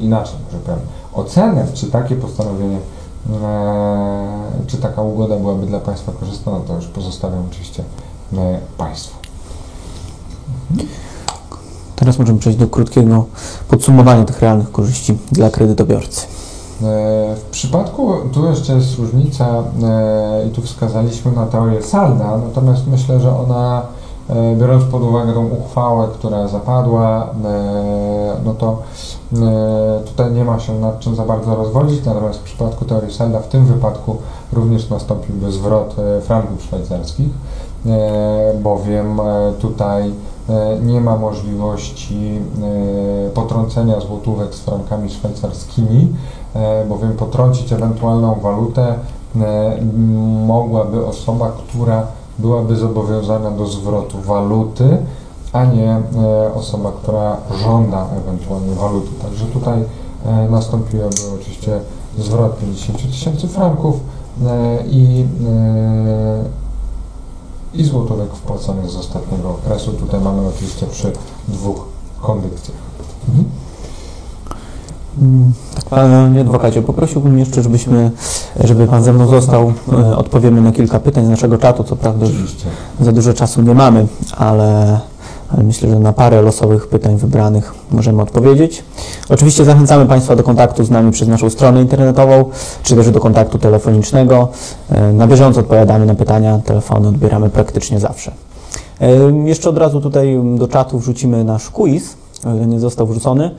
[0.00, 0.80] inaczej, może powiem,
[1.14, 2.78] ocenę, czy takie postanowienie,
[4.66, 7.84] czy taka ugoda byłaby dla Państwa korzystna, no to już pozostawiam oczywiście
[8.78, 9.16] Państwu.
[11.96, 13.24] Teraz możemy przejść do krótkiego
[13.68, 16.26] podsumowania tych realnych korzyści dla kredytobiorcy.
[16.82, 19.46] E, W przypadku, tu jeszcze jest różnica
[19.82, 23.82] e, i tu wskazaliśmy na teorię salda, natomiast myślę, że ona
[24.56, 28.82] biorąc pod uwagę tą uchwałę, która zapadła, e, no to
[29.32, 33.40] e, tutaj nie ma się nad czym za bardzo rozwodzić, natomiast w przypadku teorii Selda
[33.40, 34.16] w tym wypadku
[34.52, 37.28] również nastąpiłby zwrot e, franków szwajcarskich,
[37.86, 40.12] e, bowiem e, tutaj
[40.48, 42.38] e, nie ma możliwości
[43.26, 46.12] e, potrącenia złotówek z frankami szwajcarskimi,
[46.54, 48.94] e, bowiem potrącić ewentualną walutę
[49.36, 49.78] e,
[50.46, 52.06] mogłaby osoba, która
[52.38, 54.98] byłaby zobowiązana do zwrotu waluty,
[55.52, 59.08] a nie e, osoba, która żąda ewentualnie waluty.
[59.22, 59.78] Także tutaj
[60.26, 61.80] e, nastąpiłoby oczywiście
[62.18, 63.96] zwrot 50 tysięcy franków
[64.46, 65.26] e, i,
[67.74, 69.92] i złotówek wpłaconych z ostatniego okresu.
[69.92, 71.12] Tutaj mamy oczywiście przy
[71.48, 71.84] dwóch
[72.20, 72.78] kondycjach.
[72.98, 73.06] Tak,
[75.90, 78.10] panie adwokacie, poprosiłbym jeszcze, żebyśmy,
[78.64, 79.72] żeby pan ze mną został.
[79.92, 81.84] E, Odpowiemy na kilka pytań z naszego czatu.
[81.84, 82.64] Co prawda Oczywiście.
[83.00, 85.00] za dużo czasu nie mamy, ale,
[85.52, 88.84] ale myślę, że na parę losowych pytań wybranych możemy odpowiedzieć.
[89.28, 92.44] Oczywiście zachęcamy Państwa do kontaktu z nami przez naszą stronę internetową,
[92.82, 94.48] czy też do kontaktu telefonicznego.
[94.90, 98.32] E, Na bieżąco odpowiadamy na pytania, telefony odbieramy praktycznie zawsze.
[99.00, 99.08] E,
[99.44, 102.16] Jeszcze od razu tutaj do czatu wrzucimy nasz quiz,
[102.46, 103.50] o ile nie został wrzucony.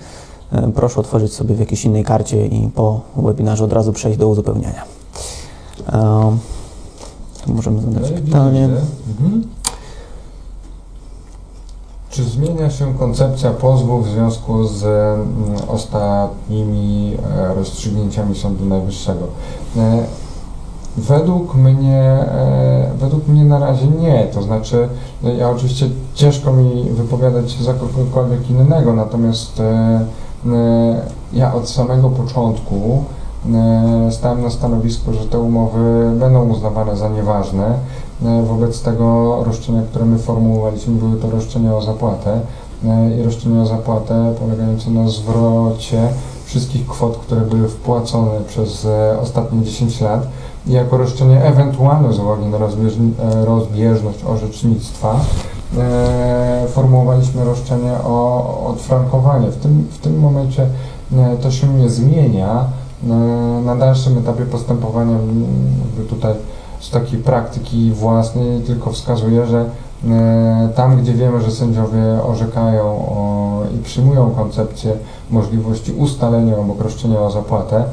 [0.51, 4.27] E, Proszę otworzyć sobie w jakiejś innej karcie i po webinarze od razu przejść do
[4.27, 4.83] uzupełniania.
[5.93, 6.37] E,
[7.47, 8.69] możemy zadać pytanie.
[9.09, 9.43] Mhm.
[12.09, 15.29] Czy zmienia się koncepcja pozwu w związku z mm,
[15.67, 19.27] ostatnimi e, rozstrzygnięciami Sądu Najwyższego?
[20.97, 22.25] Według mnie,
[22.99, 24.27] według mnie na razie nie.
[24.33, 24.89] To znaczy,
[25.23, 29.61] no ja oczywiście ciężko mi wypowiadać się za kogokolwiek innego, natomiast
[31.33, 33.03] ja od samego początku
[33.53, 37.73] e, stałem na stanowisku, że te umowy będą uznawane za nieważne.
[38.25, 42.39] E, Wobec tego roszczenia, które my formułowaliśmy, były to roszczenia o zapłatę
[42.85, 46.07] e, i roszczenia o zapłatę polegające na zwrocie
[46.45, 50.27] wszystkich kwot, które były wpłacone przez e, ostatnie 10 lat
[50.67, 55.54] i jako roszczenie ewentualne z uwagi na e, rozbieżność orzecznictwa e,
[56.67, 59.47] formułowaliśmy roszczenie o odfrankowanie.
[59.47, 60.67] W tym, w tym momencie
[61.13, 62.65] e, to się nie zmienia.
[63.03, 63.07] E,
[63.65, 65.17] Na dalszym etapie postępowania
[66.09, 66.33] tutaj
[66.79, 69.65] z takiej praktyki własnej tylko wskazuje, że
[70.09, 74.93] e, tam, gdzie wiemy, że sędziowie orzekają o, i przyjmują koncepcję
[75.29, 77.85] możliwości ustalenia obok roszczenia o zapłatę, e,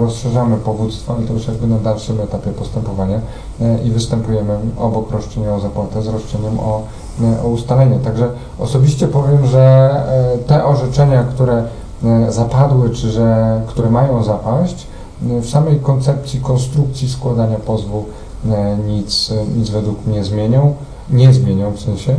[0.00, 3.20] rozszerzamy powództwo, ale to już jakby na dalszym etapie postępowania
[3.60, 6.82] e, i występujemy obok roszczenia o zapłatę z roszczeniem o,
[7.22, 7.98] e, o ustalenie.
[7.98, 9.90] Także osobiście powiem, że
[10.34, 11.64] e, te orzeczenia, które
[12.04, 14.86] e, zapadły, czy że, które mają zapaść,
[15.30, 18.04] e, w samej koncepcji konstrukcji składania pozwu
[18.50, 20.74] e, nic, e, nic według mnie zmienią,
[21.10, 22.14] nie zmienią w sensie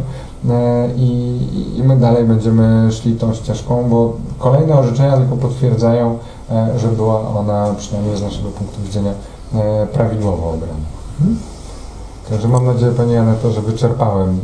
[0.50, 1.40] e, i,
[1.78, 6.39] i my dalej będziemy szli tą ścieżką, bo kolejne orzeczenia tylko potwierdzają, e,
[6.78, 9.12] że była ona przynajmniej z naszego punktu widzenia
[9.54, 10.74] e, prawidłowo obrana.
[11.20, 11.40] Mhm.
[12.30, 14.36] Także mam nadzieję Pani Aneto, że wyczerpałem e,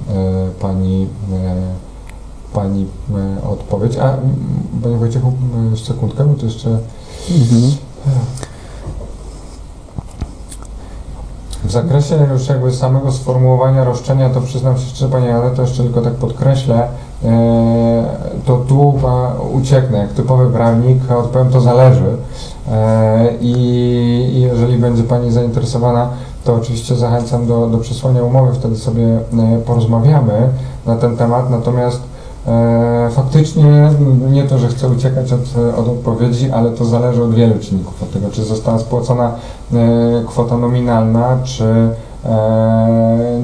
[0.60, 1.56] Pani, e,
[2.53, 3.98] pani e, odpowiedź.
[3.98, 4.18] A
[4.84, 5.34] Panie Wojciechu,
[5.86, 6.80] sekundkę, bo to jeszcze
[7.32, 7.72] Mhm.
[11.64, 15.84] W zakresie już jakby samego sformułowania roszczenia, to przyznam się szczerze, Panie ale to jeszcze
[15.84, 16.88] tylko tak podkreślę, e,
[18.46, 18.94] to tu
[19.54, 22.18] ucieknę, jak typowy prawnik, odpowiem, to zależy.
[22.72, 26.10] E, I jeżeli będzie Pani zainteresowana,
[26.44, 29.20] to oczywiście zachęcam do, do przesłania umowy, wtedy sobie e,
[29.66, 30.50] porozmawiamy
[30.86, 32.02] na ten temat, natomiast
[32.48, 33.90] E, faktycznie
[34.32, 35.42] nie to, że chcę uciekać od,
[35.78, 38.04] od odpowiedzi, ale to zależy od wielu czynników.
[38.04, 39.32] Od tego, czy została spłacona
[39.74, 39.78] e,
[40.28, 41.90] kwota nominalna, czy
[42.26, 43.42] e,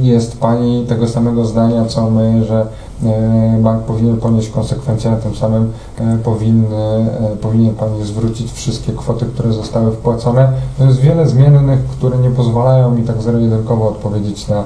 [0.00, 2.66] jest Pani tego samego zdania, co my, że e,
[3.04, 8.92] E, bank powinien ponieść konsekwencje, a tym samym e, powinny, e, powinien Pan zwrócić wszystkie
[8.92, 10.52] kwoty, które zostały wpłacone.
[10.78, 14.64] To jest wiele zmiennych, które nie pozwalają mi tak zero-jedynkowo odpowiedzieć na,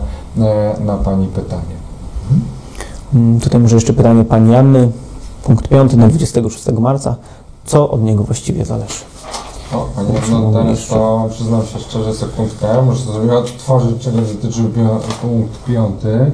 [0.85, 1.77] na Pani pytanie.
[2.31, 2.43] Mhm.
[3.15, 4.91] Mm, Tutaj może jeszcze pytanie Pani Janny,
[5.45, 7.17] punkt 5 na 26 marca.
[7.65, 8.95] Co od niego właściwie zależy?
[9.75, 10.09] O, Pani
[10.53, 14.65] teraz to przyznam się szczerze sekundkę, muszę sobie odtworzyć, czego dotyczył
[15.23, 16.31] punkt piąty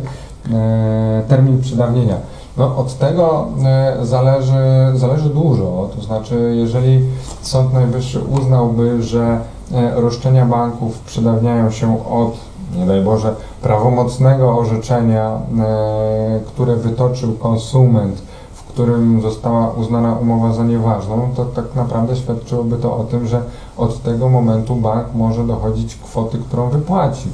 [1.28, 2.16] termin przedawnienia.
[2.56, 4.52] No od tego e, zależy,
[4.94, 7.04] zależy dużo, to znaczy jeżeli
[7.42, 9.40] Sąd Najwyższy uznałby, że
[9.74, 12.36] e, roszczenia banków przedawniają się od,
[12.78, 18.22] nie daj Boże, prawomocnego orzeczenia, e, które wytoczył konsument,
[18.54, 23.42] w którym została uznana umowa za nieważną, to tak naprawdę świadczyłoby to o tym, że
[23.76, 27.30] od tego momentu bank może dochodzić kwoty, którą wypłacił.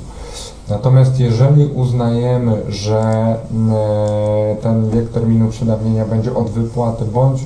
[0.72, 7.44] Natomiast jeżeli uznajemy, że e, ten wiek terminu przedawnienia będzie od wypłaty bądź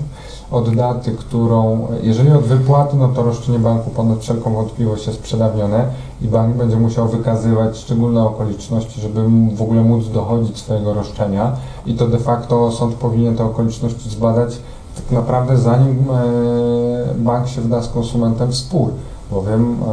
[0.51, 5.85] od daty, którą, jeżeli od wypłaty, no to roszczenie banku ponad wszelką wątpliwość jest przedawnione
[6.23, 9.25] i bank będzie musiał wykazywać szczególne okoliczności, żeby
[9.55, 11.53] w ogóle móc dochodzić swojego roszczenia
[11.87, 14.59] i to de facto sąd powinien te okoliczności zbadać
[14.97, 18.91] tak naprawdę zanim e, bank się wda z konsumentem w spór,
[19.31, 19.87] bowiem e,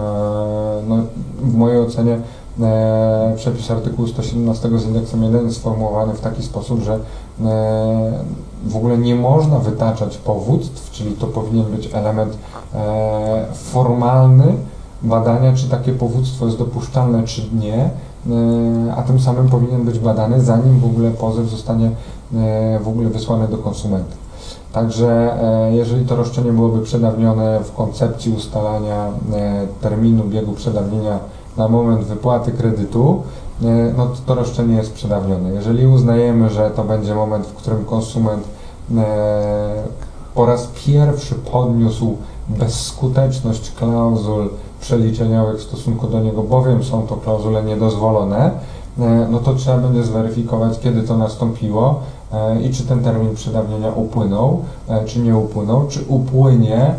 [0.87, 0.97] no,
[1.41, 2.19] w mojej ocenie
[2.61, 6.99] e, przepis artykułu 117 z indeksem 1 jest sformułowany w taki sposób, że e,
[8.65, 12.37] w ogóle nie można wytaczać powództw, czyli to powinien być element
[12.75, 14.45] e, formalny
[15.01, 17.89] badania, czy takie powództwo jest dopuszczalne, czy nie,
[18.97, 21.91] a tym samym powinien być badany, zanim w ogóle pozew zostanie
[22.81, 24.15] w ogóle wysłany do konsumenta.
[24.73, 25.37] Także
[25.71, 29.07] jeżeli to roszczenie byłoby przedawnione w koncepcji ustalania
[29.81, 31.19] terminu biegu przedawnienia
[31.57, 33.21] na moment wypłaty kredytu,
[33.61, 33.65] e,
[33.97, 35.49] no to to roszczenie jest przedawnione.
[35.53, 38.43] Jeżeli uznajemy, że to będzie moment, w którym konsument
[38.97, 39.83] e,
[40.35, 42.17] po raz pierwszy podniósł
[42.49, 44.49] bezskuteczność klauzul
[44.81, 48.51] przeliczeniowych w stosunku do niego, bowiem są to klauzule niedozwolone,
[48.99, 51.99] e, no to trzeba będzie zweryfikować, kiedy to nastąpiło
[52.63, 54.61] i czy ten termin przedawnienia upłynął,
[55.05, 56.95] czy nie upłynął, czy upłynie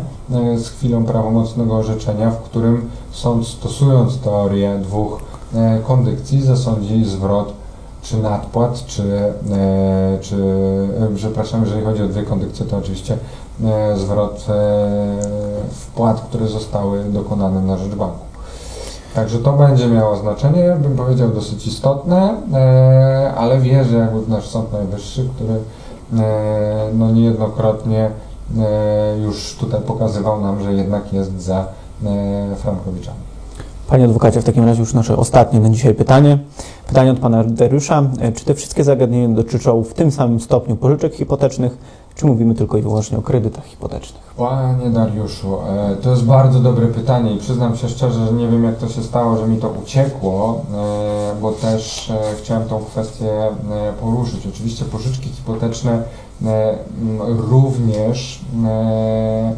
[0.55, 5.19] z chwilą prawomocnego orzeczenia, w którym sąd stosując teorię dwóch
[5.55, 7.53] e, kondykcji zasądzi zwrot
[8.01, 10.35] czy nadpłat, czy, e, czy
[11.11, 13.17] e, przepraszam, jeżeli chodzi o dwie kondykcje, to oczywiście
[13.95, 14.45] zwrot
[15.71, 18.19] wpłat, które zostały dokonane na rzecz banku.
[19.15, 22.35] Także to będzie miało znaczenie, bym powiedział dosyć istotne,
[23.37, 25.59] ale wierzę jakby nasz Sąd Najwyższy, który
[26.93, 28.11] no niejednokrotnie
[29.23, 31.67] już tutaj pokazywał nam, że jednak jest za
[32.05, 33.17] e, Frankowiczami.
[33.89, 36.37] Panie adwokacie, w takim razie już nasze ostatnie na dzisiaj pytanie.
[36.87, 38.03] Pytanie od pana Dariusza.
[38.19, 41.77] E, Czy te wszystkie zagadnienia dotyczą w tym samym stopniu pożyczek hipotecznych,
[42.15, 44.23] czy mówimy tylko i wyłącznie o kredytach hipotecznych?
[44.37, 48.63] Panie Dariuszu, e, to jest bardzo dobre pytanie i przyznam się szczerze, że nie wiem
[48.63, 53.31] jak to się stało, że mi to uciekło, e, bo też e, chciałem tą kwestię
[53.31, 53.53] e,
[54.01, 54.47] poruszyć.
[54.47, 56.03] Oczywiście pożyczki hipoteczne e,
[57.49, 59.53] również e,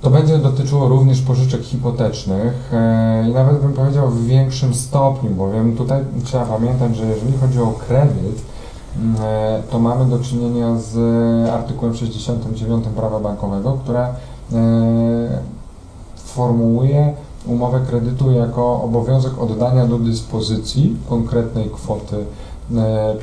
[0.00, 5.76] to będzie dotyczyło również pożyczek hipotecznych e, i nawet bym powiedział w większym stopniu, bowiem
[5.76, 8.42] tutaj trzeba pamiętać, że jeżeli chodzi o kredyt,
[9.20, 10.96] e, to mamy do czynienia z
[11.50, 14.14] artykułem 69 prawa bankowego, która
[14.52, 15.42] e,
[16.16, 17.14] formułuje
[17.46, 22.24] umowę kredytu jako obowiązek oddania do dyspozycji konkretnej kwoty e,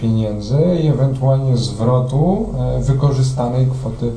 [0.01, 4.11] pieniędzy i ewentualnie zwrotu e, wykorzystanej kwoty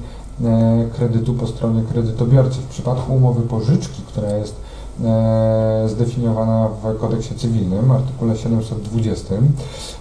[0.44, 2.60] e, kredytu po stronie kredytobiorcy.
[2.60, 4.56] W przypadku umowy pożyczki, która jest
[5.04, 9.34] e, zdefiniowana w kodeksie cywilnym, artykule 720,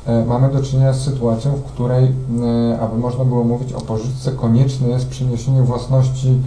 [0.06, 4.32] e, mamy do czynienia z sytuacją, w której, e, aby można było mówić o pożyczce,
[4.32, 6.38] konieczne jest przeniesienie własności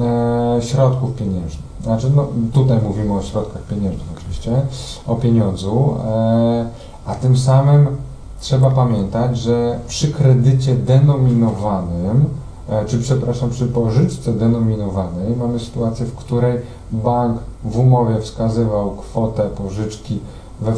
[0.00, 1.68] e, środków pieniężnych.
[1.82, 4.62] Znaczy, no, tutaj mówimy o środkach pieniężnych oczywiście,
[5.06, 6.66] o pieniądzu, e,
[7.06, 8.07] a tym samym
[8.40, 12.24] trzeba pamiętać, że przy kredycie denominowanym,
[12.68, 16.58] e, czy przepraszam, przy pożyczce denominowanej mamy sytuację, w której
[16.92, 20.20] bank w umowie wskazywał kwotę pożyczki
[20.60, 20.72] we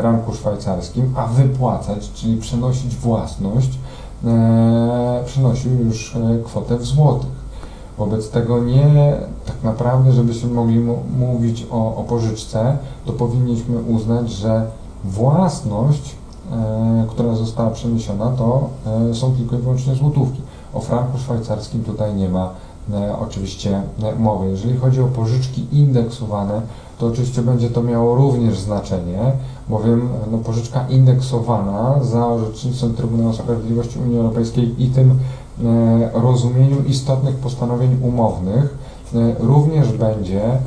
[0.00, 3.78] franku szwajcarskim, a wypłacać, czyli przenosić własność,
[4.24, 7.42] e, przynosił już e, kwotę w złotych.
[7.98, 9.16] Wobec tego nie,
[9.46, 10.80] tak naprawdę, żebyśmy mogli
[11.18, 12.76] mówić o, o pożyczce,
[13.06, 14.66] to powinniśmy uznać, że
[15.04, 16.21] własność, e,
[17.08, 18.68] która została przeniesiona, to
[19.10, 20.40] e, są tylko i wyłącznie złotówki.
[20.74, 22.50] O franku szwajcarskim tutaj nie ma
[22.92, 24.50] e, oczywiście e, mowy.
[24.50, 26.62] Jeżeli chodzi o pożyczki indeksowane,
[26.98, 29.32] to oczywiście będzie to miało również znaczenie,
[29.68, 37.36] bowiem no, pożyczka indeksowana za orzecznictwem Trybunału Sprawiedliwości Unii Europejskiej i tym e, rozumieniu istotnych
[37.36, 38.78] postanowień umownych
[39.14, 40.58] e, również będzie e,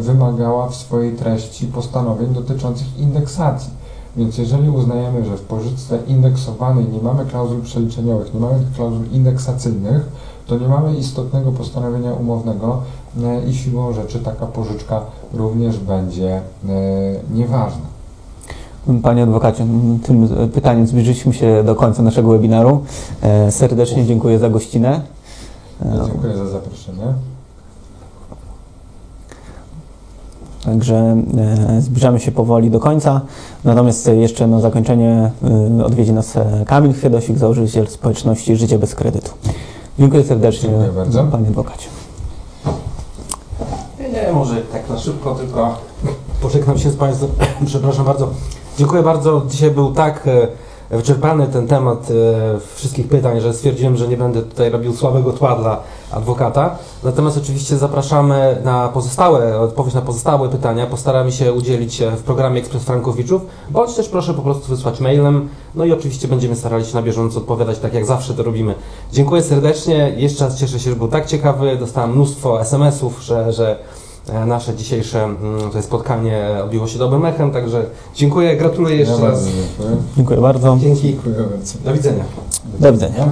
[0.00, 3.77] wymagała w swojej treści postanowień dotyczących indeksacji.
[4.18, 9.06] Więc jeżeli uznajemy, że w pożyczce indeksowanej nie mamy klauzul przeliczeniowych, nie mamy tych klauzul
[9.12, 10.08] indeksacyjnych,
[10.46, 12.82] to nie mamy istotnego postanowienia umownego
[13.22, 15.00] e, i siłą rzeczy taka pożyczka
[15.34, 16.40] również będzie e,
[17.34, 17.82] nieważna.
[19.02, 19.66] Panie adwokacie,
[20.02, 22.84] tym pytaniem zbliżyliśmy się do końca naszego webinaru.
[23.22, 25.00] E, Serdecznie dziękuję za gościnę.
[26.06, 27.14] Dziękuję za zaproszenie.
[30.68, 31.16] Także
[31.76, 33.20] e, zbliżamy się powoli do końca.
[33.64, 35.30] Natomiast jeszcze na zakończenie
[35.80, 39.30] e, odwiedzi nas e, Kamil Chwiedosik, założyciel społeczności Życie bez kredytu.
[39.98, 41.24] Dziękuję serdecznie, Dziękuję bardzo.
[41.24, 41.88] panie adwokacie.
[44.00, 45.78] Nie, nie, może tak na szybko, tylko
[46.42, 47.30] pożegnam się z Państwem.
[47.66, 48.28] Przepraszam bardzo.
[48.78, 49.42] Dziękuję bardzo.
[49.50, 50.48] Dzisiaj był tak e,
[50.90, 55.56] wyczerpany ten temat e, wszystkich pytań, że stwierdziłem, że nie będę tutaj robił słabego tła
[55.56, 56.76] dla adwokata.
[57.04, 60.86] Natomiast oczywiście zapraszamy na pozostałe, odpowiedź na pozostałe pytania.
[60.86, 65.48] Postaramy się udzielić w programie Ekspres Frankowiczów, bądź też proszę po prostu wysłać mailem.
[65.74, 68.74] No i oczywiście będziemy starali się na bieżąco odpowiadać, tak jak zawsze to robimy.
[69.12, 70.12] Dziękuję serdecznie.
[70.16, 71.76] Jeszcze raz cieszę się, że był tak ciekawy.
[71.76, 73.78] Dostałem mnóstwo SMS-ów, że, że
[74.46, 77.84] nasze dzisiejsze mm, tutaj spotkanie odbiło się dobrym echem, także
[78.14, 79.44] dziękuję, gratuluję jeszcze ja raz.
[79.44, 79.96] dziękuję.
[80.16, 80.76] Dziękuję bardzo.
[80.80, 81.78] Dzięki, Dziękuję bardzo.
[81.84, 82.24] do widzenia.
[82.78, 83.30] Do widzenia.